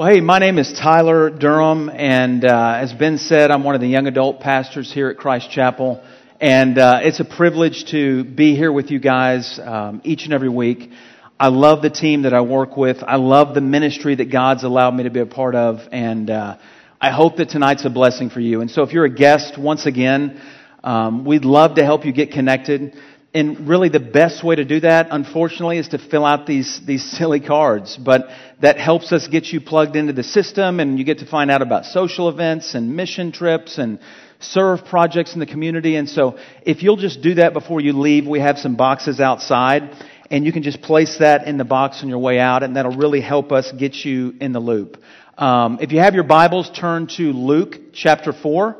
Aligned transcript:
Well, 0.00 0.08
hey, 0.08 0.22
my 0.22 0.38
name 0.38 0.56
is 0.56 0.72
Tyler 0.72 1.28
Durham, 1.28 1.90
and 1.90 2.42
uh, 2.42 2.78
as 2.78 2.90
Ben 2.90 3.18
said, 3.18 3.50
I'm 3.50 3.64
one 3.64 3.74
of 3.74 3.82
the 3.82 3.86
young 3.86 4.06
adult 4.06 4.40
pastors 4.40 4.90
here 4.90 5.10
at 5.10 5.18
Christ 5.18 5.50
Chapel, 5.50 6.02
and 6.40 6.78
uh, 6.78 7.00
it's 7.02 7.20
a 7.20 7.24
privilege 7.26 7.84
to 7.90 8.24
be 8.24 8.56
here 8.56 8.72
with 8.72 8.90
you 8.90 8.98
guys 8.98 9.60
um, 9.62 10.00
each 10.02 10.24
and 10.24 10.32
every 10.32 10.48
week. 10.48 10.90
I 11.38 11.48
love 11.48 11.82
the 11.82 11.90
team 11.90 12.22
that 12.22 12.32
I 12.32 12.40
work 12.40 12.78
with. 12.78 13.02
I 13.06 13.16
love 13.16 13.54
the 13.54 13.60
ministry 13.60 14.14
that 14.14 14.32
God's 14.32 14.64
allowed 14.64 14.94
me 14.94 15.02
to 15.02 15.10
be 15.10 15.20
a 15.20 15.26
part 15.26 15.54
of, 15.54 15.80
and 15.92 16.30
uh, 16.30 16.56
I 16.98 17.10
hope 17.10 17.36
that 17.36 17.50
tonight's 17.50 17.84
a 17.84 17.90
blessing 17.90 18.30
for 18.30 18.40
you. 18.40 18.62
And 18.62 18.70
so, 18.70 18.82
if 18.82 18.94
you're 18.94 19.04
a 19.04 19.14
guest, 19.14 19.58
once 19.58 19.84
again, 19.84 20.40
um, 20.82 21.26
we'd 21.26 21.44
love 21.44 21.74
to 21.74 21.84
help 21.84 22.06
you 22.06 22.12
get 22.12 22.30
connected 22.30 22.96
and 23.32 23.68
really 23.68 23.88
the 23.88 24.00
best 24.00 24.42
way 24.42 24.56
to 24.56 24.64
do 24.64 24.80
that, 24.80 25.08
unfortunately, 25.10 25.78
is 25.78 25.88
to 25.88 25.98
fill 25.98 26.24
out 26.24 26.46
these, 26.46 26.80
these 26.84 27.04
silly 27.04 27.38
cards. 27.38 27.96
But 27.96 28.28
that 28.60 28.76
helps 28.78 29.12
us 29.12 29.28
get 29.28 29.46
you 29.46 29.60
plugged 29.60 29.94
into 29.94 30.12
the 30.12 30.24
system 30.24 30.80
and 30.80 30.98
you 30.98 31.04
get 31.04 31.18
to 31.20 31.26
find 31.26 31.50
out 31.50 31.62
about 31.62 31.84
social 31.84 32.28
events 32.28 32.74
and 32.74 32.96
mission 32.96 33.30
trips 33.30 33.78
and 33.78 34.00
serve 34.40 34.84
projects 34.84 35.34
in 35.34 35.40
the 35.40 35.46
community. 35.46 35.94
And 35.94 36.08
so 36.08 36.38
if 36.62 36.82
you'll 36.82 36.96
just 36.96 37.22
do 37.22 37.34
that 37.34 37.52
before 37.52 37.80
you 37.80 37.92
leave, 37.92 38.26
we 38.26 38.40
have 38.40 38.58
some 38.58 38.74
boxes 38.74 39.20
outside 39.20 39.94
and 40.28 40.44
you 40.44 40.52
can 40.52 40.64
just 40.64 40.82
place 40.82 41.18
that 41.18 41.46
in 41.46 41.56
the 41.56 41.64
box 41.64 42.02
on 42.02 42.08
your 42.08 42.18
way 42.18 42.40
out 42.40 42.64
and 42.64 42.74
that'll 42.74 42.96
really 42.96 43.20
help 43.20 43.52
us 43.52 43.70
get 43.70 43.94
you 43.94 44.34
in 44.40 44.52
the 44.52 44.60
loop. 44.60 44.96
Um, 45.38 45.78
if 45.80 45.92
you 45.92 46.00
have 46.00 46.14
your 46.14 46.24
Bibles, 46.24 46.68
turn 46.70 47.06
to 47.16 47.32
Luke 47.32 47.76
chapter 47.92 48.32
4. 48.32 48.76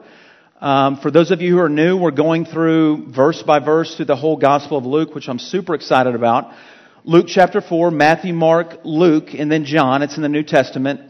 Um, 0.61 0.99
for 0.99 1.11
those 1.11 1.31
of 1.31 1.41
you 1.41 1.55
who 1.55 1.61
are 1.61 1.71
new, 1.71 1.97
we're 1.97 2.11
going 2.11 2.45
through 2.45 3.11
verse 3.11 3.43
by 3.43 3.61
verse 3.61 3.97
through 3.97 4.05
the 4.05 4.17
whole 4.17 4.37
Gospel 4.37 4.77
of 4.77 4.85
Luke, 4.85 5.15
which 5.15 5.27
I'm 5.27 5.39
super 5.39 5.75
excited 5.75 6.15
about. 6.15 6.53
Luke 7.03 7.27
chapter 7.29 7.63
4, 7.63 7.91
Matthew, 7.91 8.35
Mark, 8.35 8.81
Luke, 8.85 9.33
and 9.33 9.51
then 9.51 9.65
John. 9.65 10.03
It's 10.03 10.17
in 10.17 10.23
the 10.23 10.29
New 10.29 10.43
Testament. 10.43 11.01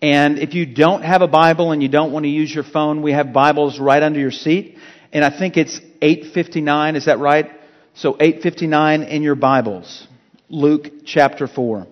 And 0.00 0.38
if 0.38 0.54
you 0.54 0.64
don't 0.64 1.02
have 1.02 1.20
a 1.20 1.28
Bible 1.28 1.72
and 1.72 1.82
you 1.82 1.90
don't 1.90 2.12
want 2.12 2.24
to 2.24 2.30
use 2.30 2.52
your 2.54 2.64
phone, 2.64 3.02
we 3.02 3.12
have 3.12 3.34
Bibles 3.34 3.78
right 3.78 4.02
under 4.02 4.18
your 4.18 4.30
seat. 4.30 4.78
And 5.12 5.22
I 5.22 5.38
think 5.38 5.58
it's 5.58 5.78
859, 6.00 6.96
is 6.96 7.04
that 7.04 7.18
right? 7.18 7.50
So 7.92 8.16
859 8.18 9.02
in 9.02 9.22
your 9.22 9.34
Bibles. 9.34 10.08
Luke 10.48 10.88
chapter 11.04 11.46
4. 11.46 11.86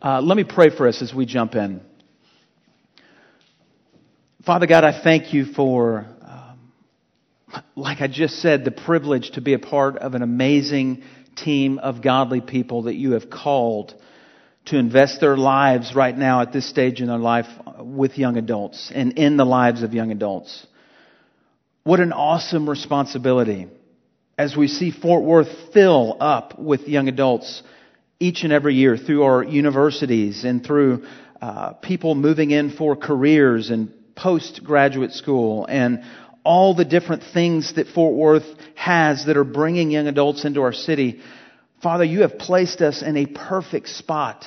Uh, 0.00 0.20
let 0.20 0.36
me 0.36 0.44
pray 0.44 0.70
for 0.70 0.86
us 0.86 1.02
as 1.02 1.12
we 1.12 1.26
jump 1.26 1.56
in. 1.56 1.80
Father 4.46 4.66
God, 4.66 4.84
I 4.84 4.98
thank 5.02 5.34
you 5.34 5.44
for, 5.44 6.06
um, 6.22 7.62
like 7.76 8.00
I 8.00 8.06
just 8.06 8.36
said, 8.40 8.64
the 8.64 8.70
privilege 8.70 9.32
to 9.32 9.42
be 9.42 9.52
a 9.52 9.58
part 9.58 9.98
of 9.98 10.14
an 10.14 10.22
amazing 10.22 11.02
team 11.36 11.78
of 11.78 12.00
godly 12.00 12.40
people 12.40 12.84
that 12.84 12.94
you 12.94 13.12
have 13.12 13.28
called 13.28 13.92
to 14.66 14.78
invest 14.78 15.20
their 15.20 15.36
lives 15.36 15.94
right 15.94 16.16
now 16.16 16.40
at 16.40 16.54
this 16.54 16.66
stage 16.66 17.02
in 17.02 17.08
their 17.08 17.18
life 17.18 17.48
with 17.80 18.16
young 18.16 18.38
adults 18.38 18.90
and 18.94 19.18
in 19.18 19.36
the 19.36 19.44
lives 19.44 19.82
of 19.82 19.92
young 19.92 20.10
adults. 20.10 20.66
What 21.84 22.00
an 22.00 22.14
awesome 22.14 22.66
responsibility 22.66 23.68
as 24.38 24.56
we 24.56 24.68
see 24.68 24.90
Fort 24.90 25.22
Worth 25.22 25.54
fill 25.74 26.16
up 26.18 26.58
with 26.58 26.88
young 26.88 27.08
adults 27.08 27.62
each 28.18 28.42
and 28.44 28.54
every 28.54 28.74
year 28.74 28.96
through 28.96 29.22
our 29.22 29.44
universities 29.44 30.44
and 30.44 30.64
through 30.64 31.04
uh, 31.42 31.74
people 31.74 32.14
moving 32.14 32.52
in 32.52 32.70
for 32.70 32.96
careers 32.96 33.68
and 33.68 33.92
postgraduate 34.20 35.12
school 35.12 35.66
and 35.66 36.04
all 36.44 36.74
the 36.74 36.84
different 36.84 37.22
things 37.34 37.74
that 37.74 37.88
Fort 37.88 38.14
Worth 38.14 38.46
has 38.74 39.26
that 39.26 39.36
are 39.36 39.44
bringing 39.44 39.90
young 39.90 40.06
adults 40.06 40.44
into 40.44 40.62
our 40.62 40.72
city. 40.72 41.20
Father, 41.82 42.04
you 42.04 42.22
have 42.22 42.38
placed 42.38 42.80
us 42.80 43.02
in 43.02 43.16
a 43.16 43.26
perfect 43.26 43.88
spot. 43.88 44.46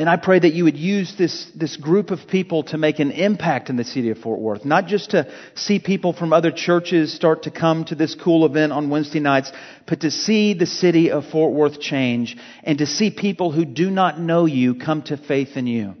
And 0.00 0.08
I 0.08 0.16
pray 0.16 0.38
that 0.38 0.52
you 0.52 0.62
would 0.62 0.76
use 0.76 1.14
this, 1.18 1.50
this 1.56 1.76
group 1.76 2.12
of 2.12 2.28
people 2.28 2.62
to 2.64 2.78
make 2.78 3.00
an 3.00 3.10
impact 3.10 3.68
in 3.68 3.74
the 3.74 3.82
city 3.82 4.10
of 4.10 4.18
Fort 4.18 4.38
Worth. 4.38 4.64
Not 4.64 4.86
just 4.86 5.10
to 5.10 5.32
see 5.56 5.80
people 5.80 6.12
from 6.12 6.32
other 6.32 6.52
churches 6.52 7.12
start 7.12 7.44
to 7.44 7.50
come 7.50 7.84
to 7.86 7.96
this 7.96 8.14
cool 8.14 8.46
event 8.46 8.72
on 8.72 8.90
Wednesday 8.90 9.18
nights, 9.18 9.50
but 9.88 10.02
to 10.02 10.12
see 10.12 10.54
the 10.54 10.66
city 10.66 11.10
of 11.10 11.26
Fort 11.26 11.52
Worth 11.52 11.80
change 11.80 12.36
and 12.62 12.78
to 12.78 12.86
see 12.86 13.10
people 13.10 13.50
who 13.50 13.64
do 13.64 13.90
not 13.90 14.20
know 14.20 14.44
you 14.44 14.76
come 14.76 15.02
to 15.02 15.16
faith 15.16 15.56
in 15.56 15.66
you. 15.66 15.96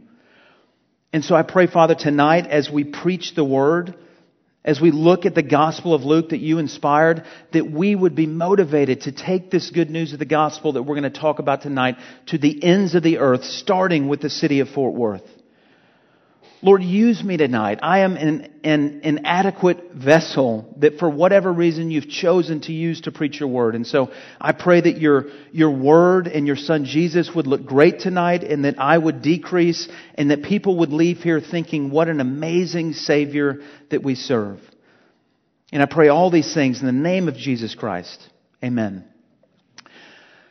And 1.12 1.24
so 1.24 1.34
I 1.34 1.42
pray, 1.42 1.66
Father, 1.66 1.94
tonight 1.94 2.46
as 2.46 2.70
we 2.70 2.84
preach 2.84 3.34
the 3.34 3.44
word, 3.44 3.94
as 4.64 4.80
we 4.80 4.90
look 4.90 5.24
at 5.24 5.34
the 5.34 5.42
gospel 5.42 5.94
of 5.94 6.02
Luke 6.02 6.30
that 6.30 6.40
you 6.40 6.58
inspired, 6.58 7.24
that 7.52 7.70
we 7.70 7.94
would 7.94 8.14
be 8.14 8.26
motivated 8.26 9.02
to 9.02 9.12
take 9.12 9.50
this 9.50 9.70
good 9.70 9.88
news 9.88 10.12
of 10.12 10.18
the 10.18 10.26
gospel 10.26 10.72
that 10.72 10.82
we're 10.82 11.00
going 11.00 11.10
to 11.10 11.20
talk 11.20 11.38
about 11.38 11.62
tonight 11.62 11.96
to 12.26 12.36
the 12.36 12.62
ends 12.62 12.94
of 12.94 13.02
the 13.02 13.18
earth, 13.18 13.44
starting 13.44 14.08
with 14.08 14.20
the 14.20 14.28
city 14.28 14.60
of 14.60 14.68
Fort 14.68 14.94
Worth. 14.94 15.22
Lord, 16.60 16.82
use 16.82 17.22
me 17.22 17.36
tonight. 17.36 17.78
I 17.82 18.00
am 18.00 18.16
an, 18.16 18.52
an 18.64 19.00
inadequate 19.04 19.92
vessel 19.92 20.74
that 20.78 20.98
for 20.98 21.08
whatever 21.08 21.52
reason 21.52 21.92
you've 21.92 22.08
chosen 22.08 22.60
to 22.62 22.72
use 22.72 23.02
to 23.02 23.12
preach 23.12 23.38
your 23.38 23.48
word. 23.48 23.76
And 23.76 23.86
so 23.86 24.10
I 24.40 24.50
pray 24.52 24.80
that 24.80 24.98
your, 24.98 25.26
your 25.52 25.70
word 25.70 26.26
and 26.26 26.48
your 26.48 26.56
son 26.56 26.84
Jesus 26.84 27.32
would 27.32 27.46
look 27.46 27.64
great 27.64 28.00
tonight 28.00 28.42
and 28.42 28.64
that 28.64 28.80
I 28.80 28.98
would 28.98 29.22
decrease 29.22 29.88
and 30.16 30.32
that 30.32 30.42
people 30.42 30.78
would 30.78 30.92
leave 30.92 31.18
here 31.18 31.40
thinking 31.40 31.90
what 31.90 32.08
an 32.08 32.20
amazing 32.20 32.94
Savior 32.94 33.60
that 33.90 34.02
we 34.02 34.16
serve. 34.16 34.58
And 35.70 35.80
I 35.80 35.86
pray 35.86 36.08
all 36.08 36.30
these 36.30 36.52
things 36.52 36.80
in 36.80 36.86
the 36.86 36.92
name 36.92 37.28
of 37.28 37.36
Jesus 37.36 37.76
Christ. 37.76 38.20
Amen. 38.64 39.04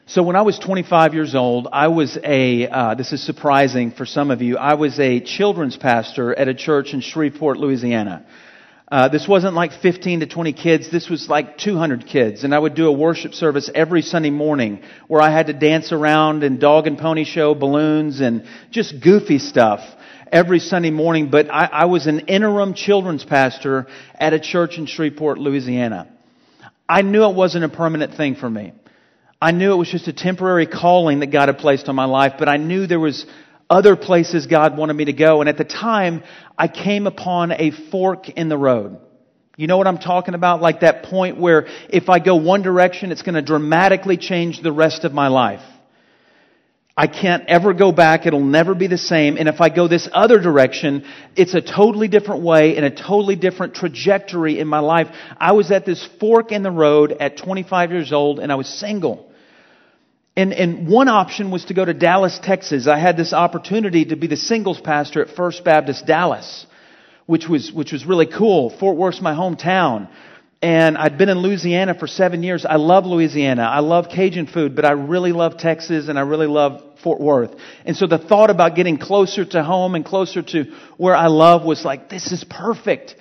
So 0.10 0.24
when 0.24 0.38
I 0.38 0.44
was 0.44 0.58
25 0.58 1.14
years 1.16 1.36
old, 1.36 1.68
I 1.70 1.90
was 1.90 2.18
a, 2.24 2.66
uh, 2.66 2.96
this 2.96 3.12
is 3.12 3.22
surprising 3.22 3.92
for 3.92 4.06
some 4.06 4.32
of 4.32 4.42
you, 4.42 4.56
I 4.56 4.76
was 4.76 5.02
a 5.02 5.20
children's 5.20 5.76
pastor 5.76 6.34
at 6.34 6.48
a 6.48 6.54
church 6.54 6.94
in 6.94 7.02
Shreveport, 7.02 7.58
Louisiana. 7.58 8.26
Uh, 8.90 9.10
this 9.10 9.28
wasn't 9.28 9.54
like 9.54 9.74
15 9.74 10.22
to 10.22 10.26
20 10.26 10.54
kids. 10.54 10.90
This 10.90 11.10
was 11.10 11.28
like 11.28 11.58
200 11.58 12.08
kids. 12.08 12.46
And 12.46 12.56
I 12.56 12.60
would 12.60 12.74
do 12.74 12.88
a 12.88 12.92
worship 12.94 13.34
service 13.34 13.70
every 13.76 14.02
Sunday 14.02 14.30
morning 14.30 14.82
where 15.10 15.22
I 15.22 15.30
had 15.30 15.48
to 15.48 15.54
dance 15.54 15.92
around 15.92 16.44
and 16.44 16.58
dog 16.58 16.88
and 16.88 16.98
pony 16.98 17.26
show 17.26 17.54
balloons 17.54 18.22
and 18.22 18.48
just 18.72 19.02
goofy 19.04 19.40
stuff 19.40 19.82
every 20.32 20.60
Sunday 20.60 20.92
morning. 20.92 21.30
But 21.30 21.50
I, 21.52 21.66
I 21.66 21.86
was 21.88 22.08
an 22.08 22.22
interim 22.28 22.76
children's 22.76 23.26
pastor 23.26 23.88
at 24.16 24.32
a 24.32 24.40
church 24.40 24.78
in 24.78 24.86
Shreveport, 24.86 25.38
Louisiana. 25.38 26.08
I 26.88 27.02
knew 27.02 27.26
it 27.26 27.36
wasn't 27.36 27.66
a 27.66 27.70
permanent 27.70 28.16
thing 28.16 28.36
for 28.36 28.50
me. 28.50 28.72
I 29.42 29.52
knew 29.52 29.72
it 29.72 29.76
was 29.76 29.90
just 29.90 30.08
a 30.08 30.14
temporary 30.14 30.66
calling 30.66 31.20
that 31.20 31.28
God 31.28 31.48
had 31.48 31.60
placed 31.60 31.90
on 31.90 31.96
my 31.96 32.06
life, 32.06 32.34
but 32.40 32.50
I 32.50 32.58
knew 32.58 32.88
there 32.88 33.00
was 33.00 33.26
other 33.70 33.96
places 33.96 34.48
God 34.48 34.78
wanted 34.78 34.94
me 34.94 35.06
to 35.06 35.14
go. 35.14 35.42
And 35.42 35.50
at 35.50 35.58
the 35.58 35.64
time, 35.64 36.24
I 36.58 36.68
came 36.68 37.06
upon 37.06 37.52
a 37.52 37.72
fork 37.92 38.30
in 38.30 38.50
the 38.50 38.58
road. 38.58 38.98
You 39.56 39.68
know 39.68 39.78
what 39.78 39.88
I'm 39.88 39.98
talking 40.00 40.34
about? 40.34 40.62
Like 40.62 40.80
that 40.80 41.04
point 41.04 41.40
where 41.40 41.68
if 41.90 42.10
I 42.10 42.20
go 42.20 42.36
one 42.36 42.62
direction, 42.62 43.12
it's 43.12 43.22
going 43.22 43.36
to 43.36 43.42
dramatically 43.42 44.18
change 44.18 44.62
the 44.62 44.72
rest 44.72 45.04
of 45.04 45.14
my 45.14 45.28
life. 45.28 45.62
I 47.00 47.06
can't 47.06 47.44
ever 47.48 47.74
go 47.74 47.92
back. 47.92 48.26
It'll 48.26 48.44
never 48.44 48.74
be 48.74 48.88
the 48.88 48.98
same. 48.98 49.38
And 49.38 49.48
if 49.48 49.62
I 49.62 49.70
go 49.70 49.88
this 49.88 50.10
other 50.12 50.40
direction, 50.40 51.06
it's 51.36 51.54
a 51.54 51.62
totally 51.62 52.08
different 52.08 52.42
way 52.42 52.76
and 52.76 52.84
a 52.84 52.90
totally 52.90 53.36
different 53.36 53.76
trajectory 53.76 54.58
in 54.58 54.68
my 54.68 54.80
life. 54.80 55.08
I 55.38 55.52
was 55.52 55.70
at 55.70 55.86
this 55.86 56.08
fork 56.20 56.52
in 56.52 56.64
the 56.64 56.72
road 56.72 57.12
at 57.12 57.38
25 57.38 57.92
years 57.92 58.12
old 58.12 58.40
and 58.40 58.52
I 58.52 58.56
was 58.56 58.68
single. 58.68 59.27
And, 60.38 60.54
and 60.54 60.88
one 60.88 61.08
option 61.08 61.50
was 61.50 61.66
to 61.66 61.74
go 61.74 61.84
to 61.84 61.96
Dallas, 61.96 62.40
Texas. 62.42 62.86
I 62.86 63.00
had 63.00 63.18
this 63.18 63.34
opportunity 63.34 64.06
to 64.06 64.16
be 64.16 64.28
the 64.28 64.38
singles 64.38 64.80
pastor 64.80 65.24
at 65.24 65.36
First 65.36 65.64
Baptist 65.64 66.06
Dallas, 66.06 66.68
which 67.26 67.50
was, 67.50 67.72
which 67.74 67.92
was 67.92 68.06
really 68.06 68.28
cool. 68.28 68.70
Fort 68.70 68.98
Worth's 68.98 69.20
my 69.20 69.34
hometown. 69.34 70.10
And 70.62 70.96
I'd 70.96 71.18
been 71.18 71.30
in 71.30 71.40
Louisiana 71.40 71.96
for 71.96 72.06
seven 72.06 72.44
years. 72.44 72.68
I 72.68 72.76
love 72.76 73.08
Louisiana. 73.08 73.64
I 73.64 73.80
love 73.80 74.10
Cajun 74.10 74.46
food, 74.46 74.76
but 74.76 74.86
I 74.86 74.92
really 74.92 75.32
love 75.32 75.58
Texas 75.58 76.08
and 76.08 76.20
I 76.20 76.22
really 76.22 76.46
love 76.46 76.84
Fort 77.02 77.20
Worth. 77.20 77.56
And 77.84 77.98
so 77.98 78.06
the 78.06 78.20
thought 78.20 78.52
about 78.52 78.76
getting 78.76 79.00
closer 79.00 79.44
to 79.44 79.64
home 79.64 79.96
and 79.96 80.06
closer 80.06 80.44
to 80.44 80.66
where 80.98 81.16
I 81.16 81.28
love 81.28 81.66
was 81.66 81.84
like, 81.84 82.10
this 82.10 82.32
is 82.32 82.44
perfect. 82.44 83.16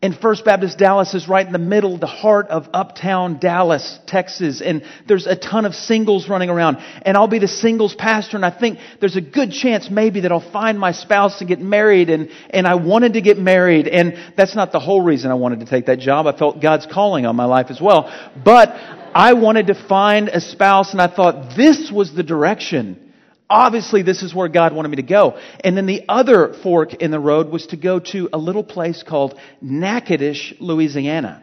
And 0.00 0.16
First 0.16 0.44
Baptist 0.44 0.78
Dallas 0.78 1.12
is 1.12 1.28
right 1.28 1.44
in 1.44 1.52
the 1.52 1.58
middle, 1.58 1.98
the 1.98 2.06
heart 2.06 2.48
of 2.48 2.68
uptown 2.72 3.40
Dallas, 3.40 3.98
Texas. 4.06 4.62
And 4.62 4.84
there's 5.08 5.26
a 5.26 5.34
ton 5.34 5.64
of 5.64 5.74
singles 5.74 6.28
running 6.28 6.50
around. 6.50 6.78
And 7.02 7.16
I'll 7.16 7.26
be 7.26 7.40
the 7.40 7.48
singles 7.48 7.96
pastor. 7.96 8.36
And 8.36 8.46
I 8.46 8.56
think 8.56 8.78
there's 9.00 9.16
a 9.16 9.20
good 9.20 9.50
chance 9.50 9.90
maybe 9.90 10.20
that 10.20 10.30
I'll 10.30 10.52
find 10.52 10.78
my 10.78 10.92
spouse 10.92 11.40
to 11.40 11.44
get 11.44 11.58
married. 11.58 12.10
And, 12.10 12.30
and 12.50 12.64
I 12.64 12.76
wanted 12.76 13.14
to 13.14 13.20
get 13.20 13.38
married. 13.38 13.88
And 13.88 14.16
that's 14.36 14.54
not 14.54 14.70
the 14.70 14.78
whole 14.78 15.02
reason 15.02 15.32
I 15.32 15.34
wanted 15.34 15.60
to 15.60 15.66
take 15.66 15.86
that 15.86 15.98
job. 15.98 16.28
I 16.28 16.38
felt 16.38 16.62
God's 16.62 16.86
calling 16.86 17.26
on 17.26 17.34
my 17.34 17.46
life 17.46 17.66
as 17.68 17.80
well. 17.80 18.08
But 18.44 18.68
I 19.14 19.32
wanted 19.32 19.66
to 19.66 19.74
find 19.74 20.28
a 20.28 20.40
spouse 20.40 20.92
and 20.92 21.02
I 21.02 21.08
thought 21.08 21.56
this 21.56 21.90
was 21.90 22.14
the 22.14 22.22
direction 22.22 23.07
Obviously, 23.50 24.02
this 24.02 24.22
is 24.22 24.34
where 24.34 24.48
God 24.48 24.74
wanted 24.74 24.88
me 24.88 24.96
to 24.96 25.02
go. 25.02 25.38
And 25.64 25.76
then 25.76 25.86
the 25.86 26.04
other 26.08 26.54
fork 26.62 26.94
in 26.94 27.10
the 27.10 27.18
road 27.18 27.48
was 27.48 27.68
to 27.68 27.76
go 27.76 27.98
to 27.98 28.28
a 28.32 28.38
little 28.38 28.64
place 28.64 29.02
called 29.02 29.38
Natchitoches, 29.62 30.54
Louisiana. 30.60 31.42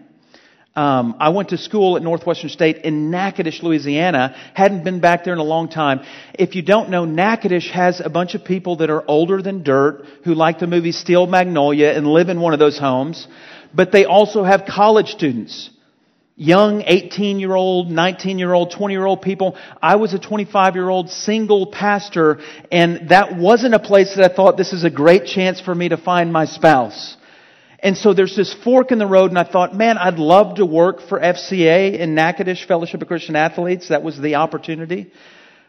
Um, 0.75 1.16
I 1.19 1.30
went 1.30 1.50
to 1.50 1.57
school 1.57 1.96
at 1.96 2.04
Northwestern 2.04 2.50
State 2.50 2.80
in 2.80 3.10
Natchitoches, 3.10 3.63
Louisiana. 3.63 4.36
Hadn't 4.54 4.84
been 4.84 5.00
back 5.00 5.24
there 5.24 5.34
in 5.34 5.40
a 5.40 5.44
long 5.44 5.69
time. 5.69 6.02
If 6.34 6.56
you 6.56 6.62
don't 6.62 6.90
know, 6.90 7.06
Natchitoches 7.06 7.72
has 7.72 8.02
a 8.02 8.10
bunch 8.10 8.36
of 8.36 8.44
people 8.44 8.75
that 8.78 8.90
are 8.90 9.04
older 9.08 9.42
than 9.42 9.63
dirt 9.63 10.06
who 10.25 10.36
like 10.36 10.60
the 10.60 10.68
movie 10.68 10.92
Steel 10.92 11.28
Magnolia 11.28 11.92
and 11.92 12.06
live 12.06 12.28
in 12.28 12.42
one 12.42 12.54
of 12.54 12.60
those 12.60 12.78
homes. 12.78 13.25
But 13.74 13.94
they 13.94 14.06
also 14.06 14.44
have 14.44 14.66
college 14.66 15.08
students. 15.08 15.69
Young 16.38 16.84
18 16.86 17.40
year 17.40 17.56
old, 17.56 17.90
19 17.90 18.40
year 18.40 18.52
old, 18.52 18.72
20 18.72 18.94
year 18.94 19.06
old 19.06 19.22
people. 19.22 19.58
I 19.82 19.96
was 19.96 20.14
a 20.14 20.20
25 20.20 20.76
year 20.76 20.90
old 20.90 21.10
single 21.10 21.68
pastor 21.68 22.42
and 22.72 23.08
that 23.10 23.38
wasn't 23.38 23.74
a 23.74 23.80
place 23.80 24.16
that 24.16 24.30
I 24.30 24.36
thought 24.36 24.58
this 24.58 24.74
is 24.74 24.84
a 24.84 24.90
great 24.90 25.26
chance 25.26 25.62
for 25.62 25.74
me 25.74 25.90
to 25.90 25.98
find 25.98 26.34
my 26.34 26.44
spouse. 26.44 27.16
And 27.80 27.96
so 27.96 28.14
there's 28.14 28.36
this 28.36 28.54
fork 28.64 28.92
in 28.92 28.98
the 28.98 29.06
road, 29.06 29.30
and 29.30 29.38
I 29.38 29.44
thought, 29.44 29.76
man, 29.76 30.00
I'd 30.00 30.18
love 30.18 30.56
to 30.56 30.66
work 30.66 31.08
for 31.08 31.20
FCA 31.20 32.00
in 32.00 32.16
Natchitoches 32.16 32.66
Fellowship 32.66 33.02
of 33.02 33.08
Christian 33.08 33.36
Athletes. 33.36 33.90
That 33.90 34.02
was 34.02 34.20
the 34.20 34.36
opportunity. 34.36 35.12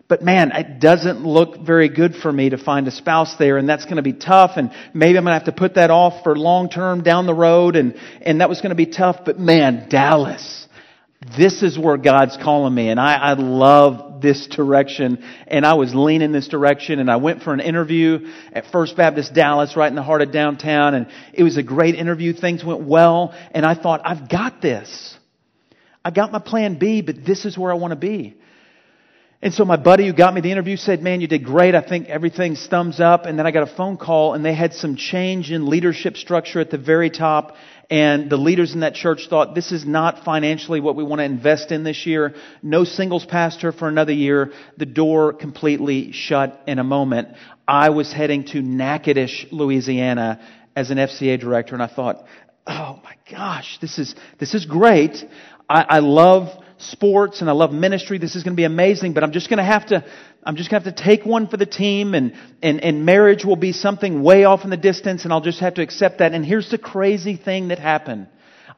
But 0.09 0.23
man, 0.23 0.53
it 0.53 0.79
doesn't 0.79 1.25
look 1.25 1.59
very 1.59 1.89
good 1.89 2.15
for 2.15 2.33
me 2.33 2.51
to 2.51 2.59
find 2.59 2.87
a 2.87 2.93
spouse 2.93 3.37
there, 3.37 3.59
and 3.59 3.69
that's 3.69 3.85
going 3.85 3.97
to 3.97 4.03
be 4.03 4.13
tough, 4.13 4.53
and 4.57 4.71
maybe 4.95 5.19
I'm 5.19 5.25
going 5.25 5.39
to 5.39 5.45
have 5.45 5.55
to 5.55 5.59
put 5.59 5.75
that 5.75 5.91
off 5.91 6.23
for 6.23 6.37
long 6.37 6.69
term 6.69 7.03
down 7.03 7.27
the 7.27 7.35
road, 7.35 7.75
and, 7.75 7.97
and 8.23 8.41
that 8.41 8.49
was 8.49 8.61
going 8.61 8.71
to 8.71 8.77
be 8.77 8.87
tough. 8.87 9.25
But 9.25 9.39
man, 9.39 9.89
Dallas 9.89 10.67
this 11.37 11.63
is 11.63 11.79
where 11.79 11.97
God's 11.97 12.37
calling 12.37 12.75
me. 12.75 12.89
And 12.89 13.01
I, 13.01 13.15
I 13.15 13.33
love 13.33 14.21
this 14.21 14.47
direction. 14.47 15.25
And 15.47 15.67
I 15.67 15.75
was 15.75 15.95
leaning 15.95 16.33
this 16.33 16.49
direction. 16.49 17.01
And 17.01 17.11
I 17.11 17.17
went 17.17 17.43
for 17.43 17.53
an 17.53 17.61
interview 17.61 18.31
at 18.53 18.67
First 18.67 18.97
Baptist 18.97 19.35
Dallas, 19.35 19.77
right 19.77 19.89
in 19.89 19.97
the 19.97 20.03
heart 20.03 20.23
of 20.23 20.31
downtown. 20.31 20.95
And 20.95 21.09
it 21.33 21.43
was 21.43 21.57
a 21.57 21.63
great 21.63 21.95
interview. 21.95 22.33
Things 22.33 22.65
went 22.65 22.83
well. 22.83 23.35
And 23.53 23.67
I 23.67 23.75
thought, 23.75 24.03
I've 24.05 24.29
got 24.29 24.61
this. 24.61 25.17
I 26.05 26.11
got 26.11 26.31
my 26.31 26.39
plan 26.39 26.79
B, 26.79 27.03
but 27.03 27.25
this 27.25 27.45
is 27.45 27.59
where 27.59 27.73
I 27.73 27.75
want 27.75 27.91
to 27.91 27.97
be. 27.97 28.37
And 29.47 29.55
so 29.55 29.65
my 29.65 29.77
buddy 29.77 30.09
who 30.09 30.13
got 30.13 30.35
me 30.35 30.41
the 30.41 30.51
interview 30.51 30.77
said, 30.77 31.05
man, 31.05 31.21
you 31.21 31.29
did 31.29 31.45
great. 31.45 31.77
I 31.77 31.81
think 31.81 32.09
everything's 32.09 32.67
thumbs 32.67 32.99
up. 32.99 33.27
And 33.27 33.39
then 33.39 33.47
I 33.47 33.53
got 33.53 33.63
a 33.63 33.73
phone 33.77 33.97
call 33.97 34.35
and 34.35 34.45
they 34.45 34.53
had 34.53 34.75
some 34.75 34.97
change 34.97 35.53
in 35.53 35.69
leadership 35.69 36.17
structure 36.17 36.59
at 36.59 36.73
the 36.73 36.79
very 36.79 37.11
top. 37.11 37.55
And 37.89 38.29
the 38.29 38.39
leaders 38.39 38.75
in 38.75 38.81
that 38.81 38.95
church 38.95 39.29
thought 39.31 39.55
this 39.55 39.71
is 39.71 39.87
not 39.87 40.25
financially 40.25 40.81
what 40.81 40.97
we 40.97 41.05
want 41.05 41.21
to 41.21 41.25
invest 41.25 41.71
in 41.71 41.85
this 41.85 42.07
year. 42.07 42.35
No 42.61 42.83
singles 42.83 43.25
pastor 43.25 43.71
for 43.71 43.87
another 43.87 44.13
year. 44.13 44.51
The 44.79 44.85
door 44.85 45.33
completely 45.33 46.11
shut 46.11 46.61
in 46.67 46.81
a 46.81 46.85
moment. 46.85 47.29
I 47.69 47.91
was 47.91 48.13
heading 48.13 48.47
to 48.47 48.61
Natchitoches, 48.61 49.53
Louisiana 49.53 50.41
as 50.75 50.91
an 50.91 50.99
FCA 50.99 51.39
director 51.39 51.77
and 51.77 51.83
I 51.85 51.87
thought, 51.87 52.25
oh 52.67 53.01
my 53.05 53.15
gosh, 53.31 53.79
this 53.81 54.01
is, 54.01 54.17
this 54.41 54.55
is 54.55 54.67
great. 54.67 55.25
I, 55.69 55.87
I 55.89 55.99
love 56.01 56.49
sports 56.79 57.41
and 57.41 57.51
I 57.51 57.53
love 57.53 57.73
ministry. 57.73 58.19
This 58.19 58.37
is 58.37 58.43
going 58.43 58.55
to 58.55 58.57
be 58.57 58.65
amazing, 58.65 59.13
but 59.13 59.23
I'm 59.23 59.33
just 59.33 59.49
going 59.49 59.59
to 59.59 59.65
have 59.65 59.87
to, 59.87 60.05
I'm 60.43 60.57
just 60.57 60.71
going 60.71 60.83
to 60.83 60.89
have 60.89 60.97
to 60.97 61.03
take 61.03 61.25
one 61.25 61.49
for 61.49 61.57
the 61.57 61.67
team 61.67 62.15
and, 62.15 62.35
and, 62.63 62.83
and 62.83 63.05
marriage 63.05 63.45
will 63.45 63.57
be 63.57 63.73
something 63.73 64.23
way 64.23 64.45
off 64.45 64.65
in 64.65 64.71
the 64.71 64.77
distance 64.77 65.25
and 65.25 65.33
I'll 65.33 65.41
just 65.41 65.61
have 65.61 65.75
to 65.75 65.83
accept 65.83 66.19
that. 66.19 66.33
And 66.33 66.45
here's 66.45 66.71
the 66.71 66.79
crazy 66.79 67.37
thing 67.37 67.69
that 67.69 67.79
happened. 67.79 68.29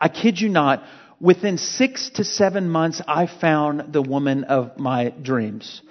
I 0.01 0.09
kid 0.09 0.41
you 0.41 0.49
not. 0.49 0.85
Within 1.21 1.59
six 1.59 2.11
to 2.11 2.25
seven 2.25 2.71
months, 2.71 3.03
I 3.07 3.27
found 3.27 3.93
the 3.93 4.03
woman 4.03 4.45
of 4.45 4.79
my 4.79 5.11
dreams. 5.11 5.83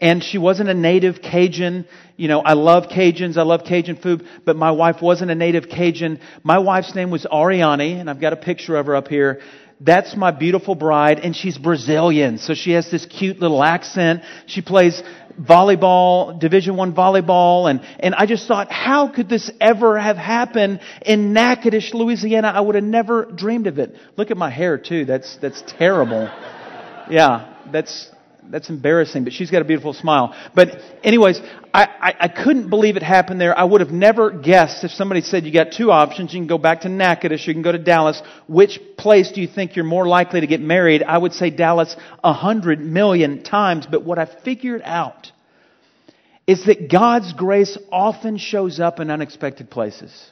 And 0.00 0.22
she 0.22 0.36
wasn't 0.36 0.68
a 0.68 0.74
native 0.74 1.22
Cajun. 1.22 1.86
You 2.16 2.28
know, 2.28 2.40
I 2.40 2.52
love 2.52 2.88
Cajuns. 2.88 3.38
I 3.38 3.42
love 3.42 3.62
Cajun 3.64 3.96
food, 3.96 4.26
but 4.44 4.56
my 4.56 4.72
wife 4.72 5.00
wasn't 5.00 5.30
a 5.30 5.34
native 5.34 5.68
Cajun. 5.70 6.20
My 6.42 6.58
wife's 6.58 6.94
name 6.94 7.10
was 7.10 7.24
Ariani, 7.24 7.98
and 7.98 8.10
I've 8.10 8.20
got 8.20 8.34
a 8.34 8.36
picture 8.36 8.76
of 8.76 8.86
her 8.86 8.96
up 8.96 9.08
here 9.08 9.40
that's 9.80 10.16
my 10.16 10.30
beautiful 10.30 10.74
bride, 10.74 11.18
and 11.18 11.36
she's 11.36 11.58
Brazilian, 11.58 12.38
so 12.38 12.54
she 12.54 12.72
has 12.72 12.90
this 12.90 13.04
cute 13.04 13.40
little 13.40 13.62
accent. 13.62 14.22
She 14.46 14.62
plays 14.62 15.02
volleyball, 15.38 16.40
Division 16.40 16.76
One 16.76 16.94
volleyball, 16.94 17.68
and, 17.68 17.82
and 18.00 18.14
I 18.14 18.24
just 18.24 18.48
thought, 18.48 18.72
how 18.72 19.08
could 19.08 19.28
this 19.28 19.50
ever 19.60 19.98
have 19.98 20.16
happened 20.16 20.80
in 21.04 21.34
Natchitoches, 21.34 21.92
Louisiana? 21.92 22.48
I 22.48 22.60
would 22.60 22.74
have 22.74 22.84
never 22.84 23.26
dreamed 23.26 23.66
of 23.66 23.78
it. 23.78 23.94
Look 24.16 24.30
at 24.30 24.38
my 24.38 24.50
hair 24.50 24.78
too. 24.78 25.04
That's, 25.04 25.36
that's 25.42 25.62
terrible. 25.76 26.30
Yeah, 27.10 27.54
that's, 27.70 28.10
that's 28.50 28.70
embarrassing, 28.70 29.24
but 29.24 29.32
she's 29.32 29.50
got 29.50 29.62
a 29.62 29.64
beautiful 29.64 29.92
smile. 29.92 30.34
But 30.54 30.80
anyways, 31.02 31.40
I, 31.72 31.84
I, 31.84 32.14
I, 32.20 32.28
couldn't 32.28 32.70
believe 32.70 32.96
it 32.96 33.02
happened 33.02 33.40
there. 33.40 33.56
I 33.56 33.64
would 33.64 33.80
have 33.80 33.90
never 33.90 34.30
guessed 34.30 34.84
if 34.84 34.90
somebody 34.90 35.20
said 35.20 35.44
you 35.44 35.52
got 35.52 35.72
two 35.72 35.90
options. 35.90 36.32
You 36.32 36.40
can 36.40 36.46
go 36.46 36.58
back 36.58 36.82
to 36.82 36.88
Natchitoches, 36.88 37.46
you 37.46 37.54
can 37.54 37.62
go 37.62 37.72
to 37.72 37.78
Dallas. 37.78 38.20
Which 38.48 38.80
place 38.96 39.32
do 39.32 39.40
you 39.40 39.48
think 39.48 39.76
you're 39.76 39.84
more 39.84 40.06
likely 40.06 40.40
to 40.40 40.46
get 40.46 40.60
married? 40.60 41.02
I 41.02 41.18
would 41.18 41.32
say 41.32 41.50
Dallas 41.50 41.96
a 42.22 42.32
hundred 42.32 42.80
million 42.80 43.42
times. 43.42 43.86
But 43.90 44.04
what 44.04 44.18
I 44.18 44.26
figured 44.26 44.82
out 44.84 45.32
is 46.46 46.64
that 46.66 46.90
God's 46.90 47.32
grace 47.32 47.76
often 47.90 48.38
shows 48.38 48.78
up 48.78 49.00
in 49.00 49.10
unexpected 49.10 49.70
places. 49.70 50.30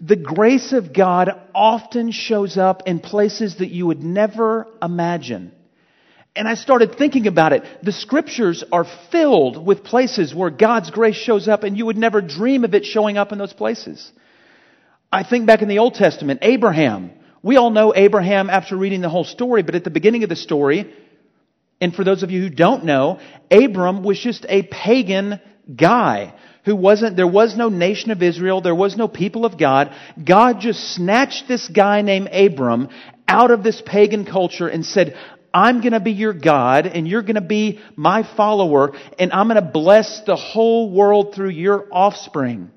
The 0.00 0.16
grace 0.16 0.72
of 0.72 0.94
God 0.94 1.30
often 1.54 2.10
shows 2.10 2.56
up 2.56 2.84
in 2.86 3.00
places 3.00 3.56
that 3.58 3.68
you 3.68 3.86
would 3.86 4.02
never 4.02 4.66
imagine. 4.82 5.52
And 6.36 6.46
I 6.46 6.54
started 6.54 6.96
thinking 6.96 7.26
about 7.26 7.52
it. 7.52 7.64
The 7.82 7.92
scriptures 7.92 8.62
are 8.70 8.86
filled 9.10 9.66
with 9.66 9.82
places 9.82 10.34
where 10.34 10.50
God's 10.50 10.90
grace 10.90 11.16
shows 11.16 11.48
up 11.48 11.64
and 11.64 11.76
you 11.76 11.86
would 11.86 11.98
never 11.98 12.20
dream 12.20 12.64
of 12.64 12.74
it 12.74 12.84
showing 12.84 13.18
up 13.18 13.32
in 13.32 13.38
those 13.38 13.52
places. 13.52 14.10
I 15.12 15.24
think 15.24 15.46
back 15.46 15.62
in 15.62 15.68
the 15.68 15.80
Old 15.80 15.94
Testament, 15.94 16.40
Abraham. 16.42 17.12
We 17.42 17.56
all 17.56 17.70
know 17.70 17.92
Abraham 17.94 18.50
after 18.50 18.76
reading 18.76 19.00
the 19.00 19.08
whole 19.08 19.24
story, 19.24 19.62
but 19.62 19.74
at 19.74 19.82
the 19.82 19.90
beginning 19.90 20.22
of 20.22 20.28
the 20.28 20.36
story, 20.36 20.94
and 21.80 21.94
for 21.94 22.04
those 22.04 22.22
of 22.22 22.30
you 22.30 22.42
who 22.42 22.50
don't 22.50 22.84
know, 22.84 23.18
Abram 23.50 24.04
was 24.04 24.20
just 24.20 24.44
a 24.48 24.62
pagan 24.62 25.40
guy 25.74 26.34
who 26.64 26.76
wasn't, 26.76 27.16
there 27.16 27.26
was 27.26 27.56
no 27.56 27.70
nation 27.70 28.10
of 28.10 28.22
Israel, 28.22 28.60
there 28.60 28.74
was 28.74 28.96
no 28.96 29.08
people 29.08 29.46
of 29.46 29.58
God. 29.58 29.94
God 30.22 30.60
just 30.60 30.94
snatched 30.94 31.48
this 31.48 31.66
guy 31.66 32.02
named 32.02 32.28
Abram 32.32 32.88
out 33.26 33.50
of 33.50 33.62
this 33.62 33.82
pagan 33.84 34.26
culture 34.26 34.68
and 34.68 34.84
said, 34.84 35.16
I'm 35.52 35.80
going 35.80 35.92
to 35.92 36.00
be 36.00 36.12
your 36.12 36.32
God 36.32 36.86
and 36.86 37.06
you're 37.08 37.22
going 37.22 37.34
to 37.34 37.40
be 37.40 37.80
my 37.96 38.22
follower 38.36 38.92
and 39.18 39.32
I'm 39.32 39.48
going 39.48 39.62
to 39.62 39.70
bless 39.70 40.22
the 40.22 40.36
whole 40.36 40.90
world 40.90 41.34
through 41.34 41.50
your 41.50 41.86
offspring. 41.90 42.70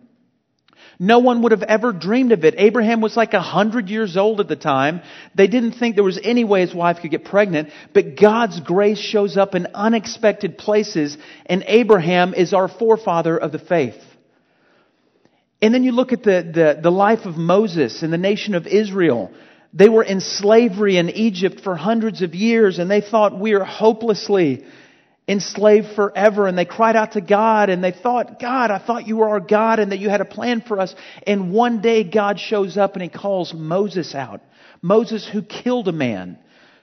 No 0.99 1.19
one 1.19 1.41
would 1.41 1.51
have 1.51 1.63
ever 1.63 1.91
dreamed 1.91 2.31
of 2.31 2.45
it. 2.45 2.55
Abraham 2.57 3.01
was 3.01 3.17
like 3.17 3.33
a 3.33 3.41
hundred 3.41 3.89
years 3.89 4.15
old 4.15 4.39
at 4.39 4.47
the 4.47 4.55
time. 4.55 5.01
They 5.35 5.47
didn't 5.47 5.73
think 5.73 5.95
there 5.95 6.03
was 6.03 6.19
any 6.23 6.43
way 6.43 6.61
his 6.61 6.73
wife 6.73 6.99
could 7.01 7.11
get 7.11 7.25
pregnant, 7.25 7.69
but 7.93 8.15
God's 8.15 8.59
grace 8.59 8.99
shows 8.99 9.35
up 9.35 9.55
in 9.55 9.67
unexpected 9.73 10.57
places 10.57 11.17
and 11.45 11.63
Abraham 11.67 12.33
is 12.33 12.53
our 12.53 12.67
forefather 12.67 13.37
of 13.37 13.51
the 13.51 13.59
faith. 13.59 14.01
And 15.61 15.73
then 15.73 15.83
you 15.83 15.93
look 15.93 16.11
at 16.11 16.23
the, 16.23 16.51
the, 16.53 16.79
the 16.81 16.91
life 16.91 17.25
of 17.25 17.37
Moses 17.37 18.03
and 18.03 18.11
the 18.11 18.17
nation 18.17 18.53
of 18.53 18.67
Israel. 18.67 19.31
They 19.73 19.89
were 19.89 20.03
in 20.03 20.21
slavery 20.21 20.97
in 20.97 21.09
Egypt 21.09 21.61
for 21.61 21.75
hundreds 21.75 22.21
of 22.21 22.35
years 22.35 22.77
and 22.77 22.89
they 22.89 23.01
thought 23.01 23.37
we 23.37 23.53
are 23.53 23.63
hopelessly 23.63 24.63
enslaved 25.27 25.95
forever. 25.95 26.47
And 26.47 26.57
they 26.57 26.65
cried 26.65 26.95
out 26.95 27.13
to 27.13 27.21
God 27.21 27.69
and 27.69 27.83
they 27.83 27.91
thought, 27.91 28.39
God, 28.39 28.69
I 28.69 28.77
thought 28.77 29.07
you 29.07 29.17
were 29.17 29.29
our 29.29 29.39
God 29.39 29.79
and 29.79 29.91
that 29.91 29.99
you 29.99 30.09
had 30.09 30.21
a 30.21 30.25
plan 30.25 30.61
for 30.61 30.79
us. 30.79 30.93
And 31.25 31.51
one 31.51 31.81
day 31.81 32.03
God 32.03 32.39
shows 32.39 32.77
up 32.77 32.93
and 32.93 33.01
he 33.01 33.09
calls 33.09 33.53
Moses 33.53 34.13
out. 34.13 34.41
Moses 34.81 35.27
who 35.27 35.41
killed 35.41 35.87
a 35.87 35.93
man 35.93 36.37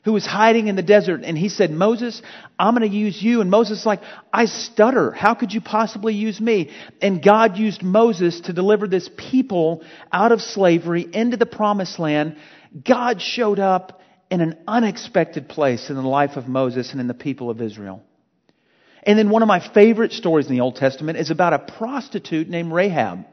who 0.04 0.12
was 0.14 0.24
hiding 0.24 0.68
in 0.68 0.76
the 0.76 0.82
desert 0.82 1.20
and 1.22 1.36
he 1.36 1.50
said, 1.50 1.70
Moses, 1.70 2.22
I'm 2.58 2.74
going 2.74 2.90
to 2.90 2.96
use 2.96 3.22
you. 3.22 3.42
And 3.42 3.50
Moses 3.50 3.80
is 3.80 3.86
like, 3.86 4.00
I 4.32 4.46
stutter. 4.46 5.12
How 5.12 5.34
could 5.34 5.52
you 5.52 5.60
possibly 5.60 6.14
use 6.14 6.40
me? 6.40 6.70
And 7.02 7.22
God 7.22 7.58
used 7.58 7.82
Moses 7.82 8.40
to 8.42 8.54
deliver 8.54 8.88
this 8.88 9.10
people 9.16 9.84
out 10.10 10.32
of 10.32 10.40
slavery 10.40 11.06
into 11.12 11.36
the 11.36 11.46
promised 11.46 11.98
land 11.98 12.36
God 12.84 13.20
showed 13.20 13.58
up 13.58 14.00
in 14.30 14.40
an 14.40 14.58
unexpected 14.66 15.48
place 15.48 15.90
in 15.90 15.96
the 15.96 16.02
life 16.02 16.36
of 16.36 16.46
Moses 16.46 16.92
and 16.92 17.00
in 17.00 17.08
the 17.08 17.14
people 17.14 17.50
of 17.50 17.60
Israel. 17.60 18.02
And 19.02 19.18
then 19.18 19.30
one 19.30 19.42
of 19.42 19.48
my 19.48 19.60
favorite 19.60 20.12
stories 20.12 20.46
in 20.46 20.52
the 20.52 20.60
Old 20.60 20.76
Testament 20.76 21.18
is 21.18 21.30
about 21.30 21.52
a 21.52 21.58
prostitute 21.58 22.48
named 22.48 22.72
Rahab. 22.72 23.26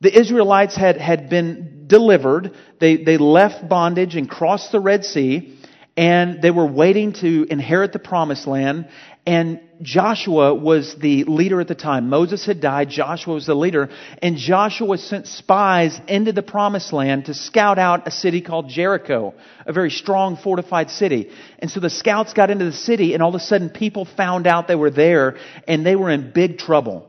The 0.00 0.18
Israelites 0.18 0.76
had, 0.76 0.98
had 0.98 1.30
been 1.30 1.84
delivered. 1.86 2.52
They, 2.80 2.96
they 2.96 3.16
left 3.16 3.68
bondage 3.68 4.16
and 4.16 4.28
crossed 4.28 4.72
the 4.72 4.80
Red 4.80 5.04
Sea, 5.04 5.56
and 5.96 6.42
they 6.42 6.50
were 6.50 6.66
waiting 6.66 7.12
to 7.12 7.46
inherit 7.48 7.92
the 7.92 7.98
promised 8.00 8.46
land. 8.46 8.88
And 9.26 9.60
Joshua 9.80 10.52
was 10.52 10.96
the 10.96 11.24
leader 11.24 11.60
at 11.60 11.68
the 11.68 11.74
time. 11.74 12.08
Moses 12.08 12.44
had 12.44 12.60
died. 12.60 12.90
Joshua 12.90 13.34
was 13.34 13.46
the 13.46 13.54
leader. 13.54 13.88
And 14.20 14.36
Joshua 14.36 14.98
sent 14.98 15.28
spies 15.28 15.98
into 16.08 16.32
the 16.32 16.42
promised 16.42 16.92
land 16.92 17.26
to 17.26 17.34
scout 17.34 17.78
out 17.78 18.08
a 18.08 18.10
city 18.10 18.40
called 18.40 18.68
Jericho, 18.68 19.34
a 19.66 19.72
very 19.72 19.90
strong 19.90 20.36
fortified 20.36 20.90
city. 20.90 21.30
And 21.60 21.70
so 21.70 21.80
the 21.80 21.90
scouts 21.90 22.32
got 22.32 22.50
into 22.50 22.64
the 22.64 22.72
city 22.72 23.14
and 23.14 23.22
all 23.22 23.30
of 23.30 23.36
a 23.36 23.40
sudden 23.40 23.70
people 23.70 24.04
found 24.04 24.46
out 24.46 24.66
they 24.66 24.74
were 24.74 24.90
there 24.90 25.36
and 25.68 25.86
they 25.86 25.96
were 25.96 26.10
in 26.10 26.32
big 26.32 26.58
trouble. 26.58 27.08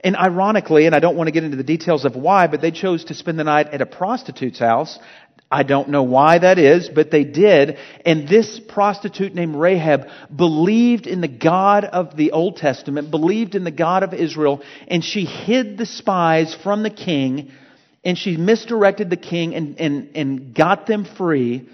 And 0.00 0.16
ironically, 0.16 0.86
and 0.86 0.94
I 0.94 1.00
don't 1.00 1.16
want 1.16 1.26
to 1.26 1.32
get 1.32 1.42
into 1.42 1.56
the 1.56 1.64
details 1.64 2.04
of 2.04 2.14
why, 2.14 2.46
but 2.46 2.60
they 2.60 2.70
chose 2.70 3.06
to 3.06 3.14
spend 3.14 3.38
the 3.38 3.44
night 3.44 3.68
at 3.68 3.80
a 3.80 3.86
prostitute's 3.86 4.60
house 4.60 4.96
I 5.50 5.62
don't 5.62 5.88
know 5.88 6.02
why 6.02 6.38
that 6.38 6.58
is, 6.58 6.90
but 6.90 7.10
they 7.10 7.24
did. 7.24 7.78
And 8.04 8.28
this 8.28 8.60
prostitute 8.60 9.34
named 9.34 9.56
Rahab 9.56 10.08
believed 10.34 11.06
in 11.06 11.22
the 11.22 11.28
God 11.28 11.84
of 11.84 12.16
the 12.16 12.32
Old 12.32 12.56
Testament, 12.56 13.10
believed 13.10 13.54
in 13.54 13.64
the 13.64 13.70
God 13.70 14.02
of 14.02 14.12
Israel, 14.12 14.62
and 14.88 15.02
she 15.02 15.24
hid 15.24 15.78
the 15.78 15.86
spies 15.86 16.54
from 16.62 16.82
the 16.82 16.90
king, 16.90 17.50
and 18.04 18.18
she 18.18 18.36
misdirected 18.36 19.08
the 19.08 19.16
king 19.16 19.54
and, 19.54 19.80
and, 19.80 20.10
and 20.14 20.54
got 20.54 20.86
them 20.86 21.06
free. 21.16 21.68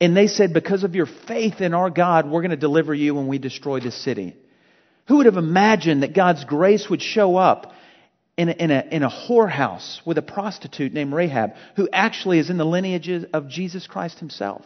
And 0.00 0.16
they 0.16 0.26
said, 0.26 0.54
because 0.54 0.82
of 0.82 0.94
your 0.94 1.08
faith 1.28 1.60
in 1.60 1.74
our 1.74 1.90
God, 1.90 2.28
we're 2.28 2.40
going 2.40 2.50
to 2.52 2.56
deliver 2.56 2.94
you 2.94 3.14
when 3.14 3.28
we 3.28 3.38
destroy 3.38 3.80
this 3.80 4.02
city. 4.02 4.34
Who 5.08 5.18
would 5.18 5.26
have 5.26 5.36
imagined 5.36 6.02
that 6.02 6.14
God's 6.14 6.44
grace 6.44 6.88
would 6.88 7.02
show 7.02 7.36
up 7.36 7.72
in 8.40 8.48
a, 8.48 8.52
in 8.52 8.70
a, 8.70 8.84
in 8.90 9.02
a 9.02 9.10
whorehouse 9.10 10.00
with 10.06 10.16
a 10.16 10.22
prostitute 10.22 10.94
named 10.94 11.12
Rahab, 11.12 11.52
who 11.76 11.90
actually 11.92 12.38
is 12.38 12.48
in 12.48 12.56
the 12.56 12.64
lineage 12.64 13.10
of 13.34 13.48
Jesus 13.48 13.86
Christ 13.86 14.18
himself. 14.18 14.64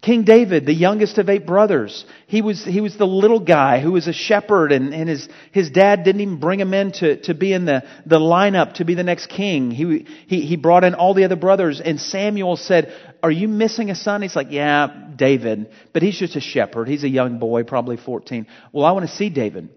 King 0.00 0.22
David, 0.22 0.64
the 0.64 0.72
youngest 0.72 1.18
of 1.18 1.28
eight 1.28 1.44
brothers, 1.44 2.06
he 2.28 2.40
was, 2.40 2.64
he 2.64 2.80
was 2.80 2.96
the 2.96 3.06
little 3.06 3.40
guy 3.40 3.80
who 3.80 3.92
was 3.92 4.06
a 4.06 4.12
shepherd 4.12 4.70
and, 4.70 4.94
and 4.94 5.08
his, 5.08 5.28
his 5.50 5.70
dad 5.70 6.04
didn't 6.04 6.20
even 6.20 6.38
bring 6.38 6.60
him 6.60 6.72
in 6.72 6.92
to, 6.92 7.20
to 7.22 7.34
be 7.34 7.52
in 7.52 7.64
the, 7.64 7.82
the 8.06 8.20
lineup 8.20 8.74
to 8.74 8.84
be 8.84 8.94
the 8.94 9.02
next 9.02 9.26
king. 9.26 9.72
He, 9.72 10.06
he, 10.28 10.40
he 10.42 10.56
brought 10.56 10.84
in 10.84 10.94
all 10.94 11.14
the 11.14 11.24
other 11.24 11.36
brothers 11.36 11.82
and 11.84 12.00
Samuel 12.00 12.56
said, 12.56 12.94
are 13.24 13.30
you 13.32 13.48
missing 13.48 13.90
a 13.90 13.96
son? 13.96 14.22
He's 14.22 14.36
like, 14.36 14.52
yeah, 14.52 15.08
David, 15.16 15.70
but 15.92 16.02
he's 16.02 16.18
just 16.18 16.36
a 16.36 16.40
shepherd. 16.40 16.86
He's 16.86 17.04
a 17.04 17.08
young 17.08 17.40
boy, 17.40 17.64
probably 17.64 17.96
14. 17.96 18.46
Well, 18.72 18.86
I 18.86 18.92
want 18.92 19.10
to 19.10 19.16
see 19.16 19.30
David. 19.30 19.68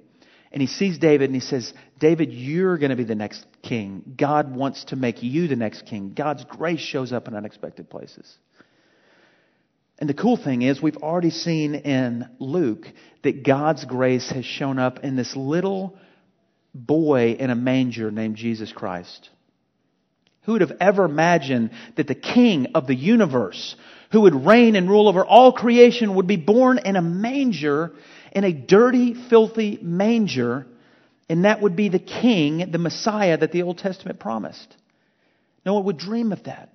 And 0.53 0.62
he 0.62 0.67
sees 0.67 1.00
David 1.00 1.31
and 1.31 1.36
he 1.36 1.41
says, 1.41 1.74
David, 2.00 2.31
you're 2.31 2.77
going 2.77 2.91
to 2.91 2.95
be 2.95 3.03
the 3.03 3.15
next 3.15 3.43
king. 3.63 4.15
God 4.15 4.55
wants 4.55 4.86
to 4.86 4.95
make 4.95 5.24
you 5.24 5.48
the 5.48 5.55
next 5.55 5.88
king. 5.88 6.13
God's 6.15 6.45
grace 6.45 6.79
shows 6.79 7.12
up 7.12 7.27
in 7.27 7.36
unexpected 7.36 7.89
places. 7.89 8.38
And 9.98 10.07
the 10.07 10.13
cool 10.13 10.38
thing 10.38 10.62
is, 10.62 10.81
we've 10.81 10.98
already 10.98 11.31
seen 11.31 11.74
in 11.74 12.29
Luke 12.39 12.86
that 13.24 13.43
God's 13.43 13.86
grace 13.86 14.29
has 14.29 14.45
shown 14.45 14.77
up 14.77 15.00
in 15.00 15.15
this 15.15 15.36
little 15.36 15.98
boy 16.74 17.31
in 17.39 17.50
a 17.50 17.55
manger 17.55 18.12
named 18.12 18.36
Jesus 18.36 18.72
Christ. 18.72 19.29
Who 20.43 20.53
would 20.53 20.62
have 20.62 20.77
ever 20.79 21.05
imagined 21.05 21.72
that 21.95 22.07
the 22.07 22.15
king 22.15 22.67
of 22.75 22.86
the 22.86 22.95
universe, 22.95 23.75
who 24.13 24.22
would 24.22 24.46
reign 24.46 24.77
and 24.77 24.89
rule 24.89 25.10
over 25.10 25.25
all 25.25 25.51
creation, 25.51 26.15
would 26.15 26.27
be 26.27 26.38
born 26.38 26.77
in 26.77 26.96
a 26.96 27.01
manger 27.01 27.91
in 28.34 28.43
a 28.43 28.51
dirty, 28.51 29.13
filthy 29.13 29.79
manger, 29.82 30.65
and 31.29 31.46
that 31.46 31.62
would 31.62 31.75
be 31.75 31.88
the 31.89 32.00
king, 32.00 32.72
the 32.72 32.77
Messiah 32.77 33.38
that 33.38 33.51
the 33.51 33.62
Old 33.62 33.77
Testament 33.77 34.20
promised. 34.20 34.75
No 35.65 35.75
one 35.75 35.86
would 35.86 35.98
dream 35.98 36.34
of 36.34 36.43
that. 36.43 36.70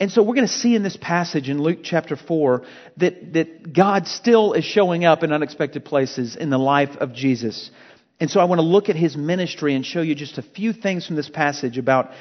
And 0.00 0.10
so 0.10 0.22
we're 0.22 0.34
going 0.34 0.46
to 0.46 0.52
see 0.52 0.74
in 0.74 0.82
this 0.82 0.96
passage 0.96 1.48
in 1.48 1.60
Luke 1.60 1.80
chapter 1.82 2.16
4 2.16 2.62
that, 2.96 3.32
that 3.34 3.72
God 3.72 4.06
still 4.06 4.54
is 4.54 4.64
showing 4.64 5.04
up 5.04 5.22
in 5.22 5.32
unexpected 5.32 5.84
places 5.84 6.36
in 6.36 6.50
the 6.50 6.58
life 6.58 6.96
of 6.96 7.12
Jesus. 7.12 7.70
And 8.18 8.30
so 8.30 8.40
I 8.40 8.44
want 8.44 8.60
to 8.60 8.66
look 8.66 8.88
at 8.88 8.96
his 8.96 9.16
ministry 9.16 9.74
and 9.74 9.84
show 9.84 10.00
you 10.00 10.14
just 10.14 10.38
a 10.38 10.42
few 10.42 10.72
things 10.72 11.06
from 11.06 11.16
this 11.16 11.28
passage 11.28 11.78
about 11.78 12.12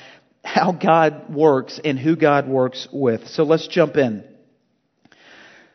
how 0.44 0.72
God 0.72 1.34
works 1.34 1.80
and 1.84 1.98
who 1.98 2.16
God 2.16 2.48
works 2.48 2.88
with. 2.92 3.28
So 3.28 3.44
let's 3.44 3.68
jump 3.68 3.98
in. 3.98 4.24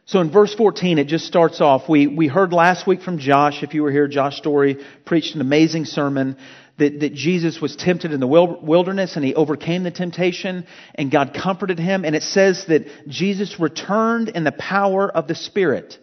So 0.08 0.22
in 0.22 0.30
verse 0.30 0.54
14, 0.54 0.96
it 0.96 1.06
just 1.06 1.26
starts 1.26 1.60
off. 1.60 1.86
We, 1.86 2.06
we 2.06 2.28
heard 2.28 2.54
last 2.54 2.86
week 2.86 3.02
from 3.02 3.18
Josh, 3.18 3.62
if 3.62 3.74
you 3.74 3.82
were 3.82 3.92
here, 3.92 4.08
Josh 4.08 4.38
Story 4.38 4.78
preached 5.04 5.34
an 5.34 5.42
amazing 5.42 5.84
sermon 5.84 6.38
that, 6.78 7.00
that 7.00 7.12
Jesus 7.12 7.60
was 7.60 7.76
tempted 7.76 8.12
in 8.12 8.18
the 8.18 8.26
wilderness 8.26 9.16
and 9.16 9.24
he 9.24 9.34
overcame 9.34 9.82
the 9.82 9.90
temptation 9.90 10.66
and 10.94 11.10
God 11.10 11.36
comforted 11.38 11.78
him. 11.78 12.06
And 12.06 12.16
it 12.16 12.22
says 12.22 12.64
that 12.68 12.86
Jesus 13.06 13.60
returned 13.60 14.30
in 14.30 14.44
the 14.44 14.52
power 14.52 15.10
of 15.10 15.28
the 15.28 15.34
Spirit. 15.34 15.98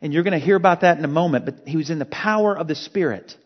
And 0.00 0.14
you're 0.14 0.22
going 0.22 0.32
to 0.32 0.44
hear 0.44 0.56
about 0.56 0.80
that 0.80 0.96
in 0.96 1.04
a 1.04 1.08
moment, 1.08 1.44
but 1.44 1.56
he 1.66 1.76
was 1.76 1.90
in 1.90 1.98
the 1.98 2.06
power 2.06 2.56
of 2.56 2.68
the 2.68 2.74
Spirit. 2.74 3.36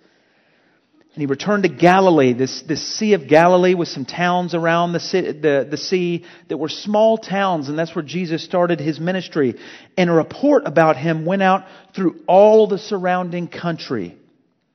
And 1.17 1.23
he 1.23 1.27
returned 1.29 1.63
to 1.63 1.71
Galilee, 1.71 2.35
this, 2.35 2.63
this 2.69 2.99
Sea 2.99 3.15
of 3.15 3.27
Galilee 3.27 3.73
with 3.73 3.89
some 3.89 4.05
towns 4.05 4.55
around 4.55 4.93
the, 4.93 4.99
the, 4.99 5.67
the 5.71 5.79
sea 5.79 6.27
that 6.51 6.59
were 6.59 6.69
small 6.69 7.17
towns, 7.17 7.71
and 7.71 7.79
that's 7.79 7.97
where 7.97 8.05
Jesus 8.05 8.45
started 8.45 8.81
his 8.81 9.01
ministry. 9.01 9.55
And 9.97 10.11
a 10.11 10.13
report 10.13 10.65
about 10.67 10.99
him 10.99 11.25
went 11.25 11.41
out 11.41 11.65
through 11.95 12.17
all 12.27 12.67
the 12.67 12.77
surrounding 12.77 13.49
country, 13.49 14.19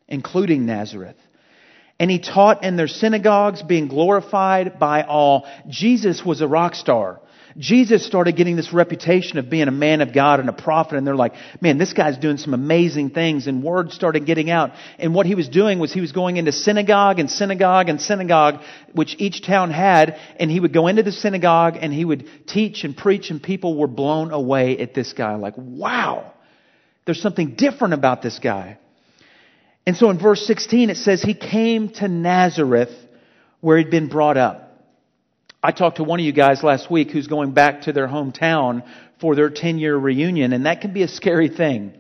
including 0.08 0.66
Nazareth. 0.66 1.16
And 2.00 2.10
he 2.10 2.18
taught 2.18 2.64
in 2.64 2.76
their 2.76 2.88
synagogues, 2.88 3.62
being 3.62 3.88
glorified 3.88 4.80
by 4.80 5.04
all. 5.04 5.48
Jesus 5.70 6.26
was 6.26 6.42
a 6.42 6.48
rock 6.48 6.74
star. 6.74 7.22
Jesus 7.58 8.06
started 8.06 8.36
getting 8.36 8.56
this 8.56 8.74
reputation 8.74 9.38
of 9.38 9.50
being 9.50 9.68
a 9.68 9.72
man 9.72 10.02
of 10.02 10.14
God 10.14 10.40
and 10.40 10.50
a 10.50 10.54
prophet, 10.54 10.98
and 10.98 11.06
they're 11.06 11.16
like, 11.16 11.34
man, 11.60 11.78
this 11.78 11.94
guy's 11.94 12.18
doing 12.18 12.38
some 12.38 12.54
amazing 12.54 13.10
things, 13.10 13.48
and 13.48 13.64
word 13.64 13.92
started 13.92 14.26
getting 14.26 14.50
out. 14.50 14.72
And 14.98 15.14
what 15.14 15.26
he 15.26 15.36
was 15.36 15.50
doing 15.50 15.80
was 15.80 15.92
he 15.94 16.02
was 16.02 16.12
going 16.12 16.38
into 16.38 16.52
synagogue 16.52 17.20
and 17.20 17.30
synagogue 17.30 17.90
and 17.90 18.02
synagogue, 18.02 18.62
which 18.94 19.16
each 19.20 19.46
town 19.46 19.72
had, 19.72 20.18
and 20.40 20.50
he 20.50 20.60
would 20.60 20.74
go 20.74 20.88
into 20.88 21.04
the 21.04 21.12
synagogue 21.12 21.78
and 21.80 21.94
he 21.94 22.06
would 22.06 22.28
teach 22.48 22.84
and 22.84 22.96
preach, 22.96 23.30
and 23.30 23.42
people 23.42 23.78
were 23.78 23.88
blown 23.88 24.32
away 24.32 24.78
at 24.78 24.94
this 24.94 25.14
guy. 25.14 25.36
Like, 25.36 25.56
wow, 25.58 26.34
there's 27.06 27.22
something 27.22 27.56
different 27.56 27.94
about 27.94 28.22
this 28.22 28.40
guy. 28.40 28.78
And 29.86 29.98
so 29.98 30.10
in 30.10 30.20
verse 30.20 30.46
16 30.46 30.90
it 30.90 30.98
says, 30.98 31.22
he 31.22 31.34
came 31.34 31.90
to 31.94 32.08
Nazareth 32.08 32.94
where 33.62 33.78
he'd 33.78 33.90
been 33.90 34.10
brought 34.10 34.38
up. 34.38 34.61
I 35.64 35.72
talked 35.72 35.98
to 35.98 36.04
one 36.04 36.20
of 36.20 36.26
you 36.26 36.32
guys 36.32 36.64
last 36.64 36.90
week 36.90 37.12
who's 37.12 37.28
going 37.28 37.52
back 37.52 37.84
to 37.84 37.94
their 37.94 38.08
hometown 38.08 38.84
for 39.20 39.36
their 39.36 39.52
10 39.52 39.78
year 39.78 39.96
reunion, 39.96 40.54
and 40.54 40.66
that 40.66 40.82
can 40.82 40.92
be 40.92 41.04
a 41.04 41.08
scary 41.08 41.50
thing. 41.50 41.94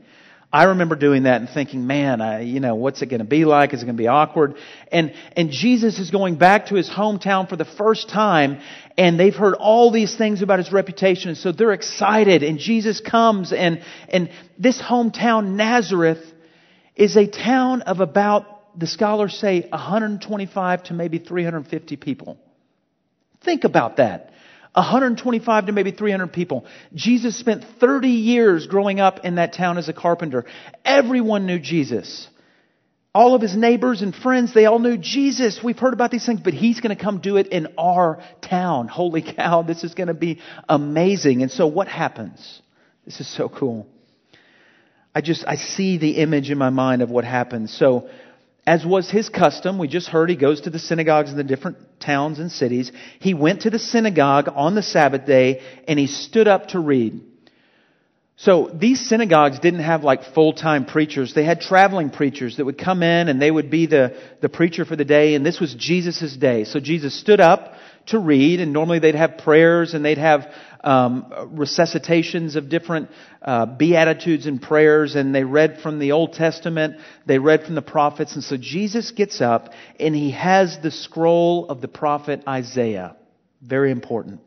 I 0.53 0.65
remember 0.65 0.96
doing 0.96 1.24
that 1.24 1.39
and 1.39 1.50
thinking, 1.50 1.88
man, 1.88 2.20
I, 2.20 2.41
you 2.41 2.60
know, 2.60 2.75
what's 2.75 3.01
it 3.01 3.06
going 3.06 3.20
to 3.20 3.25
be 3.25 3.46
like? 3.46 3.74
Is 3.74 3.84
it 3.84 3.86
going 3.86 3.96
to 3.96 4.01
be 4.01 4.08
awkward? 4.08 4.56
And, 4.91 5.13
and 5.38 5.50
Jesus 5.50 5.98
is 5.98 6.10
going 6.12 6.36
back 6.36 6.68
to 6.68 6.75
his 6.75 6.89
hometown 6.89 7.48
for 7.48 7.56
the 7.56 7.63
first 7.63 8.10
time 8.10 8.60
and 8.98 9.18
they've 9.18 9.36
heard 9.36 9.53
all 9.53 9.91
these 9.91 10.18
things 10.18 10.41
about 10.41 10.60
his 10.60 10.74
reputation. 10.74 11.30
And 11.30 11.38
so 11.38 11.53
they're 11.53 11.72
excited 11.72 12.44
and 12.44 12.60
Jesus 12.60 13.00
comes 13.00 13.53
and, 13.53 13.82
and 14.10 14.30
this 14.58 14.82
hometown, 14.82 15.51
Nazareth, 15.53 16.24
is 16.98 17.15
a 17.15 17.27
town 17.27 17.84
of 17.84 18.01
about, 18.01 18.77
the 18.77 18.88
scholars 18.88 19.34
say, 19.36 19.62
125 19.70 20.84
to 20.84 20.94
maybe 20.94 21.18
350 21.18 21.96
people. 21.96 22.38
Think 23.43 23.63
about 23.63 23.98
that. 23.98 24.31
125 24.74 25.65
to 25.65 25.71
maybe 25.74 25.91
300 25.91 26.31
people. 26.31 26.65
Jesus 26.93 27.38
spent 27.38 27.65
30 27.79 28.07
years 28.07 28.67
growing 28.67 29.00
up 29.00 29.25
in 29.25 29.36
that 29.36 29.53
town 29.53 29.77
as 29.77 29.89
a 29.89 29.93
carpenter. 29.93 30.45
Everyone 30.86 31.45
knew 31.45 31.60
Jesus. 31.60 32.27
All 33.13 33.36
of 33.36 33.41
his 33.41 33.57
neighbors 33.57 34.01
and 34.01 34.15
friends, 34.15 34.53
they 34.53 34.65
all 34.65 34.79
knew 34.79 34.95
Jesus. 34.98 35.60
We've 35.62 35.77
heard 35.77 35.93
about 35.93 36.12
these 36.12 36.25
things, 36.25 36.39
but 36.39 36.53
he's 36.53 36.79
going 36.79 36.95
to 36.95 37.01
come 37.01 37.19
do 37.19 37.36
it 37.36 37.48
in 37.48 37.67
our 37.77 38.24
town. 38.41 38.88
Holy 38.88 39.21
cow, 39.21 39.62
this 39.67 39.83
is 39.83 39.93
going 39.93 40.07
to 40.07 40.13
be 40.13 40.39
amazing. 40.69 41.41
And 41.41 41.51
so 41.51 41.67
what 41.67 41.89
happens? 41.89 42.62
This 43.03 43.19
is 43.19 43.27
so 43.27 43.50
cool. 43.50 43.88
I 45.13 45.19
just, 45.19 45.43
I 45.45 45.55
see 45.55 45.98
the 45.98 46.17
image 46.17 46.50
in 46.50 46.57
my 46.57 46.69
mind 46.69 47.01
of 47.01 47.10
what 47.10 47.25
happens. 47.25 47.74
So 47.77 48.10
as 48.72 48.86
was 48.86 49.12
his 49.12 49.28
custom, 49.28 49.78
we 49.78 49.90
just 49.90 50.08
heard 50.08 50.30
he 50.30 50.38
goes 50.38 50.62
to 50.62 50.70
the 50.70 50.80
synagogues 50.80 51.30
in 51.30 51.36
the 51.36 51.44
different 51.44 51.75
towns 52.00 52.40
and 52.40 52.50
cities. 52.50 52.90
He 53.20 53.34
went 53.34 53.63
to 53.63 53.70
the 53.70 53.78
synagogue 53.78 54.48
on 54.56 54.75
the 54.75 54.82
Sabbath 54.82 55.25
day 55.25 55.62
and 55.90 56.00
he 56.00 56.08
stood 56.08 56.48
up 56.48 56.70
to 56.70 56.80
read. 56.80 57.20
So 58.38 58.72
these 58.74 59.10
synagogues 59.10 59.60
didn't 59.60 59.82
have 59.82 60.06
like 60.06 60.24
full-time 60.34 60.86
preachers. 60.86 61.34
They 61.34 61.44
had 61.44 61.60
traveling 61.60 62.12
preachers 62.12 62.56
that 62.56 62.66
would 62.66 62.78
come 62.78 63.04
in 63.04 63.28
and 63.28 63.42
they 63.42 63.51
would 63.51 63.70
be 63.70 63.88
the, 63.88 64.18
the 64.40 64.48
preacher 64.48 64.86
for 64.86 64.96
the 64.96 65.04
day 65.04 65.36
and 65.36 65.46
this 65.46 65.60
was 65.60 65.74
Jesus' 65.74 66.38
day. 66.38 66.63
So 66.63 66.80
Jesus 66.80 67.13
stood 67.13 67.42
up 67.42 67.74
to 68.08 68.20
read 68.20 68.62
and 68.62 68.72
normally 68.72 69.00
they'd 69.00 69.16
have 69.16 69.40
prayers 69.40 69.94
and 69.94 70.06
they'd 70.06 70.18
have 70.18 70.50
um, 70.83 71.31
resuscitations 71.53 72.55
of 72.55 72.69
different 72.69 73.09
uh, 73.41 73.65
beatitudes 73.65 74.45
and 74.45 74.61
prayers, 74.61 75.15
and 75.15 75.33
they 75.33 75.43
read 75.43 75.79
from 75.81 76.00
the 76.00 76.11
Old 76.11 76.33
Testament, 76.33 76.97
they 77.25 77.39
read 77.39 77.63
from 77.63 77.75
the 77.75 77.81
prophets, 77.81 78.35
and 78.35 78.43
so 78.43 78.57
Jesus 78.57 79.11
gets 79.11 79.41
up 79.41 79.73
and 80.00 80.15
he 80.15 80.31
has 80.31 80.77
the 80.81 80.91
scroll 80.91 81.67
of 81.69 81.81
the 81.81 81.88
prophet 81.88 82.43
Isaiah. 82.47 83.15
Very 83.61 83.91
important. 83.91 84.41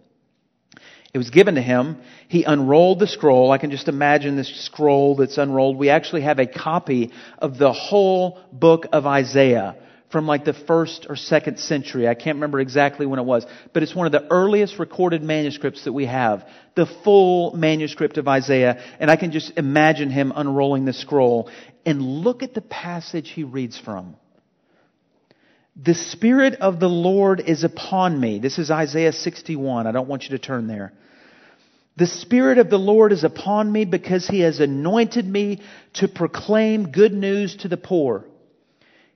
It 1.13 1.19
was 1.19 1.31
given 1.31 1.55
to 1.55 1.63
him. 1.63 1.99
He 2.27 2.43
unrolled 2.43 2.99
the 2.99 3.07
scroll. 3.07 3.53
I 3.53 3.59
can 3.59 3.71
just 3.71 3.87
imagine 3.87 4.35
this 4.35 4.65
scroll 4.65 5.15
that's 5.15 5.39
unrolled. 5.39 5.79
We 5.79 5.89
actually 5.89 6.23
have 6.23 6.41
a 6.41 6.47
copy 6.47 7.13
of 7.39 7.57
the 7.57 7.73
whole 7.73 8.41
book 8.53 8.87
of 8.93 9.07
Isaiah 9.07 9.77
from 10.15 10.29
like 10.29 10.45
the 10.45 10.53
first 10.53 11.07
or 11.09 11.17
second 11.17 11.59
century. 11.59 12.07
I 12.07 12.15
can't 12.15 12.37
remember 12.37 12.61
exactly 12.61 13.05
when 13.05 13.19
it 13.19 13.25
was, 13.25 13.45
but 13.73 13.83
it's 13.83 13.97
one 13.97 14.07
of 14.07 14.13
the 14.13 14.25
earliest 14.31 14.79
recorded 14.79 15.25
manuscripts 15.25 15.83
that 15.87 15.93
we 15.93 16.07
have. 16.07 16.49
The 16.77 16.87
full 16.87 17.57
manuscript 17.57 18.17
of 18.17 18.29
Isaiah. 18.29 18.81
And 19.01 19.11
I 19.11 19.17
can 19.17 19.33
just 19.33 19.59
imagine 19.59 20.11
him 20.11 20.33
unrolling 20.33 20.85
the 20.85 20.93
scroll 20.93 21.51
and 21.85 22.01
look 22.01 22.45
at 22.45 22.55
the 22.55 22.61
passage 22.61 23.29
he 23.29 23.43
reads 23.43 23.77
from. 23.77 24.15
The 25.75 25.95
Spirit 25.95 26.61
of 26.61 26.79
the 26.79 26.89
Lord 26.89 27.41
is 27.41 27.65
upon 27.65 28.21
me. 28.21 28.39
This 28.39 28.61
is 28.61 28.71
Isaiah 28.71 29.13
61. 29.13 29.89
I 29.89 29.91
don't 29.91 30.07
want 30.07 30.23
you 30.23 30.29
to 30.31 30.39
turn 30.39 30.69
there. 30.69 30.93
The 31.97 32.07
Spirit 32.07 32.59
of 32.59 32.71
the 32.71 32.79
Lord 32.79 33.11
is 33.11 33.25
upon 33.25 33.73
me 33.73 33.85
because 33.85 34.29
He 34.29 34.41
has 34.43 34.61
anointed 34.61 35.27
me 35.27 35.61
to 35.95 36.07
proclaim 36.07 36.93
good 36.93 37.13
news 37.13 37.57
to 37.57 37.69
the 37.69 37.77
poor. 37.77 38.27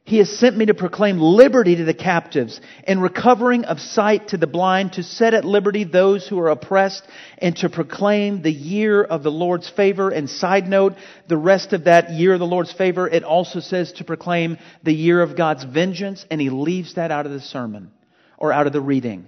He 0.08 0.16
has 0.16 0.38
sent 0.38 0.56
me 0.56 0.64
to 0.64 0.74
proclaim 0.74 1.20
liberty 1.20 1.76
to 1.76 1.84
the 1.84 1.92
captives 1.92 2.62
and 2.84 3.02
recovering 3.02 3.66
of 3.66 3.78
sight 3.78 4.28
to 4.28 4.38
the 4.38 4.46
blind, 4.46 4.94
to 4.94 5.02
set 5.02 5.34
at 5.34 5.44
liberty 5.44 5.84
those 5.84 6.26
who 6.26 6.38
are 6.40 6.48
oppressed, 6.48 7.06
and 7.36 7.54
to 7.56 7.68
proclaim 7.68 8.40
the 8.40 8.50
year 8.50 9.04
of 9.04 9.22
the 9.22 9.30
Lord's 9.30 9.68
favor. 9.68 10.08
And 10.08 10.30
side 10.30 10.66
note, 10.66 10.94
the 11.28 11.36
rest 11.36 11.74
of 11.74 11.84
that 11.84 12.08
year 12.08 12.32
of 12.32 12.38
the 12.38 12.46
Lord's 12.46 12.72
favor, 12.72 13.06
it 13.06 13.22
also 13.22 13.60
says 13.60 13.92
to 13.98 14.04
proclaim 14.04 14.56
the 14.82 14.94
year 14.94 15.20
of 15.20 15.36
God's 15.36 15.64
vengeance, 15.64 16.24
and 16.30 16.40
he 16.40 16.48
leaves 16.48 16.94
that 16.94 17.10
out 17.10 17.26
of 17.26 17.32
the 17.32 17.40
sermon 17.40 17.90
or 18.38 18.50
out 18.50 18.66
of 18.66 18.72
the 18.72 18.80
reading. 18.80 19.26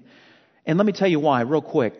And 0.65 0.79
let 0.79 0.87
me 0.87 0.95
tell 0.95 1.09
you 1.09 1.21
why, 1.21 1.43
real 1.43 1.61
quick. 1.61 1.93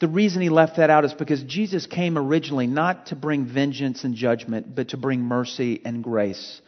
The 0.00 0.08
reason 0.08 0.42
he 0.42 0.48
left 0.48 0.78
that 0.78 0.90
out 0.90 1.04
is 1.04 1.14
because 1.14 1.44
Jesus 1.44 1.86
came 1.86 2.18
originally 2.18 2.66
not 2.66 3.06
to 3.06 3.14
bring 3.14 3.46
vengeance 3.46 4.02
and 4.02 4.16
judgment, 4.16 4.74
but 4.74 4.88
to 4.88 4.96
bring 4.96 5.20
mercy 5.20 5.80
and 5.84 6.02
grace. 6.02 6.60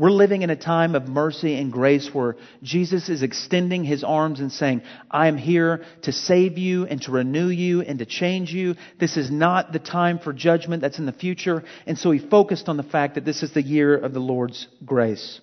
We're 0.00 0.10
living 0.10 0.40
in 0.40 0.48
a 0.48 0.56
time 0.56 0.94
of 0.94 1.08
mercy 1.08 1.60
and 1.60 1.70
grace 1.70 2.08
where 2.14 2.36
Jesus 2.62 3.10
is 3.10 3.22
extending 3.22 3.84
his 3.84 4.02
arms 4.02 4.40
and 4.40 4.50
saying, 4.50 4.80
I 5.10 5.28
am 5.28 5.36
here 5.36 5.84
to 6.04 6.10
save 6.10 6.56
you 6.56 6.86
and 6.86 7.02
to 7.02 7.10
renew 7.10 7.48
you 7.48 7.82
and 7.82 7.98
to 7.98 8.06
change 8.06 8.50
you. 8.50 8.76
This 8.98 9.18
is 9.18 9.30
not 9.30 9.74
the 9.74 9.78
time 9.78 10.18
for 10.18 10.32
judgment 10.32 10.80
that's 10.80 10.98
in 10.98 11.04
the 11.04 11.12
future. 11.12 11.64
And 11.86 11.98
so 11.98 12.12
he 12.12 12.18
focused 12.18 12.70
on 12.70 12.78
the 12.78 12.82
fact 12.82 13.16
that 13.16 13.26
this 13.26 13.42
is 13.42 13.52
the 13.52 13.60
year 13.60 13.94
of 13.94 14.14
the 14.14 14.20
Lord's 14.20 14.68
grace. 14.86 15.38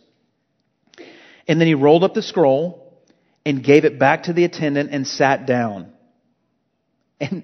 And 1.48 1.62
then 1.62 1.68
he 1.68 1.76
rolled 1.76 2.04
up 2.04 2.16
the 2.16 2.24
scroll 2.24 3.00
and 3.46 3.64
gave 3.64 3.86
it 3.86 4.00
back 4.00 4.24
to 4.24 4.34
the 4.34 4.44
attendant 4.44 4.90
and 4.92 5.06
sat 5.06 5.46
down. 5.46 5.94
And 7.20 7.44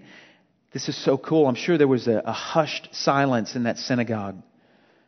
this 0.72 0.90
is 0.90 0.98
so 0.98 1.20
cool. 1.20 1.46
I'm 1.46 1.54
sure 1.54 1.78
there 1.78 1.88
was 1.88 2.08
a, 2.08 2.24
a 2.26 2.34
hushed 2.34 2.90
silence 2.94 3.56
in 3.56 3.66
that 3.66 3.78
synagogue 3.78 4.42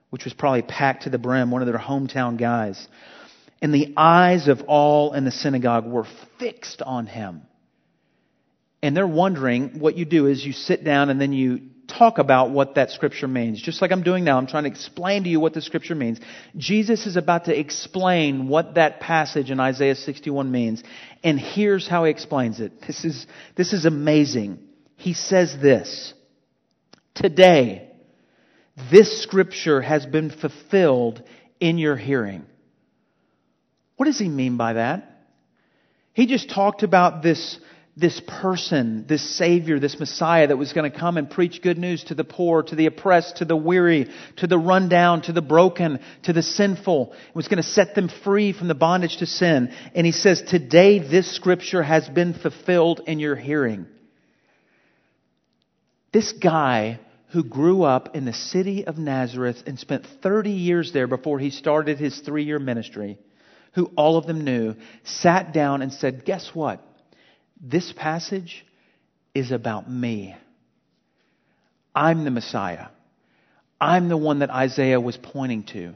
which 0.09 0.23
was 0.23 0.33
probably 0.33 0.61
packed 0.61 1.03
to 1.03 1.09
the 1.09 1.17
brim, 1.17 1.51
one 1.51 1.61
of 1.61 1.67
their 1.67 1.77
hometown 1.77 2.37
guys. 2.37 2.87
And 3.61 3.73
the 3.73 3.93
eyes 3.97 4.47
of 4.47 4.61
all 4.67 5.13
in 5.13 5.25
the 5.25 5.31
synagogue 5.31 5.85
were 5.85 6.05
fixed 6.39 6.81
on 6.81 7.07
him. 7.07 7.41
And 8.81 8.95
they're 8.95 9.07
wondering 9.07 9.79
what 9.79 9.97
you 9.97 10.05
do 10.05 10.27
is 10.27 10.45
you 10.45 10.53
sit 10.53 10.83
down 10.83 11.09
and 11.09 11.19
then 11.19 11.33
you 11.33 11.61
talk 11.87 12.17
about 12.17 12.51
what 12.51 12.75
that 12.75 12.91
scripture 12.91 13.27
means. 13.27 13.61
Just 13.61 13.81
like 13.81 13.91
I'm 13.91 14.03
doing 14.03 14.23
now, 14.23 14.37
I'm 14.37 14.47
trying 14.47 14.63
to 14.63 14.69
explain 14.69 15.23
to 15.23 15.29
you 15.29 15.39
what 15.39 15.53
the 15.53 15.61
scripture 15.61 15.95
means. 15.95 16.19
Jesus 16.57 17.05
is 17.05 17.15
about 17.15 17.45
to 17.45 17.57
explain 17.57 18.47
what 18.47 18.75
that 18.75 18.99
passage 18.99 19.51
in 19.51 19.59
Isaiah 19.59 19.95
61 19.95 20.51
means. 20.51 20.83
And 21.23 21.39
here's 21.39 21.87
how 21.87 22.05
he 22.05 22.11
explains 22.11 22.59
it. 22.59 22.73
This 22.85 23.05
is, 23.05 23.25
this 23.55 23.73
is 23.73 23.85
amazing. 23.85 24.59
He 24.97 25.13
says 25.13 25.55
this. 25.61 26.13
Today, 27.13 27.89
this 28.91 29.23
scripture 29.23 29.81
has 29.81 30.05
been 30.05 30.29
fulfilled 30.29 31.23
in 31.59 31.77
your 31.77 31.95
hearing. 31.95 32.45
What 33.95 34.05
does 34.05 34.19
he 34.19 34.27
mean 34.27 34.57
by 34.57 34.73
that? 34.73 35.11
He 36.13 36.25
just 36.25 36.49
talked 36.49 36.83
about 36.83 37.23
this, 37.23 37.57
this 37.95 38.21
person, 38.27 39.05
this 39.07 39.37
Savior, 39.37 39.79
this 39.79 39.99
Messiah 39.99 40.47
that 40.47 40.57
was 40.57 40.73
going 40.73 40.89
to 40.89 40.97
come 40.97 41.17
and 41.17 41.29
preach 41.29 41.61
good 41.61 41.77
news 41.77 42.03
to 42.05 42.15
the 42.15 42.25
poor, 42.25 42.63
to 42.63 42.75
the 42.75 42.85
oppressed, 42.87 43.37
to 43.37 43.45
the 43.45 43.55
weary, 43.55 44.09
to 44.37 44.47
the 44.47 44.57
rundown, 44.57 45.21
to 45.23 45.31
the 45.31 45.41
broken, 45.41 45.99
to 46.23 46.33
the 46.33 46.43
sinful. 46.43 47.13
It 47.29 47.35
was 47.35 47.47
going 47.47 47.63
to 47.63 47.69
set 47.69 47.95
them 47.95 48.09
free 48.23 48.51
from 48.51 48.67
the 48.67 48.75
bondage 48.75 49.17
to 49.17 49.25
sin. 49.25 49.73
And 49.93 50.05
he 50.05 50.11
says, 50.11 50.41
Today 50.41 50.99
this 50.99 51.33
scripture 51.33 51.83
has 51.83 52.07
been 52.09 52.33
fulfilled 52.33 53.01
in 53.07 53.19
your 53.19 53.35
hearing. 53.35 53.87
This 56.11 56.33
guy 56.33 56.99
who 57.35 57.43
grew 57.43 57.83
up 57.83 58.15
in 58.15 58.23
the 58.23 58.31
city 58.31 58.87
of 58.87 58.97
Nazareth 58.97 59.61
and 59.67 59.77
spent 59.77 60.05
30 60.23 60.51
years 60.51 60.93
there 60.93 61.05
before 61.05 61.37
he 61.37 61.49
started 61.49 61.99
his 61.99 62.17
three 62.21 62.45
year 62.45 62.59
ministry, 62.59 63.19
who 63.73 63.91
all 63.97 64.17
of 64.17 64.25
them 64.25 64.45
knew, 64.45 64.73
sat 65.03 65.51
down 65.51 65.81
and 65.81 65.91
said, 65.91 66.23
Guess 66.23 66.51
what? 66.53 66.81
This 67.59 67.91
passage 67.91 68.65
is 69.33 69.51
about 69.51 69.91
me. 69.91 70.33
I'm 71.93 72.23
the 72.23 72.31
Messiah. 72.31 72.87
I'm 73.81 74.07
the 74.07 74.15
one 74.15 74.39
that 74.39 74.49
Isaiah 74.49 75.01
was 75.01 75.17
pointing 75.17 75.63
to. 75.73 75.93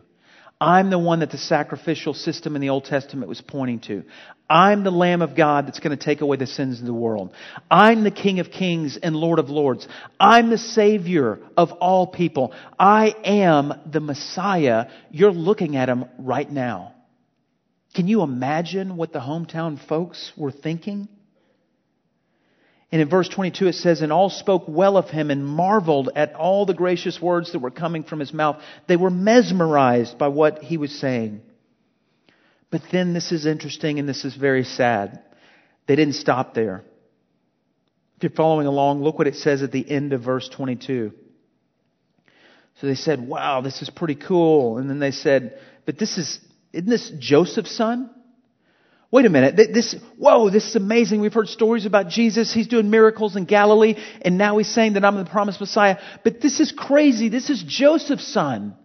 I'm 0.61 0.89
the 0.89 0.99
one 0.99 1.19
that 1.19 1.31
the 1.31 1.37
sacrificial 1.37 2.13
system 2.13 2.55
in 2.55 2.61
the 2.61 2.69
Old 2.69 2.83
Testament 2.83 3.29
was 3.29 3.39
pointing 3.39 3.79
to. 3.81 4.03
I'm 4.49 4.83
the 4.83 4.91
Lamb 4.91 5.21
of 5.21 5.35
God 5.35 5.67
that's 5.67 5.79
going 5.79 5.97
to 5.97 6.03
take 6.03 6.21
away 6.21 6.35
the 6.35 6.47
sins 6.47 6.79
of 6.79 6.85
the 6.85 6.93
world. 6.93 7.33
I'm 7.71 8.03
the 8.03 8.11
King 8.11 8.39
of 8.39 8.51
Kings 8.51 8.97
and 9.01 9.15
Lord 9.15 9.39
of 9.39 9.49
Lords. 9.49 9.87
I'm 10.19 10.49
the 10.49 10.57
Savior 10.57 11.39
of 11.55 11.71
all 11.73 12.07
people. 12.07 12.53
I 12.77 13.15
am 13.23 13.73
the 13.89 14.01
Messiah. 14.01 14.87
You're 15.11 15.31
looking 15.31 15.77
at 15.77 15.87
him 15.87 16.05
right 16.17 16.49
now. 16.49 16.93
Can 17.95 18.07
you 18.07 18.21
imagine 18.21 18.97
what 18.97 19.13
the 19.13 19.19
hometown 19.19 19.79
folks 19.87 20.33
were 20.35 20.51
thinking? 20.51 21.07
And 22.91 23.01
in 23.01 23.09
verse 23.09 23.29
22 23.29 23.67
it 23.67 23.73
says, 23.73 24.01
And 24.01 24.11
all 24.11 24.29
spoke 24.29 24.63
well 24.67 24.97
of 24.97 25.09
him 25.09 25.29
and 25.29 25.45
marveled 25.45 26.09
at 26.15 26.33
all 26.33 26.65
the 26.65 26.73
gracious 26.73 27.21
words 27.21 27.51
that 27.51 27.59
were 27.59 27.71
coming 27.71 28.03
from 28.03 28.19
his 28.19 28.33
mouth. 28.33 28.61
They 28.87 28.97
were 28.97 29.11
mesmerized 29.11 30.17
by 30.17 30.29
what 30.29 30.63
he 30.63 30.77
was 30.77 30.91
saying. 30.91 31.41
But 32.71 32.81
then 32.91 33.13
this 33.13 33.31
is 33.31 33.45
interesting 33.45 33.99
and 33.99 34.09
this 34.09 34.25
is 34.25 34.35
very 34.35 34.63
sad. 34.63 35.21
They 35.87 35.95
didn't 35.95 36.15
stop 36.15 36.53
there. 36.53 36.83
If 38.17 38.23
you're 38.23 38.31
following 38.31 38.67
along, 38.67 39.01
look 39.01 39.17
what 39.17 39.27
it 39.27 39.35
says 39.35 39.63
at 39.63 39.71
the 39.71 39.89
end 39.89 40.13
of 40.13 40.21
verse 40.21 40.49
22. 40.49 41.13
So 42.81 42.87
they 42.87 42.95
said, 42.95 43.25
Wow, 43.25 43.61
this 43.61 43.81
is 43.81 43.89
pretty 43.89 44.15
cool. 44.15 44.77
And 44.77 44.89
then 44.89 44.99
they 44.99 45.11
said, 45.11 45.59
But 45.85 45.97
this 45.97 46.17
is, 46.17 46.39
isn't 46.73 46.89
this 46.89 47.11
Joseph's 47.19 47.75
son? 47.75 48.09
Wait 49.11 49.25
a 49.25 49.29
minute. 49.29 49.55
This, 49.73 49.95
whoa, 50.17 50.51
this 50.51 50.69
is 50.69 50.75
amazing. 50.75 51.19
We've 51.19 51.33
heard 51.33 51.47
stories 51.47 51.87
about 51.87 52.09
Jesus. 52.09 52.53
He's 52.53 52.67
doing 52.67 52.91
miracles 52.91 53.35
in 53.35 53.45
Galilee, 53.45 53.95
and 54.21 54.37
now 54.37 54.57
he's 54.59 54.71
saying 54.71 54.93
that 54.93 55.03
I'm 55.03 55.17
the 55.17 55.25
promised 55.25 55.59
Messiah. 55.59 55.97
But 56.23 56.41
this 56.41 56.59
is 56.59 56.71
crazy. 56.71 57.29
This 57.29 57.49
is 57.49 57.63
Joseph's 57.63 58.27
son. 58.27 58.75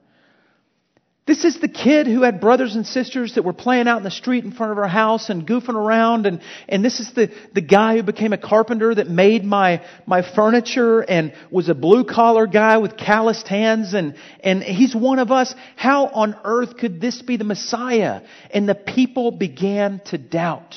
This 1.27 1.47
is 1.47 1.59
the 1.59 1.69
kid 1.69 2.07
who 2.07 2.21
had 2.21 2.39
brothers 2.39 2.75
and 2.75 2.87
sisters 2.87 3.37
that 3.37 3.45
were 3.45 3.55
playing 3.55 3.89
out 3.89 3.97
in 3.97 4.03
the 4.03 4.11
street 4.11 4.45
in 4.45 4.53
front 4.53 4.73
of 4.73 4.79
our 4.79 4.89
house 4.89 5.31
and 5.31 5.47
goofing 5.47 5.75
around. 5.75 6.27
And, 6.27 6.43
and 6.69 6.85
this 6.85 7.01
is 7.01 7.15
the, 7.15 7.33
the 7.55 7.63
guy 7.63 7.97
who 7.97 8.03
became 8.03 8.35
a 8.35 8.39
carpenter 8.39 8.95
that 8.95 9.09
made 9.09 9.43
my, 9.43 9.83
my 10.05 10.21
furniture 10.21 11.01
and 11.01 11.33
was 11.51 11.71
a 11.71 11.75
blue 11.75 12.05
collar 12.05 12.47
guy 12.47 12.77
with 12.77 12.99
calloused 12.99 13.49
hands. 13.49 13.95
And, 13.95 14.17
and 14.41 14.63
he's 14.63 14.95
one 14.95 15.19
of 15.19 15.33
us. 15.33 15.55
How 15.77 16.09
on 16.09 16.37
earth 16.45 16.77
could 16.77 17.01
this 17.01 17.23
be 17.23 17.39
the 17.39 17.45
Messiah? 17.45 18.21
And 18.51 18.69
the 18.69 18.75
people 18.75 19.31
began 19.31 20.03
to 20.07 20.19
doubt. 20.19 20.77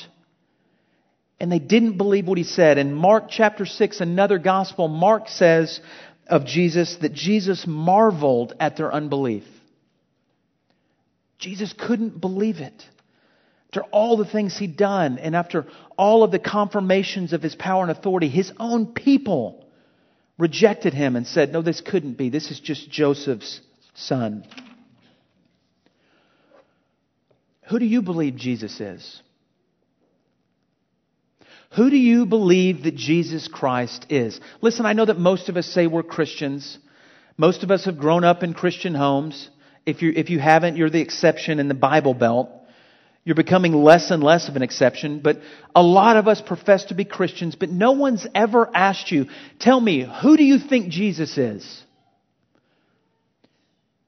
And 1.38 1.52
they 1.52 1.58
didn't 1.58 1.98
believe 1.98 2.26
what 2.26 2.38
he 2.38 2.44
said. 2.44 2.78
In 2.78 2.94
Mark 2.94 3.24
chapter 3.28 3.66
6, 3.66 4.00
another 4.00 4.38
gospel, 4.38 4.88
Mark 4.88 5.28
says 5.28 5.78
of 6.26 6.46
Jesus 6.46 6.96
that 7.02 7.12
Jesus 7.12 7.66
marveled 7.66 8.54
at 8.58 8.78
their 8.78 8.90
unbelief. 8.90 9.44
Jesus 11.38 11.72
couldn't 11.72 12.20
believe 12.20 12.58
it. 12.58 12.84
After 13.68 13.82
all 13.90 14.16
the 14.16 14.24
things 14.24 14.56
he'd 14.56 14.76
done 14.76 15.18
and 15.18 15.36
after 15.36 15.66
all 15.96 16.24
of 16.24 16.30
the 16.30 16.38
confirmations 16.38 17.32
of 17.32 17.42
his 17.42 17.54
power 17.54 17.82
and 17.82 17.90
authority, 17.90 18.28
his 18.28 18.50
own 18.58 18.86
people 18.86 19.66
rejected 20.38 20.94
him 20.94 21.16
and 21.16 21.26
said, 21.26 21.52
No, 21.52 21.60
this 21.60 21.80
couldn't 21.80 22.16
be. 22.16 22.30
This 22.30 22.50
is 22.50 22.60
just 22.60 22.90
Joseph's 22.90 23.60
son. 23.94 24.44
Who 27.68 27.78
do 27.78 27.84
you 27.84 28.00
believe 28.00 28.36
Jesus 28.36 28.80
is? 28.80 29.22
Who 31.76 31.90
do 31.90 31.96
you 31.98 32.24
believe 32.24 32.84
that 32.84 32.94
Jesus 32.94 33.46
Christ 33.46 34.06
is? 34.08 34.40
Listen, 34.62 34.86
I 34.86 34.94
know 34.94 35.04
that 35.04 35.18
most 35.18 35.50
of 35.50 35.58
us 35.58 35.66
say 35.66 35.86
we're 35.86 36.02
Christians. 36.02 36.78
Most 37.36 37.62
of 37.62 37.70
us 37.70 37.84
have 37.84 37.98
grown 37.98 38.24
up 38.24 38.42
in 38.42 38.54
Christian 38.54 38.94
homes. 38.94 39.50
If 39.86 40.02
you, 40.02 40.12
if 40.14 40.30
you 40.30 40.38
haven't, 40.38 40.76
you're 40.76 40.90
the 40.90 41.00
exception 41.00 41.60
in 41.60 41.68
the 41.68 41.74
Bible 41.74 42.14
Belt. 42.14 42.50
You're 43.24 43.34
becoming 43.34 43.74
less 43.74 44.10
and 44.10 44.22
less 44.22 44.48
of 44.48 44.56
an 44.56 44.62
exception, 44.62 45.20
but 45.20 45.40
a 45.74 45.82
lot 45.82 46.16
of 46.16 46.28
us 46.28 46.40
profess 46.40 46.86
to 46.86 46.94
be 46.94 47.04
Christians, 47.04 47.56
but 47.56 47.68
no 47.68 47.92
one's 47.92 48.26
ever 48.34 48.70
asked 48.74 49.10
you, 49.10 49.26
tell 49.58 49.78
me, 49.78 50.08
who 50.22 50.36
do 50.36 50.44
you 50.44 50.58
think 50.58 50.88
Jesus 50.88 51.36
is? 51.36 51.84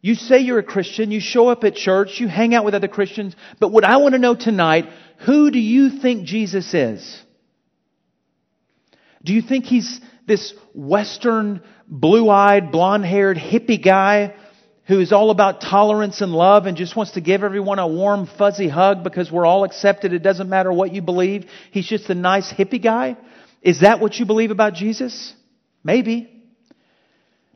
You 0.00 0.14
say 0.14 0.38
you're 0.38 0.60
a 0.60 0.62
Christian, 0.62 1.10
you 1.10 1.20
show 1.20 1.48
up 1.48 1.64
at 1.64 1.74
church, 1.74 2.18
you 2.18 2.28
hang 2.28 2.54
out 2.54 2.64
with 2.64 2.74
other 2.74 2.88
Christians, 2.88 3.36
but 3.58 3.70
what 3.70 3.84
I 3.84 3.98
want 3.98 4.14
to 4.14 4.18
know 4.18 4.34
tonight, 4.34 4.86
who 5.26 5.50
do 5.50 5.58
you 5.58 6.00
think 6.00 6.24
Jesus 6.24 6.72
is? 6.72 7.22
Do 9.22 9.34
you 9.34 9.42
think 9.42 9.66
he's 9.66 10.00
this 10.26 10.54
Western, 10.74 11.62
blue 11.86 12.30
eyed, 12.30 12.72
blonde 12.72 13.04
haired, 13.04 13.36
hippie 13.36 13.84
guy 13.84 14.34
who 14.90 14.98
is 14.98 15.12
all 15.12 15.30
about 15.30 15.60
tolerance 15.60 16.20
and 16.20 16.32
love 16.32 16.66
and 16.66 16.76
just 16.76 16.96
wants 16.96 17.12
to 17.12 17.20
give 17.20 17.44
everyone 17.44 17.78
a 17.78 17.86
warm, 17.86 18.26
fuzzy 18.26 18.66
hug 18.66 19.04
because 19.04 19.30
we're 19.30 19.46
all 19.46 19.62
accepted. 19.62 20.12
It 20.12 20.18
doesn't 20.18 20.48
matter 20.48 20.72
what 20.72 20.92
you 20.92 21.00
believe. 21.00 21.46
He's 21.70 21.86
just 21.86 22.10
a 22.10 22.14
nice 22.16 22.52
hippie 22.52 22.82
guy. 22.82 23.16
Is 23.62 23.82
that 23.82 24.00
what 24.00 24.16
you 24.16 24.26
believe 24.26 24.50
about 24.50 24.74
Jesus? 24.74 25.32
Maybe. 25.84 26.28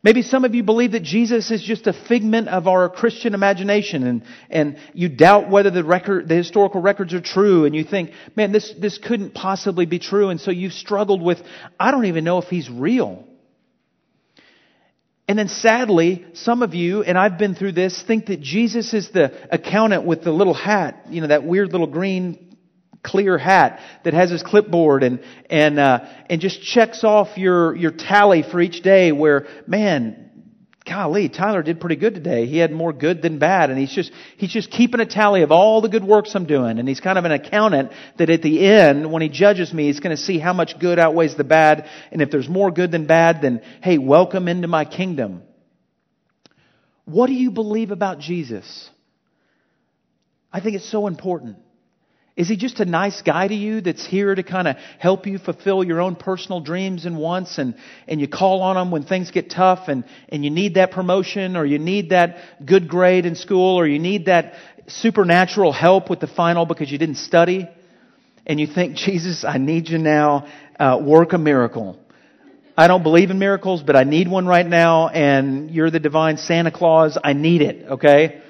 Maybe 0.00 0.22
some 0.22 0.44
of 0.44 0.54
you 0.54 0.62
believe 0.62 0.92
that 0.92 1.02
Jesus 1.02 1.50
is 1.50 1.60
just 1.60 1.88
a 1.88 1.92
figment 1.92 2.46
of 2.46 2.68
our 2.68 2.88
Christian 2.88 3.34
imagination 3.34 4.06
and, 4.06 4.22
and 4.48 4.78
you 4.92 5.08
doubt 5.08 5.50
whether 5.50 5.72
the 5.72 5.82
record, 5.82 6.28
the 6.28 6.36
historical 6.36 6.80
records 6.80 7.14
are 7.14 7.20
true 7.20 7.64
and 7.64 7.74
you 7.74 7.82
think, 7.82 8.12
man, 8.36 8.52
this, 8.52 8.72
this 8.78 8.96
couldn't 8.98 9.34
possibly 9.34 9.86
be 9.86 9.98
true. 9.98 10.28
And 10.28 10.40
so 10.40 10.52
you've 10.52 10.72
struggled 10.72 11.20
with, 11.20 11.42
I 11.80 11.90
don't 11.90 12.04
even 12.04 12.22
know 12.22 12.38
if 12.38 12.44
he's 12.44 12.70
real. 12.70 13.24
And 15.34 15.38
then 15.40 15.48
sadly, 15.48 16.24
some 16.34 16.62
of 16.62 16.74
you, 16.74 17.02
and 17.02 17.18
I've 17.18 17.38
been 17.38 17.56
through 17.56 17.72
this, 17.72 18.00
think 18.06 18.26
that 18.26 18.40
Jesus 18.40 18.94
is 18.94 19.10
the 19.10 19.32
accountant 19.52 20.04
with 20.04 20.22
the 20.22 20.30
little 20.30 20.54
hat, 20.54 21.06
you 21.10 21.20
know, 21.20 21.26
that 21.26 21.42
weird 21.42 21.72
little 21.72 21.88
green 21.88 22.56
clear 23.02 23.36
hat 23.36 23.80
that 24.04 24.14
has 24.14 24.30
his 24.30 24.44
clipboard 24.44 25.02
and 25.02 25.18
and 25.50 25.80
uh, 25.80 26.06
and 26.30 26.40
just 26.40 26.62
checks 26.62 27.02
off 27.02 27.36
your 27.36 27.74
your 27.74 27.90
tally 27.90 28.44
for 28.44 28.60
each 28.60 28.80
day. 28.82 29.10
Where 29.10 29.48
man, 29.66 30.23
golly, 30.86 31.28
Tyler 31.28 31.62
did 31.62 31.80
pretty 31.80 31.96
good 31.96 32.14
today. 32.14 32.46
He 32.46 32.58
had 32.58 32.70
more 32.70 32.92
good 32.92 33.22
than 33.22 33.38
bad, 33.38 33.70
and 33.70 33.78
he's 33.78 33.92
just 33.92 34.12
he's 34.36 34.52
just 34.52 34.70
keeping 34.70 35.00
a 35.00 35.06
tally 35.06 35.42
of 35.42 35.50
all 35.50 35.80
the 35.80 35.88
good 35.88 36.04
works 36.04 36.34
I'm 36.34 36.46
doing. 36.46 36.78
And 36.78 36.88
he's 36.88 37.00
kind 37.00 37.18
of 37.18 37.24
an 37.24 37.32
accountant 37.32 37.92
that 38.18 38.30
at 38.30 38.42
the 38.42 38.66
end, 38.66 39.10
when 39.10 39.22
he 39.22 39.28
judges 39.28 39.72
me, 39.72 39.86
he's 39.86 40.00
going 40.00 40.16
to 40.16 40.22
see 40.22 40.38
how 40.38 40.52
much 40.52 40.78
good 40.78 40.98
outweighs 40.98 41.36
the 41.36 41.44
bad. 41.44 41.88
And 42.12 42.20
if 42.20 42.30
there's 42.30 42.48
more 42.48 42.70
good 42.70 42.90
than 42.90 43.06
bad, 43.06 43.42
then 43.42 43.62
hey, 43.82 43.98
welcome 43.98 44.48
into 44.48 44.68
my 44.68 44.84
kingdom. 44.84 45.42
What 47.06 47.26
do 47.26 47.34
you 47.34 47.50
believe 47.50 47.90
about 47.90 48.18
Jesus? 48.18 48.90
I 50.52 50.60
think 50.60 50.76
it's 50.76 50.90
so 50.90 51.06
important. 51.06 51.58
Is 52.36 52.48
he 52.48 52.56
just 52.56 52.80
a 52.80 52.84
nice 52.84 53.22
guy 53.22 53.46
to 53.46 53.54
you 53.54 53.80
that's 53.80 54.04
here 54.04 54.34
to 54.34 54.42
kind 54.42 54.66
of 54.66 54.76
help 54.98 55.26
you 55.26 55.38
fulfill 55.38 55.84
your 55.84 56.00
own 56.00 56.16
personal 56.16 56.60
dreams 56.60 57.06
and 57.06 57.16
wants 57.16 57.58
and, 57.58 57.76
and 58.08 58.20
you 58.20 58.26
call 58.26 58.62
on 58.62 58.76
him 58.76 58.90
when 58.90 59.04
things 59.04 59.30
get 59.30 59.50
tough 59.50 59.86
and, 59.86 60.04
and 60.28 60.44
you 60.44 60.50
need 60.50 60.74
that 60.74 60.90
promotion 60.90 61.56
or 61.56 61.64
you 61.64 61.78
need 61.78 62.10
that 62.10 62.38
good 62.64 62.88
grade 62.88 63.24
in 63.24 63.36
school 63.36 63.78
or 63.78 63.86
you 63.86 64.00
need 64.00 64.26
that 64.26 64.54
supernatural 64.88 65.72
help 65.72 66.10
with 66.10 66.18
the 66.18 66.26
final 66.26 66.66
because 66.66 66.90
you 66.90 66.98
didn't 66.98 67.18
study 67.18 67.68
and 68.46 68.58
you 68.58 68.66
think, 68.66 68.96
Jesus, 68.96 69.44
I 69.44 69.58
need 69.58 69.88
you 69.88 69.98
now, 69.98 70.48
uh, 70.78 71.00
work 71.00 71.34
a 71.34 71.38
miracle. 71.38 71.98
I 72.76 72.88
don't 72.88 73.04
believe 73.04 73.30
in 73.30 73.38
miracles, 73.38 73.82
but 73.84 73.94
I 73.94 74.02
need 74.02 74.26
one 74.28 74.46
right 74.46 74.66
now 74.66 75.08
and 75.08 75.70
you're 75.70 75.90
the 75.90 76.00
divine 76.00 76.36
Santa 76.36 76.72
Claus. 76.72 77.16
I 77.22 77.32
need 77.32 77.62
it, 77.62 77.86
okay? 77.92 78.42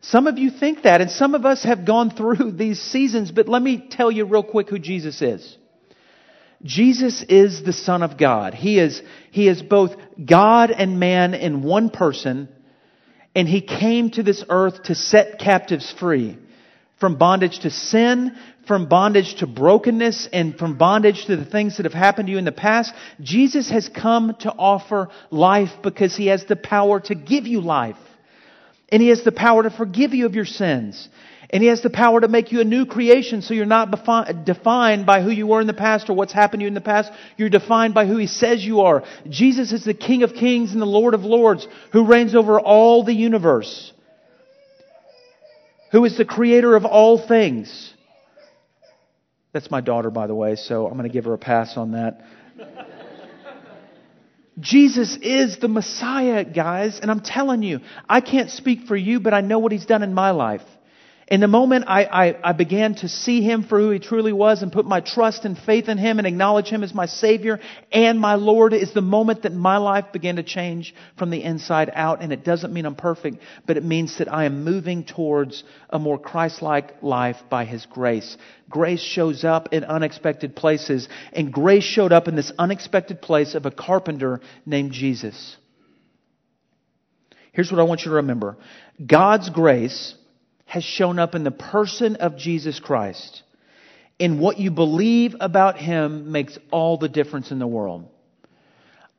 Some 0.00 0.26
of 0.26 0.38
you 0.38 0.50
think 0.50 0.82
that, 0.82 1.00
and 1.00 1.10
some 1.10 1.34
of 1.34 1.44
us 1.44 1.64
have 1.64 1.84
gone 1.84 2.10
through 2.10 2.52
these 2.56 2.80
seasons, 2.80 3.30
but 3.30 3.48
let 3.48 3.62
me 3.62 3.88
tell 3.90 4.10
you 4.10 4.24
real 4.24 4.42
quick 4.42 4.68
who 4.68 4.78
Jesus 4.78 5.20
is. 5.22 5.56
Jesus 6.62 7.22
is 7.28 7.62
the 7.62 7.72
Son 7.72 8.02
of 8.02 8.18
God. 8.18 8.52
He 8.52 8.80
is, 8.80 9.00
he 9.30 9.48
is 9.48 9.62
both 9.62 9.92
God 10.24 10.70
and 10.72 10.98
man 10.98 11.34
in 11.34 11.62
one 11.62 11.90
person, 11.90 12.48
and 13.34 13.46
He 13.48 13.60
came 13.60 14.10
to 14.10 14.24
this 14.24 14.44
earth 14.48 14.84
to 14.84 14.94
set 14.96 15.38
captives 15.38 15.92
free 15.92 16.36
from 16.98 17.16
bondage 17.16 17.60
to 17.60 17.70
sin, 17.70 18.36
from 18.66 18.88
bondage 18.88 19.36
to 19.36 19.46
brokenness, 19.46 20.28
and 20.32 20.58
from 20.58 20.76
bondage 20.76 21.26
to 21.26 21.36
the 21.36 21.44
things 21.44 21.76
that 21.76 21.84
have 21.84 21.94
happened 21.94 22.26
to 22.26 22.32
you 22.32 22.38
in 22.38 22.44
the 22.44 22.52
past. 22.52 22.92
Jesus 23.20 23.70
has 23.70 23.88
come 23.88 24.34
to 24.40 24.52
offer 24.52 25.08
life 25.30 25.70
because 25.82 26.16
He 26.16 26.26
has 26.26 26.44
the 26.46 26.56
power 26.56 26.98
to 27.00 27.14
give 27.14 27.46
you 27.46 27.60
life. 27.60 27.96
And 28.90 29.02
He 29.02 29.08
has 29.08 29.22
the 29.22 29.32
power 29.32 29.62
to 29.62 29.70
forgive 29.70 30.14
you 30.14 30.26
of 30.26 30.34
your 30.34 30.44
sins. 30.44 31.08
And 31.50 31.62
He 31.62 31.68
has 31.68 31.82
the 31.82 31.90
power 31.90 32.20
to 32.20 32.28
make 32.28 32.52
you 32.52 32.60
a 32.60 32.64
new 32.64 32.86
creation 32.86 33.42
so 33.42 33.54
you're 33.54 33.66
not 33.66 33.90
defined 34.44 35.06
by 35.06 35.22
who 35.22 35.30
you 35.30 35.46
were 35.46 35.60
in 35.60 35.66
the 35.66 35.74
past 35.74 36.10
or 36.10 36.14
what's 36.14 36.32
happened 36.32 36.60
to 36.60 36.64
you 36.64 36.68
in 36.68 36.74
the 36.74 36.80
past. 36.80 37.10
You're 37.36 37.48
defined 37.48 37.94
by 37.94 38.06
who 38.06 38.16
He 38.16 38.26
says 38.26 38.64
you 38.64 38.80
are. 38.82 39.04
Jesus 39.28 39.72
is 39.72 39.84
the 39.84 39.94
King 39.94 40.22
of 40.22 40.34
kings 40.34 40.72
and 40.72 40.80
the 40.80 40.86
Lord 40.86 41.14
of 41.14 41.24
lords 41.24 41.66
who 41.92 42.04
reigns 42.04 42.34
over 42.34 42.60
all 42.60 43.04
the 43.04 43.14
universe. 43.14 43.92
Who 45.92 46.04
is 46.04 46.18
the 46.18 46.26
creator 46.26 46.76
of 46.76 46.84
all 46.84 47.26
things. 47.26 47.94
That's 49.52 49.70
my 49.70 49.80
daughter, 49.80 50.10
by 50.10 50.26
the 50.26 50.34
way, 50.34 50.56
so 50.56 50.86
I'm 50.86 50.98
going 50.98 51.08
to 51.08 51.12
give 51.12 51.24
her 51.24 51.32
a 51.32 51.38
pass 51.38 51.78
on 51.78 51.92
that. 51.92 52.20
Jesus 54.60 55.16
is 55.16 55.58
the 55.58 55.68
Messiah, 55.68 56.44
guys, 56.44 56.98
and 57.00 57.10
I'm 57.10 57.20
telling 57.20 57.62
you, 57.62 57.80
I 58.08 58.20
can't 58.20 58.50
speak 58.50 58.86
for 58.86 58.96
you, 58.96 59.20
but 59.20 59.34
I 59.34 59.40
know 59.40 59.58
what 59.58 59.72
He's 59.72 59.86
done 59.86 60.02
in 60.02 60.14
my 60.14 60.30
life. 60.30 60.62
In 61.30 61.40
the 61.40 61.46
moment 61.46 61.84
I, 61.86 62.04
I, 62.04 62.36
I, 62.42 62.52
began 62.52 62.94
to 62.96 63.08
see 63.08 63.42
Him 63.42 63.62
for 63.62 63.78
who 63.78 63.90
He 63.90 63.98
truly 63.98 64.32
was 64.32 64.62
and 64.62 64.72
put 64.72 64.86
my 64.86 65.00
trust 65.00 65.44
and 65.44 65.58
faith 65.58 65.90
in 65.90 65.98
Him 65.98 66.16
and 66.16 66.26
acknowledge 66.26 66.68
Him 66.68 66.82
as 66.82 66.94
my 66.94 67.04
Savior 67.04 67.60
and 67.92 68.18
my 68.18 68.36
Lord 68.36 68.72
is 68.72 68.94
the 68.94 69.02
moment 69.02 69.42
that 69.42 69.52
my 69.52 69.76
life 69.76 70.06
began 70.10 70.36
to 70.36 70.42
change 70.42 70.94
from 71.18 71.28
the 71.28 71.44
inside 71.44 71.90
out. 71.94 72.22
And 72.22 72.32
it 72.32 72.44
doesn't 72.44 72.72
mean 72.72 72.86
I'm 72.86 72.94
perfect, 72.94 73.42
but 73.66 73.76
it 73.76 73.84
means 73.84 74.16
that 74.18 74.32
I 74.32 74.46
am 74.46 74.64
moving 74.64 75.04
towards 75.04 75.64
a 75.90 75.98
more 75.98 76.18
Christ-like 76.18 77.02
life 77.02 77.36
by 77.50 77.66
His 77.66 77.84
grace. 77.84 78.38
Grace 78.70 79.02
shows 79.02 79.44
up 79.44 79.68
in 79.72 79.84
unexpected 79.84 80.56
places 80.56 81.10
and 81.34 81.52
grace 81.52 81.84
showed 81.84 82.12
up 82.12 82.28
in 82.28 82.36
this 82.36 82.52
unexpected 82.58 83.20
place 83.20 83.54
of 83.54 83.66
a 83.66 83.70
carpenter 83.70 84.40
named 84.64 84.92
Jesus. 84.92 85.58
Here's 87.52 87.70
what 87.70 87.80
I 87.80 87.84
want 87.84 88.00
you 88.02 88.12
to 88.12 88.16
remember. 88.16 88.56
God's 89.06 89.50
grace 89.50 90.14
has 90.68 90.84
shown 90.84 91.18
up 91.18 91.34
in 91.34 91.44
the 91.44 91.50
person 91.50 92.16
of 92.16 92.36
Jesus 92.36 92.78
Christ. 92.78 93.42
And 94.20 94.38
what 94.38 94.58
you 94.58 94.70
believe 94.70 95.34
about 95.40 95.78
Him 95.78 96.30
makes 96.30 96.58
all 96.70 96.98
the 96.98 97.08
difference 97.08 97.50
in 97.50 97.58
the 97.58 97.66
world. 97.66 98.06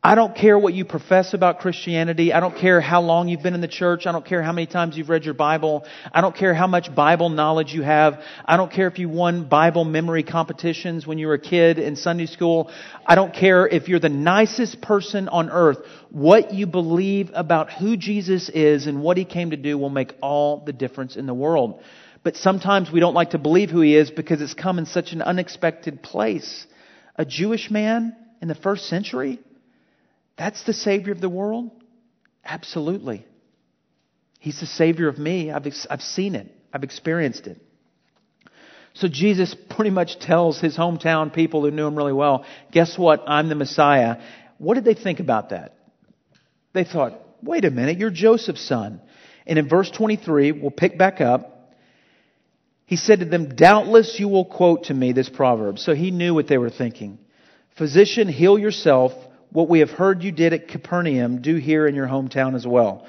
I 0.02 0.16
don't 0.16 0.34
care 0.34 0.58
what 0.58 0.74
you 0.74 0.86
profess 0.86 1.34
about 1.34 1.60
Christianity. 1.60 2.32
I 2.32 2.40
don't 2.40 2.56
care 2.56 2.80
how 2.80 3.02
long 3.02 3.28
you've 3.28 3.44
been 3.44 3.54
in 3.54 3.60
the 3.60 3.68
church. 3.68 4.08
I 4.08 4.14
don't 4.14 4.26
care 4.26 4.42
how 4.42 4.54
many 4.54 4.66
times 4.66 4.96
you've 4.96 5.10
read 5.10 5.26
your 5.26 5.34
Bible. 5.34 5.86
I 6.14 6.22
don't 6.22 6.34
care 6.34 6.54
how 6.54 6.68
much 6.68 6.96
Bible 6.96 7.28
knowledge 7.28 7.74
you 7.74 7.82
have. 7.82 8.24
I 8.46 8.56
don't 8.56 8.72
care 8.72 8.88
if 8.88 8.98
you 8.98 9.10
won 9.10 9.50
Bible 9.50 9.84
memory 9.84 10.24
competitions 10.24 11.06
when 11.06 11.18
you 11.18 11.28
were 11.28 11.34
a 11.34 11.40
kid 11.40 11.80
in 11.80 11.98
Sunday 11.98 12.28
school. 12.28 12.72
I 13.06 13.16
don't 13.16 13.34
care 13.34 13.68
if 13.68 13.90
you're 13.90 14.00
the 14.00 14.08
nicest 14.08 14.80
person 14.80 15.28
on 15.28 15.50
earth. 15.50 15.80
What 16.12 16.54
you 16.54 16.66
believe 16.66 17.32
about 17.34 17.70
who 17.70 17.98
Jesus 17.98 18.48
is 18.48 18.88
and 18.88 19.02
what 19.02 19.18
he 19.18 19.26
came 19.26 19.50
to 19.50 19.58
do 19.58 19.78
will 19.78 19.90
make 19.90 20.14
all 20.22 20.64
the 20.64 20.72
difference 20.72 21.18
in 21.18 21.26
the 21.26 21.34
world. 21.34 21.84
But 22.24 22.38
sometimes 22.38 22.90
we 22.90 23.02
don't 23.02 23.16
like 23.16 23.32
to 23.32 23.38
believe 23.38 23.70
who 23.70 23.82
he 23.82 23.98
is 23.98 24.12
because 24.12 24.42
it's 24.42 24.54
come 24.54 24.80
in 24.80 24.86
such 24.86 25.12
an 25.12 25.22
unexpected 25.22 26.02
place. 26.02 26.66
A 27.18 27.26
Jewish 27.26 27.70
man 27.70 28.16
in 28.42 28.48
the 28.48 28.56
first 28.56 28.88
century? 28.88 29.40
That's 30.40 30.64
the 30.64 30.74
Savior 30.74 31.12
of 31.12 31.20
the 31.20 31.30
world? 31.30 31.70
Absolutely. 32.46 33.26
He's 34.40 34.58
the 34.62 34.66
Savior 34.66 35.10
of 35.10 35.20
me. 35.20 35.52
I've, 35.52 35.68
I've 35.90 36.02
seen 36.02 36.34
it, 36.34 36.50
I've 36.74 36.84
experienced 36.84 37.46
it. 37.46 37.62
So 38.94 39.10
Jesus 39.10 39.54
pretty 39.70 39.92
much 39.92 40.18
tells 40.18 40.60
his 40.60 40.78
hometown 40.78 41.32
people 41.34 41.62
who 41.62 41.72
knew 41.72 41.86
him 41.86 41.96
really 41.96 42.14
well, 42.14 42.46
guess 42.72 42.98
what? 42.98 43.24
I'm 43.28 43.50
the 43.50 43.56
Messiah. 43.56 44.22
What 44.58 44.76
did 44.76 44.86
they 44.86 44.94
think 44.94 45.20
about 45.20 45.50
that? 45.50 45.76
They 46.74 46.86
thought, 46.86 47.14
wait 47.44 47.66
a 47.66 47.72
minute, 47.72 47.98
you're 47.98 48.10
Joseph's 48.10 48.66
son. 48.66 49.02
And 49.46 49.60
in 49.60 49.68
verse 49.68 49.92
23, 49.92 50.54
we'll 50.54 50.72
pick 50.72 50.98
back 50.98 51.20
up. 51.22 51.74
He 52.86 52.96
said 52.96 53.20
to 53.20 53.26
them, 53.26 53.56
Doubtless 53.56 54.20
you 54.20 54.30
will 54.30 54.46
quote 54.46 54.86
to 54.86 54.94
me 54.94 55.12
this 55.12 55.30
proverb. 55.30 55.80
So 55.80 55.94
he 55.94 56.12
knew 56.12 56.34
what 56.34 56.48
they 56.48 56.58
were 56.58 56.70
thinking. 56.70 57.20
Physician, 57.78 58.28
heal 58.28 58.58
yourself 58.58 59.14
what 59.52 59.70
we 59.70 59.80
have 59.80 59.90
heard 59.90 60.24
you 60.24 60.32
did 60.32 60.54
at 60.54 60.68
Capernaum, 60.68 61.42
do 61.42 61.56
here 61.56 61.88
in 61.88 61.96
your 61.96 62.08
hometown 62.08 62.56
as 62.56 62.66
well. 62.66 63.08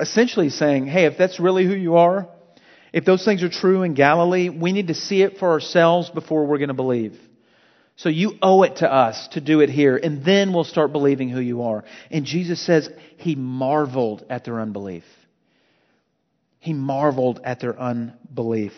Essentially 0.00 0.50
saying, 0.50 0.86
hey, 0.86 1.06
if 1.06 1.18
that's 1.18 1.40
really 1.40 1.66
who 1.66 1.74
you 1.74 1.96
are, 1.96 2.28
if 2.92 3.04
those 3.04 3.24
things 3.24 3.42
are 3.42 3.48
true 3.48 3.82
in 3.82 3.94
Galilee, 3.94 4.48
we 4.48 4.72
need 4.72 4.88
to 4.88 4.94
see 4.94 5.22
it 5.22 5.38
for 5.38 5.50
ourselves 5.50 6.08
before 6.10 6.46
we're 6.46 6.58
going 6.58 6.68
to 6.68 6.74
believe. 6.74 7.18
So 7.96 8.08
you 8.08 8.34
owe 8.40 8.62
it 8.62 8.76
to 8.76 8.90
us 8.90 9.28
to 9.32 9.40
do 9.40 9.60
it 9.60 9.70
here, 9.70 9.96
and 9.96 10.24
then 10.24 10.52
we'll 10.52 10.62
start 10.62 10.92
believing 10.92 11.28
who 11.28 11.40
you 11.40 11.62
are. 11.62 11.84
And 12.12 12.24
Jesus 12.24 12.64
says 12.64 12.88
he 13.16 13.34
marveled 13.34 14.24
at 14.30 14.44
their 14.44 14.60
unbelief. 14.60 15.02
He 16.60 16.72
marveled 16.72 17.40
at 17.42 17.60
their 17.60 17.78
unbelief. 17.78 18.72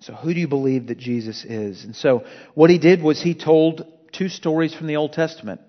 So, 0.00 0.14
who 0.14 0.32
do 0.32 0.40
you 0.40 0.48
believe 0.48 0.88
that 0.88 0.98
Jesus 0.98 1.44
is? 1.44 1.84
And 1.84 1.94
so, 1.94 2.24
what 2.54 2.70
he 2.70 2.78
did 2.78 3.02
was 3.02 3.20
he 3.20 3.34
told 3.34 3.86
two 4.12 4.28
stories 4.28 4.74
from 4.74 4.86
the 4.86 4.96
Old 4.96 5.12
Testament. 5.12 5.60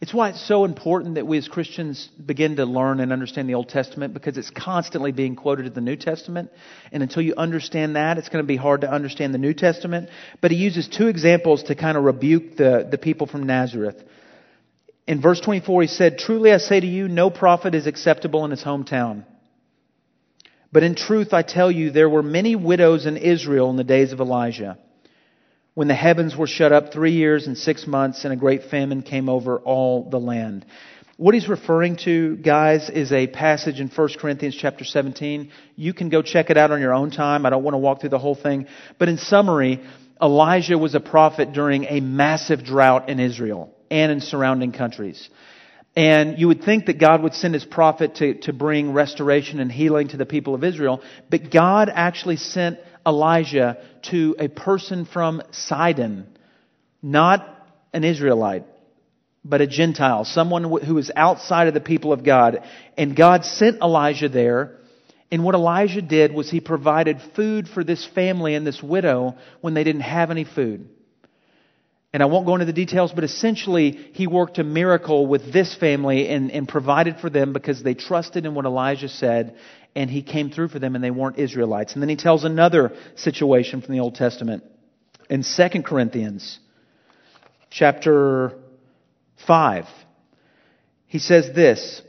It's 0.00 0.12
why 0.12 0.30
it's 0.30 0.44
so 0.48 0.64
important 0.64 1.14
that 1.14 1.28
we 1.28 1.38
as 1.38 1.46
Christians 1.46 2.08
begin 2.08 2.56
to 2.56 2.64
learn 2.64 2.98
and 2.98 3.12
understand 3.12 3.48
the 3.48 3.54
Old 3.54 3.68
Testament 3.68 4.14
because 4.14 4.36
it's 4.36 4.50
constantly 4.50 5.12
being 5.12 5.36
quoted 5.36 5.64
in 5.66 5.74
the 5.74 5.80
New 5.80 5.94
Testament. 5.94 6.50
And 6.90 7.04
until 7.04 7.22
you 7.22 7.34
understand 7.36 7.94
that, 7.94 8.18
it's 8.18 8.28
going 8.28 8.42
to 8.42 8.46
be 8.46 8.56
hard 8.56 8.80
to 8.80 8.90
understand 8.90 9.32
the 9.32 9.38
New 9.38 9.54
Testament. 9.54 10.08
But 10.40 10.50
he 10.50 10.56
uses 10.56 10.88
two 10.88 11.06
examples 11.06 11.62
to 11.64 11.76
kind 11.76 11.96
of 11.96 12.02
rebuke 12.02 12.56
the, 12.56 12.88
the 12.90 12.98
people 12.98 13.28
from 13.28 13.44
Nazareth. 13.44 14.02
In 15.06 15.20
verse 15.20 15.40
24, 15.40 15.82
he 15.82 15.88
said, 15.88 16.18
Truly 16.18 16.52
I 16.52 16.58
say 16.58 16.80
to 16.80 16.86
you, 16.86 17.06
no 17.06 17.30
prophet 17.30 17.76
is 17.76 17.86
acceptable 17.86 18.44
in 18.44 18.50
his 18.50 18.64
hometown. 18.64 19.24
But 20.72 20.82
in 20.82 20.94
truth, 20.94 21.34
I 21.34 21.42
tell 21.42 21.70
you, 21.70 21.90
there 21.90 22.08
were 22.08 22.22
many 22.22 22.56
widows 22.56 23.04
in 23.04 23.18
Israel 23.18 23.68
in 23.70 23.76
the 23.76 23.84
days 23.84 24.12
of 24.12 24.20
Elijah, 24.20 24.78
when 25.74 25.88
the 25.88 25.94
heavens 25.94 26.34
were 26.34 26.46
shut 26.46 26.72
up 26.72 26.92
three 26.92 27.12
years 27.12 27.46
and 27.46 27.56
six 27.56 27.86
months, 27.86 28.24
and 28.24 28.32
a 28.32 28.36
great 28.36 28.64
famine 28.64 29.02
came 29.02 29.28
over 29.28 29.58
all 29.58 30.08
the 30.08 30.18
land. 30.18 30.64
What 31.18 31.34
he's 31.34 31.48
referring 31.48 31.96
to, 32.04 32.36
guys, 32.36 32.88
is 32.88 33.12
a 33.12 33.26
passage 33.26 33.80
in 33.80 33.88
1 33.88 34.08
Corinthians 34.18 34.56
chapter 34.58 34.84
17. 34.84 35.50
You 35.76 35.92
can 35.92 36.08
go 36.08 36.22
check 36.22 36.48
it 36.48 36.56
out 36.56 36.70
on 36.70 36.80
your 36.80 36.94
own 36.94 37.10
time. 37.10 37.44
I 37.44 37.50
don't 37.50 37.62
want 37.62 37.74
to 37.74 37.78
walk 37.78 38.00
through 38.00 38.10
the 38.10 38.18
whole 38.18 38.34
thing. 38.34 38.66
But 38.98 39.10
in 39.10 39.18
summary, 39.18 39.82
Elijah 40.20 40.78
was 40.78 40.94
a 40.94 41.00
prophet 41.00 41.52
during 41.52 41.84
a 41.84 42.00
massive 42.00 42.64
drought 42.64 43.10
in 43.10 43.20
Israel 43.20 43.74
and 43.90 44.10
in 44.10 44.20
surrounding 44.20 44.72
countries. 44.72 45.28
And 45.94 46.38
you 46.38 46.48
would 46.48 46.64
think 46.64 46.86
that 46.86 46.98
God 46.98 47.22
would 47.22 47.34
send 47.34 47.52
his 47.52 47.64
prophet 47.64 48.16
to, 48.16 48.34
to 48.42 48.52
bring 48.52 48.92
restoration 48.92 49.60
and 49.60 49.70
healing 49.70 50.08
to 50.08 50.16
the 50.16 50.24
people 50.24 50.54
of 50.54 50.64
Israel, 50.64 51.02
but 51.28 51.50
God 51.50 51.90
actually 51.92 52.36
sent 52.36 52.78
Elijah 53.06 53.84
to 54.10 54.34
a 54.38 54.48
person 54.48 55.04
from 55.04 55.42
Sidon, 55.50 56.26
not 57.02 57.46
an 57.92 58.04
Israelite, 58.04 58.64
but 59.44 59.60
a 59.60 59.66
Gentile, 59.66 60.24
someone 60.24 60.62
who 60.62 60.94
was 60.94 61.10
outside 61.14 61.68
of 61.68 61.74
the 61.74 61.80
people 61.80 62.12
of 62.12 62.24
God. 62.24 62.64
And 62.96 63.14
God 63.14 63.44
sent 63.44 63.82
Elijah 63.82 64.28
there. 64.28 64.78
And 65.30 65.44
what 65.44 65.54
Elijah 65.54 66.02
did 66.02 66.32
was 66.32 66.50
he 66.50 66.60
provided 66.60 67.20
food 67.34 67.68
for 67.68 67.82
this 67.82 68.04
family 68.04 68.54
and 68.54 68.66
this 68.66 68.82
widow 68.82 69.36
when 69.60 69.74
they 69.74 69.84
didn't 69.84 70.02
have 70.02 70.30
any 70.30 70.44
food. 70.44 70.88
And 72.12 72.22
I 72.22 72.26
won't 72.26 72.44
go 72.44 72.54
into 72.54 72.66
the 72.66 72.74
details, 72.74 73.10
but 73.12 73.24
essentially, 73.24 73.92
he 74.12 74.26
worked 74.26 74.58
a 74.58 74.64
miracle 74.64 75.26
with 75.26 75.50
this 75.50 75.74
family 75.74 76.28
and, 76.28 76.50
and 76.50 76.68
provided 76.68 77.18
for 77.20 77.30
them 77.30 77.54
because 77.54 77.82
they 77.82 77.94
trusted 77.94 78.44
in 78.44 78.54
what 78.54 78.66
Elijah 78.66 79.08
said, 79.08 79.56
and 79.94 80.10
he 80.10 80.22
came 80.22 80.50
through 80.50 80.68
for 80.68 80.78
them, 80.78 80.94
and 80.94 81.02
they 81.02 81.10
weren't 81.10 81.38
Israelites. 81.38 81.94
And 81.94 82.02
then 82.02 82.10
he 82.10 82.16
tells 82.16 82.44
another 82.44 82.92
situation 83.16 83.80
from 83.80 83.94
the 83.94 84.00
Old 84.00 84.14
Testament. 84.14 84.62
In 85.30 85.42
2 85.42 85.82
Corinthians, 85.82 86.58
chapter 87.70 88.58
5, 89.46 89.86
he 91.06 91.18
says 91.18 91.54
this. 91.54 92.02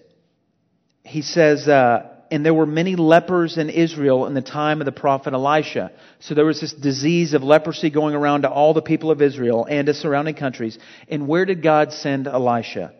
He 1.03 1.21
says, 1.21 1.65
uh, 1.67 2.12
and 2.33 2.43
there 2.43 2.53
were 2.53 2.65
many 2.65 2.95
lepers 2.95 3.59
in 3.59 3.69
Israel 3.69 4.25
in 4.25 4.33
the 4.33 4.41
time 4.41 4.81
of 4.81 4.85
the 4.85 4.91
prophet 4.91 5.35
Elisha. 5.35 5.91
So 6.17 6.33
there 6.33 6.45
was 6.45 6.59
this 6.59 6.73
disease 6.73 7.35
of 7.35 7.43
leprosy 7.43 7.91
going 7.91 8.15
around 8.15 8.41
to 8.41 8.49
all 8.49 8.73
the 8.73 8.81
people 8.81 9.11
of 9.11 9.21
Israel 9.21 9.67
and 9.69 9.85
to 9.85 9.93
surrounding 9.93 10.33
countries. 10.33 10.79
And 11.07 11.27
where 11.27 11.45
did 11.45 11.61
God 11.61 11.93
send 11.93 12.25
Elisha? 12.25 12.95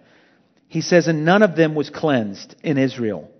He 0.67 0.81
says, 0.81 1.07
and 1.07 1.25
none 1.25 1.41
of 1.41 1.55
them 1.55 1.73
was 1.73 1.89
cleansed 1.89 2.55
in 2.61 2.77
Israel, 2.77 3.31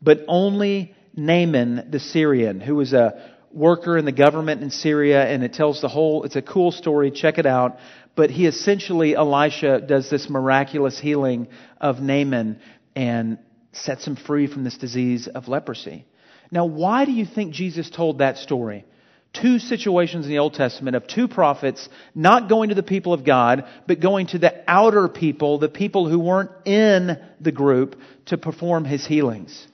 but 0.00 0.20
only 0.28 0.94
Naaman 1.14 1.90
the 1.90 2.00
Syrian, 2.00 2.62
who 2.62 2.76
was 2.76 2.94
a 2.94 3.34
worker 3.52 3.98
in 3.98 4.06
the 4.06 4.12
government 4.12 4.62
in 4.62 4.70
Syria, 4.70 5.26
and 5.26 5.44
it 5.44 5.52
tells 5.52 5.82
the 5.82 5.88
whole, 5.88 6.24
it's 6.24 6.36
a 6.36 6.42
cool 6.42 6.72
story, 6.72 7.10
check 7.10 7.36
it 7.36 7.44
out. 7.44 7.76
But 8.16 8.30
he 8.30 8.46
essentially, 8.46 9.14
Elisha 9.14 9.82
does 9.82 10.08
this 10.08 10.30
miraculous 10.30 10.98
healing 10.98 11.48
of 11.78 12.00
Naaman, 12.00 12.60
and 12.96 13.36
sets 13.72 14.06
him 14.06 14.16
free 14.16 14.46
from 14.46 14.64
this 14.64 14.76
disease 14.76 15.28
of 15.28 15.48
leprosy. 15.48 16.04
Now, 16.50 16.66
why 16.66 17.04
do 17.04 17.12
you 17.12 17.26
think 17.26 17.54
Jesus 17.54 17.90
told 17.90 18.18
that 18.18 18.36
story? 18.36 18.84
Two 19.32 19.58
situations 19.58 20.26
in 20.26 20.30
the 20.30 20.38
Old 20.40 20.52
Testament 20.52 20.94
of 20.94 21.06
two 21.06 21.26
prophets 21.26 21.88
not 22.14 22.50
going 22.50 22.68
to 22.68 22.74
the 22.74 22.82
people 22.82 23.14
of 23.14 23.24
God, 23.24 23.64
but 23.86 24.00
going 24.00 24.26
to 24.28 24.38
the 24.38 24.62
outer 24.68 25.08
people, 25.08 25.58
the 25.58 25.70
people 25.70 26.06
who 26.06 26.18
weren't 26.18 26.50
in 26.66 27.18
the 27.40 27.52
group, 27.52 27.96
to 28.26 28.36
perform 28.36 28.84
his 28.84 29.06
healings. 29.06 29.66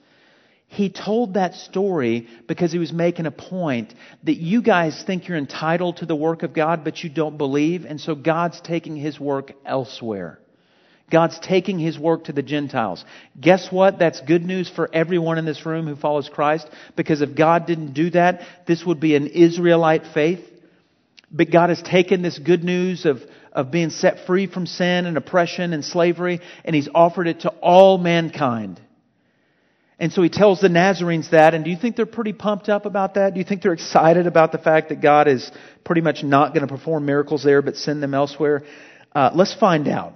He 0.67 0.89
told 0.89 1.33
that 1.33 1.55
story 1.55 2.27
because 2.47 2.71
he 2.71 2.77
was 2.77 2.93
making 2.93 3.25
a 3.25 3.31
point 3.31 3.93
that 4.23 4.35
you 4.35 4.61
guys 4.61 5.03
think 5.05 5.27
you're 5.27 5.37
entitled 5.37 5.97
to 5.97 6.05
the 6.05 6.15
work 6.15 6.43
of 6.43 6.53
God, 6.53 6.83
but 6.83 7.03
you 7.03 7.09
don't 7.09 7.37
believe, 7.37 7.85
and 7.85 7.99
so 7.99 8.15
God's 8.15 8.61
taking 8.61 8.95
his 8.95 9.19
work 9.19 9.51
elsewhere. 9.65 10.39
God's 11.09 11.39
taking 11.39 11.79
his 11.79 11.97
work 11.97 12.25
to 12.25 12.33
the 12.33 12.41
Gentiles. 12.41 13.03
Guess 13.39 13.71
what? 13.71 13.99
That's 13.99 14.21
good 14.21 14.43
news 14.43 14.69
for 14.69 14.89
everyone 14.93 15.37
in 15.37 15.45
this 15.45 15.65
room 15.65 15.87
who 15.87 15.95
follows 15.95 16.29
Christ 16.29 16.67
because 16.95 17.21
if 17.21 17.35
God 17.35 17.65
didn't 17.65 17.93
do 17.93 18.09
that, 18.11 18.41
this 18.67 18.85
would 18.85 18.99
be 18.99 19.15
an 19.15 19.27
Israelite 19.27 20.03
faith. 20.13 20.41
But 21.31 21.51
God 21.51 21.69
has 21.69 21.81
taken 21.81 22.21
this 22.21 22.39
good 22.39 22.63
news 22.63 23.05
of, 23.05 23.21
of 23.51 23.71
being 23.71 23.89
set 23.89 24.25
free 24.25 24.47
from 24.47 24.65
sin 24.65 25.05
and 25.05 25.17
oppression 25.17 25.73
and 25.73 25.85
slavery 25.85 26.39
and 26.65 26.75
he's 26.75 26.89
offered 26.93 27.27
it 27.27 27.41
to 27.41 27.49
all 27.61 27.97
mankind. 27.97 28.81
And 29.99 30.13
so 30.13 30.21
he 30.21 30.29
tells 30.29 30.61
the 30.61 30.69
Nazarenes 30.69 31.31
that, 31.31 31.53
and 31.53 31.65
do 31.65 31.69
you 31.69 31.75
think 31.75 31.97
they're 31.97 32.05
pretty 32.05 32.31
pumped 32.31 32.69
up 32.69 32.85
about 32.85 33.15
that? 33.15 33.33
Do 33.33 33.39
you 33.39 33.43
think 33.43 33.61
they're 33.61 33.73
excited 33.73 34.27
about 34.27 34.53
the 34.53 34.57
fact 34.57 34.89
that 34.89 35.01
God 35.01 35.27
is 35.27 35.51
pretty 35.83 35.99
much 35.99 36.23
not 36.23 36.53
going 36.53 36.65
to 36.65 36.73
perform 36.73 37.05
miracles 37.05 37.43
there 37.43 37.61
but 37.61 37.75
send 37.75 38.01
them 38.01 38.13
elsewhere? 38.13 38.63
Uh, 39.13 39.31
let's 39.35 39.53
find 39.53 39.87
out. 39.89 40.13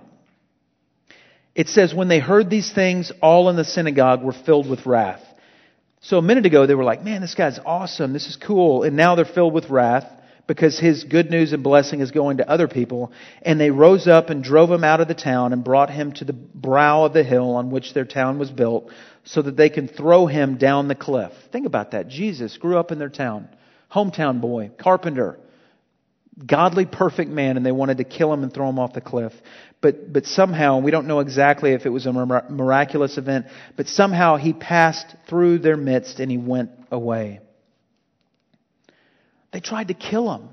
It 1.55 1.69
says, 1.69 1.93
when 1.93 2.07
they 2.07 2.19
heard 2.19 2.49
these 2.49 2.71
things, 2.71 3.11
all 3.21 3.49
in 3.49 3.55
the 3.55 3.63
synagogue 3.63 4.23
were 4.23 4.33
filled 4.33 4.67
with 4.67 4.85
wrath. 4.85 5.21
So 6.01 6.17
a 6.17 6.21
minute 6.21 6.45
ago, 6.45 6.65
they 6.65 6.75
were 6.75 6.83
like, 6.83 7.03
man, 7.03 7.21
this 7.21 7.35
guy's 7.35 7.59
awesome. 7.65 8.11
This 8.11 8.27
is 8.27 8.35
cool. 8.35 8.83
And 8.83 8.97
now 8.97 9.15
they're 9.15 9.23
filled 9.23 9.53
with 9.53 9.69
wrath 9.69 10.05
because 10.47 10.77
his 10.77 11.03
good 11.03 11.29
news 11.29 11.53
and 11.53 11.63
blessing 11.63 12.01
is 12.01 12.11
going 12.11 12.37
to 12.37 12.49
other 12.49 12.67
people. 12.67 13.13
And 13.41 13.59
they 13.59 13.69
rose 13.69 14.07
up 14.07 14.29
and 14.29 14.43
drove 14.43 14.69
him 14.69 14.83
out 14.83 14.99
of 14.99 15.07
the 15.07 15.13
town 15.13 15.53
and 15.53 15.63
brought 15.63 15.89
him 15.89 16.11
to 16.13 16.25
the 16.25 16.33
brow 16.33 17.05
of 17.05 17.13
the 17.13 17.23
hill 17.23 17.51
on 17.51 17.69
which 17.69 17.93
their 17.93 18.05
town 18.05 18.39
was 18.39 18.51
built 18.51 18.89
so 19.23 19.41
that 19.41 19.55
they 19.55 19.69
can 19.69 19.87
throw 19.87 20.25
him 20.25 20.57
down 20.57 20.87
the 20.87 20.95
cliff. 20.95 21.31
Think 21.51 21.65
about 21.65 21.91
that. 21.91 22.09
Jesus 22.09 22.57
grew 22.57 22.77
up 22.77 22.91
in 22.91 22.99
their 22.99 23.09
town. 23.09 23.47
Hometown 23.91 24.41
boy, 24.41 24.71
carpenter, 24.77 25.39
godly, 26.45 26.85
perfect 26.85 27.29
man, 27.29 27.55
and 27.55 27.65
they 27.65 27.71
wanted 27.71 27.99
to 27.99 28.03
kill 28.03 28.33
him 28.33 28.43
and 28.43 28.51
throw 28.51 28.67
him 28.67 28.79
off 28.79 28.93
the 28.93 29.01
cliff 29.01 29.33
but, 29.83 30.11
but 30.13 30.25
somehow, 30.25 30.79
we 30.79 30.91
don't 30.91 31.07
know 31.07 31.19
exactly 31.19 31.73
if 31.73 31.85
it 31.85 31.89
was 31.89 32.05
a 32.05 32.13
miraculous 32.13 33.17
event, 33.17 33.47
but 33.75 33.87
somehow 33.87 34.37
he 34.37 34.53
passed 34.53 35.13
through 35.27 35.59
their 35.59 35.75
midst 35.75 36.21
and 36.21 36.31
he 36.31 36.37
went 36.37 36.71
away. 36.89 37.41
They 39.51 39.59
tried 39.59 39.89
to 39.89 39.93
kill 39.93 40.33
him. 40.33 40.47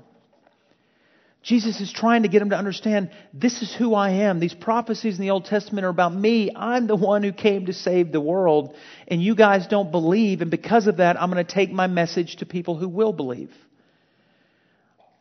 Jesus 1.43 1.79
is 1.79 1.91
trying 1.91 2.23
to 2.23 2.29
get 2.29 2.41
him 2.41 2.49
to 2.49 2.57
understand 2.57 3.09
this 3.33 3.61
is 3.61 3.73
who 3.73 3.95
I 3.95 4.11
am. 4.25 4.41
These 4.41 4.53
prophecies 4.53 5.15
in 5.15 5.21
the 5.21 5.31
Old 5.31 5.45
Testament 5.45 5.85
are 5.85 5.89
about 5.89 6.13
me. 6.13 6.51
I'm 6.53 6.85
the 6.85 6.97
one 6.97 7.23
who 7.23 7.31
came 7.31 7.67
to 7.67 7.73
save 7.73 8.11
the 8.11 8.19
world, 8.19 8.75
and 9.07 9.23
you 9.23 9.33
guys 9.33 9.65
don't 9.65 9.91
believe, 9.91 10.41
and 10.41 10.51
because 10.51 10.87
of 10.87 10.97
that, 10.97 11.19
I'm 11.19 11.31
going 11.31 11.43
to 11.43 11.51
take 11.51 11.71
my 11.71 11.87
message 11.87 12.35
to 12.37 12.45
people 12.45 12.75
who 12.75 12.89
will 12.89 13.13
believe. 13.13 13.51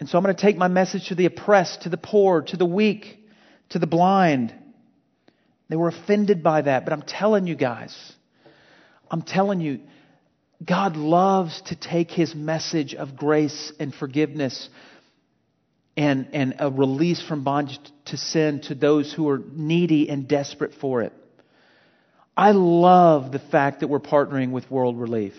And 0.00 0.08
so 0.08 0.18
I'm 0.18 0.24
going 0.24 0.34
to 0.34 0.42
take 0.42 0.56
my 0.56 0.68
message 0.68 1.08
to 1.08 1.14
the 1.14 1.26
oppressed, 1.26 1.82
to 1.82 1.88
the 1.88 1.96
poor, 1.96 2.42
to 2.42 2.56
the 2.56 2.66
weak 2.66 3.18
to 3.70 3.78
the 3.78 3.86
blind. 3.86 4.54
They 5.68 5.76
were 5.76 5.88
offended 5.88 6.42
by 6.42 6.62
that. 6.62 6.84
But 6.84 6.92
I'm 6.92 7.02
telling 7.02 7.46
you 7.46 7.54
guys, 7.54 7.96
I'm 9.10 9.22
telling 9.22 9.60
you, 9.60 9.80
God 10.64 10.96
loves 10.96 11.60
to 11.66 11.76
take 11.76 12.10
his 12.10 12.34
message 12.34 12.94
of 12.94 13.16
grace 13.16 13.72
and 13.80 13.94
forgiveness 13.94 14.68
and, 15.96 16.28
and 16.32 16.54
a 16.58 16.70
release 16.70 17.22
from 17.26 17.44
bondage 17.44 17.78
to 18.06 18.16
sin 18.16 18.60
to 18.62 18.74
those 18.74 19.12
who 19.12 19.28
are 19.28 19.40
needy 19.52 20.08
and 20.08 20.28
desperate 20.28 20.74
for 20.80 21.02
it. 21.02 21.12
I 22.36 22.52
love 22.52 23.32
the 23.32 23.38
fact 23.38 23.80
that 23.80 23.88
we're 23.88 24.00
partnering 24.00 24.50
with 24.50 24.70
World 24.70 24.98
Relief. 24.98 25.34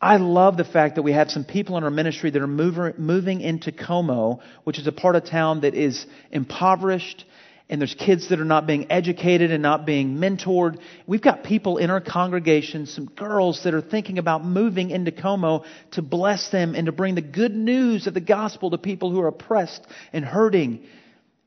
I 0.00 0.18
love 0.18 0.56
the 0.56 0.64
fact 0.64 0.94
that 0.94 1.02
we 1.02 1.12
have 1.12 1.30
some 1.30 1.44
people 1.44 1.76
in 1.76 1.82
our 1.82 1.90
ministry 1.90 2.30
that 2.30 2.40
are 2.40 2.46
mover, 2.46 2.94
moving 2.96 3.40
into 3.40 3.72
Como, 3.72 4.40
which 4.62 4.78
is 4.78 4.86
a 4.86 4.92
part 4.92 5.16
of 5.16 5.24
town 5.24 5.62
that 5.62 5.74
is 5.74 6.06
impoverished, 6.30 7.24
and 7.68 7.80
there's 7.80 7.94
kids 7.94 8.28
that 8.28 8.38
are 8.38 8.44
not 8.44 8.66
being 8.66 8.92
educated 8.92 9.50
and 9.50 9.60
not 9.60 9.86
being 9.86 10.16
mentored. 10.16 10.78
We've 11.08 11.20
got 11.20 11.42
people 11.42 11.78
in 11.78 11.90
our 11.90 12.00
congregation, 12.00 12.86
some 12.86 13.06
girls 13.06 13.64
that 13.64 13.74
are 13.74 13.82
thinking 13.82 14.18
about 14.18 14.44
moving 14.44 14.90
into 14.90 15.10
Como 15.10 15.64
to 15.92 16.02
bless 16.02 16.48
them 16.50 16.76
and 16.76 16.86
to 16.86 16.92
bring 16.92 17.16
the 17.16 17.20
good 17.20 17.54
news 17.54 18.06
of 18.06 18.14
the 18.14 18.20
gospel 18.20 18.70
to 18.70 18.78
people 18.78 19.10
who 19.10 19.20
are 19.20 19.28
oppressed 19.28 19.84
and 20.12 20.24
hurting 20.24 20.86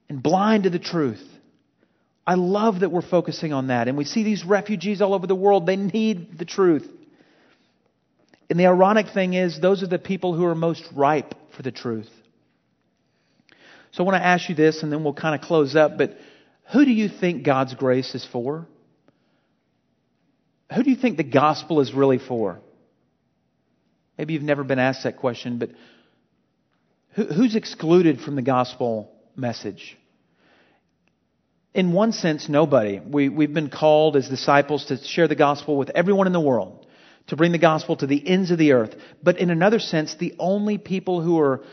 and 0.09 0.21
blind 0.21 0.63
to 0.63 0.69
the 0.69 0.77
truth. 0.77 1.25
I 2.27 2.35
love 2.35 2.81
that 2.81 2.91
we're 2.91 3.01
focusing 3.01 3.53
on 3.53 3.67
that. 3.67 3.87
And 3.87 3.97
we 3.97 4.03
see 4.03 4.23
these 4.23 4.45
refugees 4.45 5.01
all 5.01 5.13
over 5.13 5.25
the 5.25 5.35
world. 5.35 5.65
They 5.65 5.77
need 5.77 6.37
the 6.37 6.45
truth. 6.45 6.87
And 8.51 8.59
the 8.59 8.65
ironic 8.65 9.07
thing 9.13 9.33
is, 9.33 9.61
those 9.61 9.81
are 9.81 9.87
the 9.87 9.97
people 9.97 10.35
who 10.35 10.43
are 10.43 10.55
most 10.55 10.83
ripe 10.93 11.35
for 11.55 11.61
the 11.61 11.71
truth. 11.71 12.09
So 13.91 14.03
I 14.03 14.05
want 14.05 14.21
to 14.21 14.27
ask 14.27 14.49
you 14.49 14.55
this, 14.55 14.83
and 14.83 14.91
then 14.91 15.05
we'll 15.05 15.13
kind 15.13 15.35
of 15.35 15.47
close 15.47 15.73
up. 15.73 15.97
But 15.97 16.17
who 16.73 16.83
do 16.83 16.91
you 16.91 17.07
think 17.07 17.45
God's 17.45 17.73
grace 17.75 18.13
is 18.13 18.27
for? 18.29 18.67
Who 20.75 20.83
do 20.83 20.89
you 20.89 20.97
think 20.97 21.15
the 21.15 21.23
gospel 21.23 21.79
is 21.79 21.93
really 21.93 22.17
for? 22.17 22.59
Maybe 24.17 24.33
you've 24.33 24.43
never 24.43 24.65
been 24.65 24.79
asked 24.79 25.05
that 25.05 25.15
question, 25.15 25.57
but 25.57 25.69
who, 27.13 27.23
who's 27.23 27.55
excluded 27.55 28.19
from 28.19 28.35
the 28.35 28.41
gospel 28.41 29.13
message? 29.33 29.97
In 31.73 31.93
one 31.93 32.11
sense, 32.11 32.49
nobody. 32.49 32.99
We, 32.99 33.29
we've 33.29 33.53
been 33.53 33.69
called 33.69 34.17
as 34.17 34.27
disciples 34.27 34.87
to 34.87 34.97
share 34.97 35.29
the 35.29 35.35
gospel 35.35 35.77
with 35.77 35.89
everyone 35.91 36.27
in 36.27 36.33
the 36.33 36.41
world, 36.41 36.80
to 37.27 37.35
bring 37.35 37.51
the 37.51 37.57
gospel 37.57 37.95
to 37.97 38.07
the 38.07 38.27
ends 38.27 38.51
of 38.51 38.57
the 38.57 38.73
earth. 38.73 38.95
But 39.23 39.37
in 39.37 39.49
another 39.49 39.79
sense, 39.79 40.15
the 40.15 40.33
only 40.39 40.77
people 40.77 41.21
who 41.21 41.39
are 41.39 41.63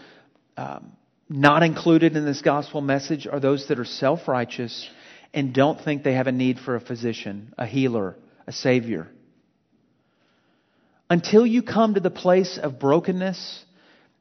um, 0.57 0.93
not 1.29 1.63
included 1.63 2.17
in 2.17 2.25
this 2.25 2.43
gospel 2.43 2.81
message 2.81 3.27
are 3.27 3.41
those 3.41 3.69
that 3.69 3.79
are 3.79 3.85
self 3.85 4.29
righteous 4.29 4.89
and 5.35 5.53
don't 5.53 5.81
think 5.81 6.03
they 6.03 6.15
have 6.15 6.27
a 6.27 6.33
need 6.33 6.59
for 6.59 6.75
a 6.75 6.81
physician, 6.81 7.55
a 7.59 7.67
healer, 7.67 8.17
a 8.47 8.53
savior. 8.53 9.09
Until 11.11 11.47
you 11.47 11.63
come 11.63 11.95
to 11.95 12.01
the 12.01 12.11
place 12.11 12.59
of 12.59 12.79
brokenness 12.79 13.65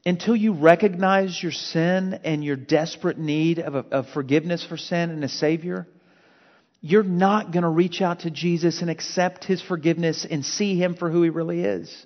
until 0.08 0.38
you 0.38 0.54
recognize 0.54 1.38
your 1.44 1.52
sin 1.52 2.22
and 2.24 2.42
your 2.42 2.56
desperate 2.56 3.18
need 3.18 3.60
of, 3.60 3.76
a, 3.76 3.80
of 3.92 4.08
forgiveness 4.14 4.66
for 4.66 4.78
sin 4.78 5.10
and 5.10 5.22
a 5.22 5.28
Savior, 5.28 5.86
you're 6.82 7.04
not 7.04 7.52
going 7.52 7.64
to 7.64 7.70
reach 7.70 8.02
out 8.02 8.22
to 8.22 8.32
Jesus 8.32 8.82
and 8.82 8.90
accept 8.90 9.46
His 9.46 9.62
forgiveness 9.62 10.26
and 10.30 10.46
see 10.46 10.78
Him 10.82 10.96
for 10.96 11.10
who 11.10 11.24
He 11.24 11.30
really 11.30 11.62
is. 11.62 12.06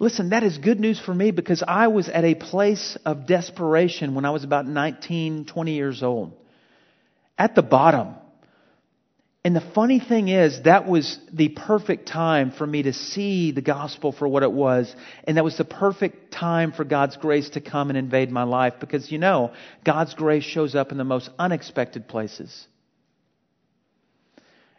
Listen, 0.00 0.30
that 0.30 0.42
is 0.42 0.58
good 0.58 0.80
news 0.80 1.00
for 1.00 1.14
me 1.14 1.30
because 1.30 1.62
I 1.66 1.86
was 1.88 2.08
at 2.08 2.24
a 2.24 2.34
place 2.34 2.98
of 3.04 3.26
desperation 3.26 4.14
when 4.14 4.24
I 4.24 4.30
was 4.30 4.42
about 4.42 4.66
19, 4.66 5.44
20 5.44 5.72
years 5.72 6.02
old. 6.02 6.32
At 7.38 7.54
the 7.54 7.62
bottom. 7.62 8.14
And 9.44 9.54
the 9.54 9.60
funny 9.60 10.00
thing 10.00 10.28
is, 10.28 10.62
that 10.62 10.88
was 10.88 11.18
the 11.32 11.50
perfect 11.50 12.08
time 12.08 12.50
for 12.50 12.66
me 12.66 12.84
to 12.84 12.92
see 12.92 13.52
the 13.52 13.60
gospel 13.60 14.10
for 14.10 14.26
what 14.26 14.42
it 14.42 14.50
was. 14.50 14.94
And 15.24 15.36
that 15.36 15.44
was 15.44 15.58
the 15.58 15.66
perfect 15.66 16.32
time 16.32 16.72
for 16.72 16.84
God's 16.84 17.16
grace 17.16 17.50
to 17.50 17.60
come 17.60 17.90
and 17.90 17.98
invade 17.98 18.30
my 18.30 18.44
life 18.44 18.74
because 18.80 19.12
you 19.12 19.18
know, 19.18 19.52
God's 19.84 20.14
grace 20.14 20.44
shows 20.44 20.74
up 20.74 20.92
in 20.92 20.98
the 20.98 21.04
most 21.04 21.28
unexpected 21.38 22.08
places. 22.08 22.66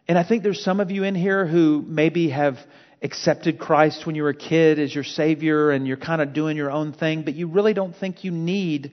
And 0.07 0.17
I 0.17 0.23
think 0.23 0.43
there's 0.43 0.63
some 0.63 0.79
of 0.79 0.91
you 0.91 1.03
in 1.03 1.15
here 1.15 1.45
who 1.45 1.83
maybe 1.85 2.29
have 2.29 2.57
accepted 3.01 3.59
Christ 3.59 4.05
when 4.05 4.15
you 4.15 4.23
were 4.23 4.29
a 4.29 4.35
kid 4.35 4.79
as 4.79 4.93
your 4.93 5.03
Savior 5.03 5.71
and 5.71 5.87
you're 5.87 5.97
kind 5.97 6.21
of 6.21 6.33
doing 6.33 6.57
your 6.57 6.71
own 6.71 6.93
thing, 6.93 7.23
but 7.23 7.33
you 7.33 7.47
really 7.47 7.73
don't 7.73 7.95
think 7.95 8.23
you 8.23 8.31
need 8.31 8.91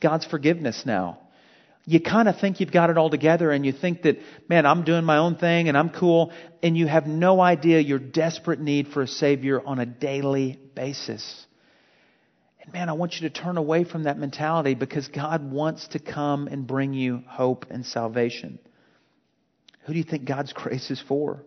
God's 0.00 0.26
forgiveness 0.26 0.84
now 0.84 1.18
you 1.86 2.00
kind 2.00 2.28
of 2.28 2.40
think 2.40 2.60
you've 2.60 2.72
got 2.72 2.90
it 2.90 2.96
all 2.96 3.10
together 3.10 3.50
and 3.50 3.64
you 3.64 3.72
think 3.72 4.02
that, 4.02 4.18
man, 4.48 4.64
I'm 4.64 4.84
doing 4.84 5.04
my 5.04 5.18
own 5.18 5.36
thing 5.36 5.68
and 5.68 5.76
I'm 5.76 5.90
cool, 5.90 6.32
and 6.62 6.76
you 6.76 6.86
have 6.86 7.06
no 7.06 7.40
idea 7.40 7.80
your 7.80 7.98
desperate 7.98 8.60
need 8.60 8.88
for 8.88 9.02
a 9.02 9.08
Savior 9.08 9.60
on 9.64 9.78
a 9.78 9.86
daily 9.86 10.58
basis. 10.74 11.46
And 12.62 12.72
man, 12.72 12.88
I 12.88 12.94
want 12.94 13.20
you 13.20 13.28
to 13.28 13.30
turn 13.30 13.58
away 13.58 13.84
from 13.84 14.04
that 14.04 14.18
mentality 14.18 14.74
because 14.74 15.08
God 15.08 15.50
wants 15.50 15.88
to 15.88 15.98
come 15.98 16.46
and 16.46 16.66
bring 16.66 16.94
you 16.94 17.22
hope 17.26 17.66
and 17.70 17.84
salvation. 17.84 18.58
Who 19.84 19.92
do 19.92 19.98
you 19.98 20.04
think 20.04 20.24
God's 20.24 20.52
grace 20.52 20.90
is 20.90 21.00
for? 21.00 21.42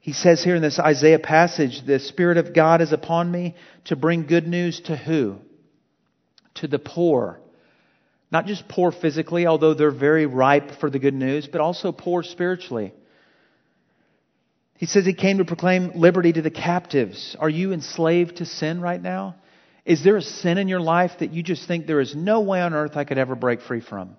He 0.00 0.12
says 0.12 0.42
here 0.42 0.56
in 0.56 0.62
this 0.62 0.78
Isaiah 0.78 1.18
passage, 1.18 1.84
the 1.86 2.00
Spirit 2.00 2.36
of 2.36 2.54
God 2.54 2.80
is 2.80 2.92
upon 2.92 3.30
me 3.30 3.54
to 3.84 3.96
bring 3.96 4.26
good 4.26 4.48
news 4.48 4.80
to 4.86 4.96
who? 4.96 5.36
To 6.56 6.66
the 6.66 6.78
poor 6.78 7.40
not 8.32 8.46
just 8.46 8.66
poor 8.66 8.90
physically, 8.90 9.46
although 9.46 9.74
they're 9.74 9.90
very 9.90 10.24
ripe 10.24 10.80
for 10.80 10.88
the 10.88 10.98
good 10.98 11.12
news, 11.12 11.46
but 11.46 11.60
also 11.60 11.92
poor 11.92 12.22
spiritually. 12.22 12.94
He 14.78 14.86
says 14.86 15.04
he 15.04 15.12
came 15.12 15.38
to 15.38 15.44
proclaim 15.44 15.92
liberty 15.94 16.32
to 16.32 16.40
the 16.40 16.50
captives. 16.50 17.36
Are 17.38 17.50
you 17.50 17.74
enslaved 17.74 18.38
to 18.38 18.46
sin 18.46 18.80
right 18.80 19.00
now? 19.00 19.36
Is 19.84 20.02
there 20.02 20.16
a 20.16 20.22
sin 20.22 20.56
in 20.56 20.66
your 20.66 20.80
life 20.80 21.12
that 21.20 21.34
you 21.34 21.42
just 21.42 21.68
think 21.68 21.86
there 21.86 22.00
is 22.00 22.16
no 22.16 22.40
way 22.40 22.62
on 22.62 22.72
earth 22.72 22.96
I 22.96 23.04
could 23.04 23.18
ever 23.18 23.34
break 23.34 23.60
free 23.60 23.82
from? 23.82 24.16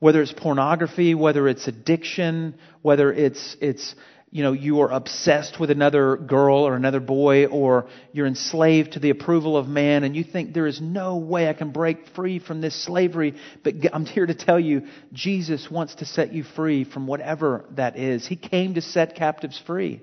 Whether 0.00 0.22
it's 0.22 0.32
pornography, 0.32 1.14
whether 1.14 1.48
it's 1.48 1.66
addiction, 1.66 2.54
whether 2.82 3.12
it's, 3.12 3.56
it's 3.60 3.94
you 4.30 4.42
know, 4.42 4.52
you 4.52 4.80
are 4.80 4.92
obsessed 4.92 5.58
with 5.58 5.70
another 5.70 6.16
girl 6.16 6.58
or 6.58 6.76
another 6.76 7.00
boy, 7.00 7.46
or 7.46 7.88
you're 8.12 8.26
enslaved 8.26 8.92
to 8.92 9.00
the 9.00 9.10
approval 9.10 9.56
of 9.56 9.66
man, 9.68 10.04
and 10.04 10.14
you 10.14 10.22
think 10.22 10.52
there 10.52 10.66
is 10.66 10.80
no 10.80 11.16
way 11.16 11.48
I 11.48 11.54
can 11.54 11.70
break 11.70 12.08
free 12.14 12.38
from 12.38 12.60
this 12.60 12.84
slavery. 12.84 13.34
But 13.64 13.74
I'm 13.92 14.04
here 14.04 14.26
to 14.26 14.34
tell 14.34 14.60
you, 14.60 14.82
Jesus 15.12 15.70
wants 15.70 15.96
to 15.96 16.04
set 16.04 16.32
you 16.32 16.44
free 16.44 16.84
from 16.84 17.06
whatever 17.06 17.64
that 17.76 17.98
is. 17.98 18.26
He 18.26 18.36
came 18.36 18.74
to 18.74 18.82
set 18.82 19.16
captives 19.16 19.60
free. 19.66 20.02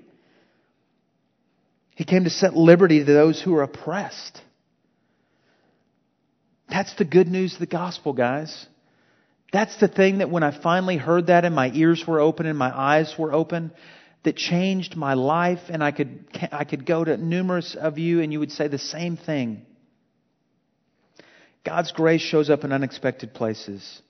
He 1.94 2.04
came 2.04 2.24
to 2.24 2.30
set 2.30 2.54
liberty 2.54 2.98
to 2.98 3.12
those 3.12 3.40
who 3.40 3.54
are 3.54 3.62
oppressed. 3.62 4.42
That's 6.68 6.94
the 6.96 7.04
good 7.04 7.28
news 7.28 7.54
of 7.54 7.60
the 7.60 7.66
gospel, 7.66 8.12
guys. 8.12 8.66
That's 9.52 9.76
the 9.78 9.88
thing 9.88 10.18
that 10.18 10.30
when 10.30 10.42
I 10.42 10.60
finally 10.60 10.96
heard 10.96 11.28
that 11.28 11.44
and 11.44 11.54
my 11.54 11.70
ears 11.72 12.04
were 12.06 12.20
open 12.20 12.46
and 12.46 12.58
my 12.58 12.76
eyes 12.76 13.14
were 13.18 13.32
open, 13.32 13.72
that 14.24 14.36
changed 14.36 14.96
my 14.96 15.14
life, 15.14 15.60
and 15.68 15.84
I 15.84 15.92
could, 15.92 16.26
I 16.50 16.64
could 16.64 16.84
go 16.84 17.04
to 17.04 17.16
numerous 17.16 17.76
of 17.76 17.96
you 17.96 18.20
and 18.20 18.32
you 18.32 18.40
would 18.40 18.50
say 18.50 18.66
the 18.66 18.76
same 18.76 19.16
thing. 19.16 19.64
God's 21.64 21.92
grace 21.92 22.22
shows 22.22 22.50
up 22.50 22.64
in 22.64 22.72
unexpected 22.72 23.34
places. 23.34 24.02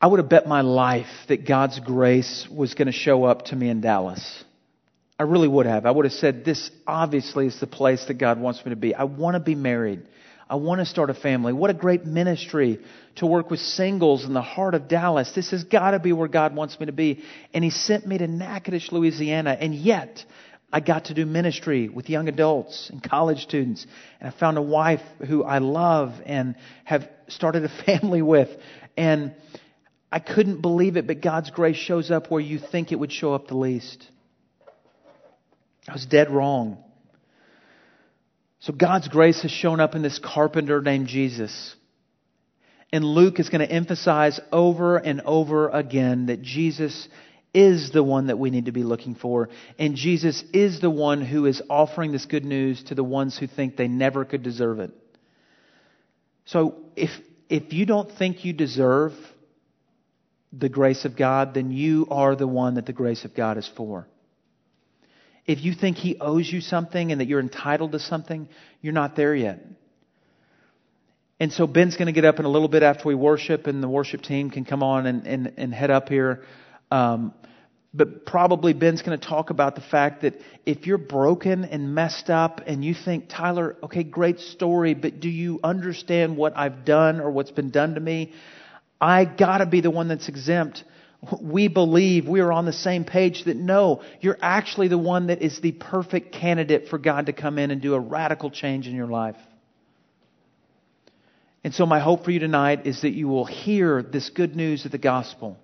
I 0.00 0.06
would 0.06 0.18
have 0.18 0.28
bet 0.28 0.46
my 0.46 0.60
life 0.60 1.06
that 1.28 1.46
God's 1.46 1.78
grace 1.80 2.48
was 2.50 2.74
going 2.74 2.86
to 2.86 2.92
show 2.92 3.24
up 3.24 3.46
to 3.46 3.56
me 3.56 3.68
in 3.68 3.80
Dallas. 3.80 4.44
I 5.18 5.24
really 5.24 5.46
would 5.46 5.66
have. 5.66 5.86
I 5.86 5.90
would 5.92 6.04
have 6.04 6.14
said, 6.14 6.44
This 6.44 6.70
obviously 6.86 7.46
is 7.46 7.58
the 7.60 7.68
place 7.68 8.04
that 8.06 8.14
God 8.14 8.40
wants 8.40 8.64
me 8.64 8.70
to 8.70 8.76
be. 8.76 8.94
I 8.94 9.04
want 9.04 9.34
to 9.34 9.40
be 9.40 9.54
married. 9.54 10.02
I 10.52 10.56
want 10.56 10.80
to 10.80 10.84
start 10.84 11.08
a 11.08 11.14
family. 11.14 11.54
What 11.54 11.70
a 11.70 11.74
great 11.74 12.04
ministry 12.04 12.78
to 13.16 13.24
work 13.24 13.50
with 13.50 13.58
singles 13.58 14.26
in 14.26 14.34
the 14.34 14.42
heart 14.42 14.74
of 14.74 14.86
Dallas. 14.86 15.32
This 15.34 15.50
has 15.50 15.64
got 15.64 15.92
to 15.92 15.98
be 15.98 16.12
where 16.12 16.28
God 16.28 16.54
wants 16.54 16.78
me 16.78 16.84
to 16.84 16.92
be. 16.92 17.24
And 17.54 17.64
He 17.64 17.70
sent 17.70 18.06
me 18.06 18.18
to 18.18 18.26
Natchitoches, 18.26 18.92
Louisiana. 18.92 19.56
And 19.58 19.74
yet, 19.74 20.22
I 20.70 20.80
got 20.80 21.06
to 21.06 21.14
do 21.14 21.24
ministry 21.24 21.88
with 21.88 22.10
young 22.10 22.28
adults 22.28 22.90
and 22.90 23.02
college 23.02 23.40
students. 23.44 23.86
And 24.20 24.28
I 24.28 24.38
found 24.38 24.58
a 24.58 24.62
wife 24.62 25.00
who 25.26 25.42
I 25.42 25.56
love 25.56 26.20
and 26.26 26.56
have 26.84 27.08
started 27.28 27.64
a 27.64 27.70
family 27.86 28.20
with. 28.20 28.50
And 28.94 29.34
I 30.12 30.18
couldn't 30.18 30.60
believe 30.60 30.98
it, 30.98 31.06
but 31.06 31.22
God's 31.22 31.50
grace 31.50 31.78
shows 31.78 32.10
up 32.10 32.30
where 32.30 32.42
you 32.42 32.58
think 32.58 32.92
it 32.92 32.96
would 32.96 33.10
show 33.10 33.32
up 33.32 33.48
the 33.48 33.56
least. 33.56 34.06
I 35.88 35.94
was 35.94 36.04
dead 36.04 36.30
wrong. 36.30 36.76
So 38.62 38.72
God's 38.72 39.08
grace 39.08 39.42
has 39.42 39.50
shown 39.50 39.80
up 39.80 39.96
in 39.96 40.02
this 40.02 40.20
carpenter 40.20 40.80
named 40.80 41.08
Jesus. 41.08 41.74
And 42.92 43.04
Luke 43.04 43.40
is 43.40 43.48
going 43.48 43.66
to 43.66 43.72
emphasize 43.72 44.38
over 44.52 44.98
and 44.98 45.20
over 45.22 45.68
again 45.68 46.26
that 46.26 46.42
Jesus 46.42 47.08
is 47.52 47.90
the 47.90 48.04
one 48.04 48.28
that 48.28 48.38
we 48.38 48.50
need 48.50 48.66
to 48.66 48.72
be 48.72 48.84
looking 48.84 49.16
for. 49.16 49.48
And 49.80 49.96
Jesus 49.96 50.44
is 50.52 50.80
the 50.80 50.90
one 50.90 51.22
who 51.22 51.46
is 51.46 51.60
offering 51.68 52.12
this 52.12 52.26
good 52.26 52.44
news 52.44 52.84
to 52.84 52.94
the 52.94 53.02
ones 53.02 53.36
who 53.36 53.48
think 53.48 53.76
they 53.76 53.88
never 53.88 54.24
could 54.24 54.44
deserve 54.44 54.78
it. 54.78 54.92
So 56.44 56.76
if, 56.94 57.10
if 57.48 57.72
you 57.72 57.84
don't 57.84 58.12
think 58.12 58.44
you 58.44 58.52
deserve 58.52 59.12
the 60.52 60.68
grace 60.68 61.04
of 61.04 61.16
God, 61.16 61.54
then 61.54 61.72
you 61.72 62.06
are 62.12 62.36
the 62.36 62.46
one 62.46 62.74
that 62.74 62.86
the 62.86 62.92
grace 62.92 63.24
of 63.24 63.34
God 63.34 63.58
is 63.58 63.68
for. 63.76 64.06
If 65.46 65.62
you 65.64 65.74
think 65.74 65.96
He 65.96 66.18
owes 66.20 66.50
you 66.50 66.60
something 66.60 67.12
and 67.12 67.20
that 67.20 67.26
you're 67.26 67.40
entitled 67.40 67.92
to 67.92 67.98
something, 67.98 68.48
you're 68.80 68.92
not 68.92 69.16
there 69.16 69.34
yet. 69.34 69.64
And 71.40 71.52
so 71.52 71.66
Ben's 71.66 71.96
going 71.96 72.06
to 72.06 72.12
get 72.12 72.24
up 72.24 72.38
in 72.38 72.44
a 72.44 72.48
little 72.48 72.68
bit 72.68 72.84
after 72.84 73.08
we 73.08 73.16
worship, 73.16 73.66
and 73.66 73.82
the 73.82 73.88
worship 73.88 74.22
team 74.22 74.50
can 74.50 74.64
come 74.64 74.82
on 74.82 75.06
and, 75.06 75.26
and, 75.26 75.52
and 75.56 75.74
head 75.74 75.90
up 75.90 76.08
here. 76.08 76.44
Um, 76.90 77.34
but 77.94 78.24
probably 78.24 78.72
Ben's 78.72 79.02
going 79.02 79.18
to 79.18 79.26
talk 79.26 79.50
about 79.50 79.74
the 79.74 79.80
fact 79.82 80.22
that 80.22 80.40
if 80.64 80.86
you're 80.86 80.98
broken 80.98 81.64
and 81.64 81.94
messed 81.94 82.30
up 82.30 82.62
and 82.66 82.84
you 82.84 82.94
think, 82.94 83.28
Tyler, 83.28 83.76
okay, 83.82 84.02
great 84.02 84.40
story, 84.40 84.94
but 84.94 85.20
do 85.20 85.28
you 85.28 85.60
understand 85.62 86.36
what 86.36 86.56
I've 86.56 86.84
done 86.84 87.20
or 87.20 87.30
what's 87.30 87.50
been 87.50 87.70
done 87.70 87.94
to 87.94 88.00
me? 88.00 88.32
I 89.00 89.24
got 89.24 89.58
to 89.58 89.66
be 89.66 89.80
the 89.80 89.90
one 89.90 90.08
that's 90.08 90.28
exempt 90.28 90.84
we 91.40 91.68
believe 91.68 92.26
we 92.26 92.40
are 92.40 92.52
on 92.52 92.64
the 92.64 92.72
same 92.72 93.04
page 93.04 93.44
that 93.44 93.56
no, 93.56 94.02
you're 94.20 94.38
actually 94.42 94.88
the 94.88 94.98
one 94.98 95.28
that 95.28 95.40
is 95.40 95.60
the 95.60 95.72
perfect 95.72 96.32
candidate 96.32 96.88
for 96.88 96.98
God 96.98 97.26
to 97.26 97.32
come 97.32 97.58
in 97.58 97.70
and 97.70 97.80
do 97.80 97.94
a 97.94 98.00
radical 98.00 98.50
change 98.50 98.88
in 98.88 98.94
your 98.94 99.06
life. 99.06 99.36
And 101.64 101.72
so, 101.72 101.86
my 101.86 102.00
hope 102.00 102.24
for 102.24 102.32
you 102.32 102.40
tonight 102.40 102.86
is 102.86 103.02
that 103.02 103.12
you 103.12 103.28
will 103.28 103.44
hear 103.44 104.02
this 104.02 104.30
good 104.30 104.56
news 104.56 104.84
of 104.84 104.90
the 104.90 104.98
gospel 104.98 105.56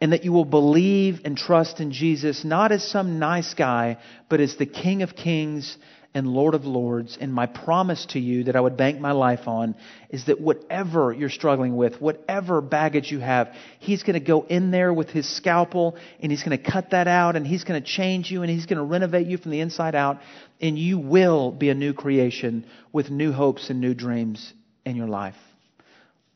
and 0.00 0.12
that 0.12 0.24
you 0.24 0.32
will 0.32 0.44
believe 0.44 1.20
and 1.24 1.36
trust 1.36 1.80
in 1.80 1.90
Jesus 1.90 2.44
not 2.44 2.70
as 2.70 2.88
some 2.88 3.18
nice 3.18 3.54
guy, 3.54 3.98
but 4.28 4.40
as 4.40 4.56
the 4.56 4.66
King 4.66 5.02
of 5.02 5.16
Kings 5.16 5.76
and 6.12 6.26
Lord 6.26 6.54
of 6.54 6.64
Lords. 6.64 7.16
And 7.20 7.32
my 7.32 7.46
promise 7.46 8.06
to 8.10 8.18
you 8.18 8.44
that 8.44 8.56
I 8.56 8.60
would 8.60 8.76
bank 8.76 9.00
my 9.00 9.12
life 9.12 9.46
on 9.46 9.76
is 10.08 10.26
that 10.26 10.40
whatever 10.40 11.12
you're 11.12 11.28
struggling 11.28 11.76
with, 11.76 12.00
whatever 12.00 12.60
baggage 12.60 13.10
you 13.10 13.20
have, 13.20 13.54
He's 13.78 14.02
going 14.02 14.14
to 14.18 14.24
go 14.24 14.42
in 14.42 14.70
there 14.70 14.92
with 14.92 15.10
His 15.10 15.28
scalpel 15.36 15.96
and 16.20 16.32
He's 16.32 16.42
going 16.42 16.58
to 16.58 16.70
cut 16.70 16.90
that 16.90 17.06
out 17.06 17.36
and 17.36 17.46
He's 17.46 17.64
going 17.64 17.80
to 17.80 17.86
change 17.86 18.30
you 18.30 18.42
and 18.42 18.50
He's 18.50 18.66
going 18.66 18.78
to 18.78 18.84
renovate 18.84 19.26
you 19.26 19.38
from 19.38 19.52
the 19.52 19.60
inside 19.60 19.94
out. 19.94 20.18
And 20.60 20.78
you 20.78 20.98
will 20.98 21.52
be 21.52 21.70
a 21.70 21.74
new 21.74 21.94
creation 21.94 22.66
with 22.92 23.10
new 23.10 23.32
hopes 23.32 23.70
and 23.70 23.80
new 23.80 23.94
dreams 23.94 24.52
in 24.84 24.96
your 24.96 25.08
life. 25.08 25.36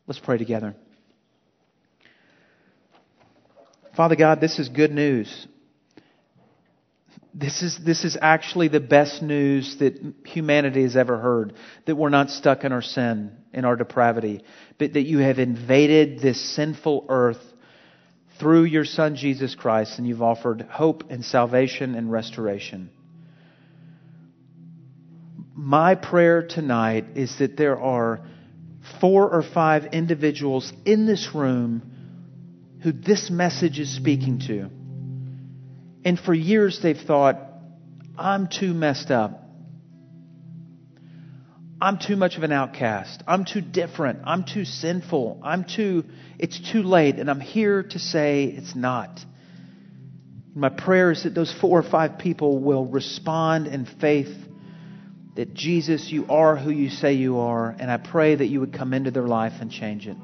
Let's 0.07 0.19
pray 0.19 0.37
together. 0.37 0.75
Father 3.95 4.15
God, 4.15 4.41
this 4.41 4.59
is 4.59 4.69
good 4.69 4.91
news. 4.91 5.47
This 7.37 7.61
is, 7.61 7.77
this 7.77 8.05
is 8.05 8.17
actually 8.21 8.69
the 8.69 8.79
best 8.79 9.21
news 9.21 9.75
that 9.79 10.01
humanity 10.25 10.83
has 10.83 10.95
ever 10.95 11.17
heard. 11.17 11.53
That 11.85 11.97
we're 11.97 12.07
not 12.07 12.29
stuck 12.29 12.63
in 12.63 12.71
our 12.71 12.81
sin, 12.81 13.35
in 13.51 13.65
our 13.65 13.75
depravity, 13.75 14.41
but 14.77 14.93
that 14.93 15.01
you 15.01 15.17
have 15.17 15.37
invaded 15.37 16.21
this 16.21 16.39
sinful 16.55 17.07
earth 17.09 17.43
through 18.39 18.63
your 18.63 18.85
Son 18.85 19.17
Jesus 19.17 19.53
Christ 19.53 19.97
and 19.97 20.07
you've 20.07 20.21
offered 20.21 20.61
hope 20.61 21.09
and 21.09 21.25
salvation 21.25 21.95
and 21.95 22.09
restoration. 22.09 22.89
My 25.53 25.95
prayer 25.95 26.41
tonight 26.47 27.05
is 27.15 27.37
that 27.39 27.57
there 27.57 27.77
are 27.77 28.21
four 29.01 29.29
or 29.29 29.43
five 29.43 29.87
individuals 29.87 30.71
in 30.85 31.05
this 31.05 31.35
room 31.35 31.81
who 32.81 32.93
this 32.93 33.29
message 33.29 33.79
is 33.79 33.93
speaking 33.93 34.39
to. 34.47 34.69
And 36.05 36.19
for 36.19 36.33
years 36.33 36.79
they've 36.81 36.95
thought, 36.95 37.37
I'm 38.17 38.47
too 38.47 38.73
messed 38.73 39.09
up. 39.09 39.41
I'm 41.81 41.97
too 41.99 42.15
much 42.15 42.37
of 42.37 42.43
an 42.43 42.51
outcast. 42.51 43.23
I'm 43.27 43.43
too 43.43 43.59
different. 43.59 44.19
I'm 44.23 44.45
too 44.45 44.63
sinful. 44.63 45.41
I'm 45.43 45.65
too, 45.65 46.05
it's 46.39 46.59
too 46.71 46.83
late. 46.83 47.15
And 47.15 47.29
I'm 47.29 47.41
here 47.41 47.83
to 47.83 47.99
say 47.99 48.45
it's 48.45 48.75
not. 48.75 49.19
My 50.53 50.69
prayer 50.69 51.11
is 51.11 51.23
that 51.23 51.35
those 51.35 51.51
four 51.51 51.77
or 51.77 51.83
five 51.83 52.17
people 52.17 52.59
will 52.59 52.85
respond 52.85 53.67
in 53.67 53.85
faith 53.85 54.33
that 55.35 55.53
Jesus, 55.53 56.09
you 56.09 56.27
are 56.29 56.55
who 56.55 56.69
you 56.69 56.89
say 56.89 57.13
you 57.13 57.39
are. 57.39 57.75
And 57.77 57.91
I 57.91 57.97
pray 57.97 58.35
that 58.35 58.45
you 58.45 58.61
would 58.61 58.71
come 58.71 58.93
into 58.93 59.11
their 59.11 59.27
life 59.27 59.53
and 59.59 59.69
change 59.69 60.07
it. 60.07 60.15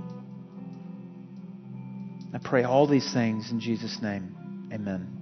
I 2.34 2.38
pray 2.38 2.64
all 2.64 2.88
these 2.88 3.12
things 3.12 3.52
in 3.52 3.60
Jesus' 3.60 4.02
name. 4.02 4.70
Amen. 4.72 5.21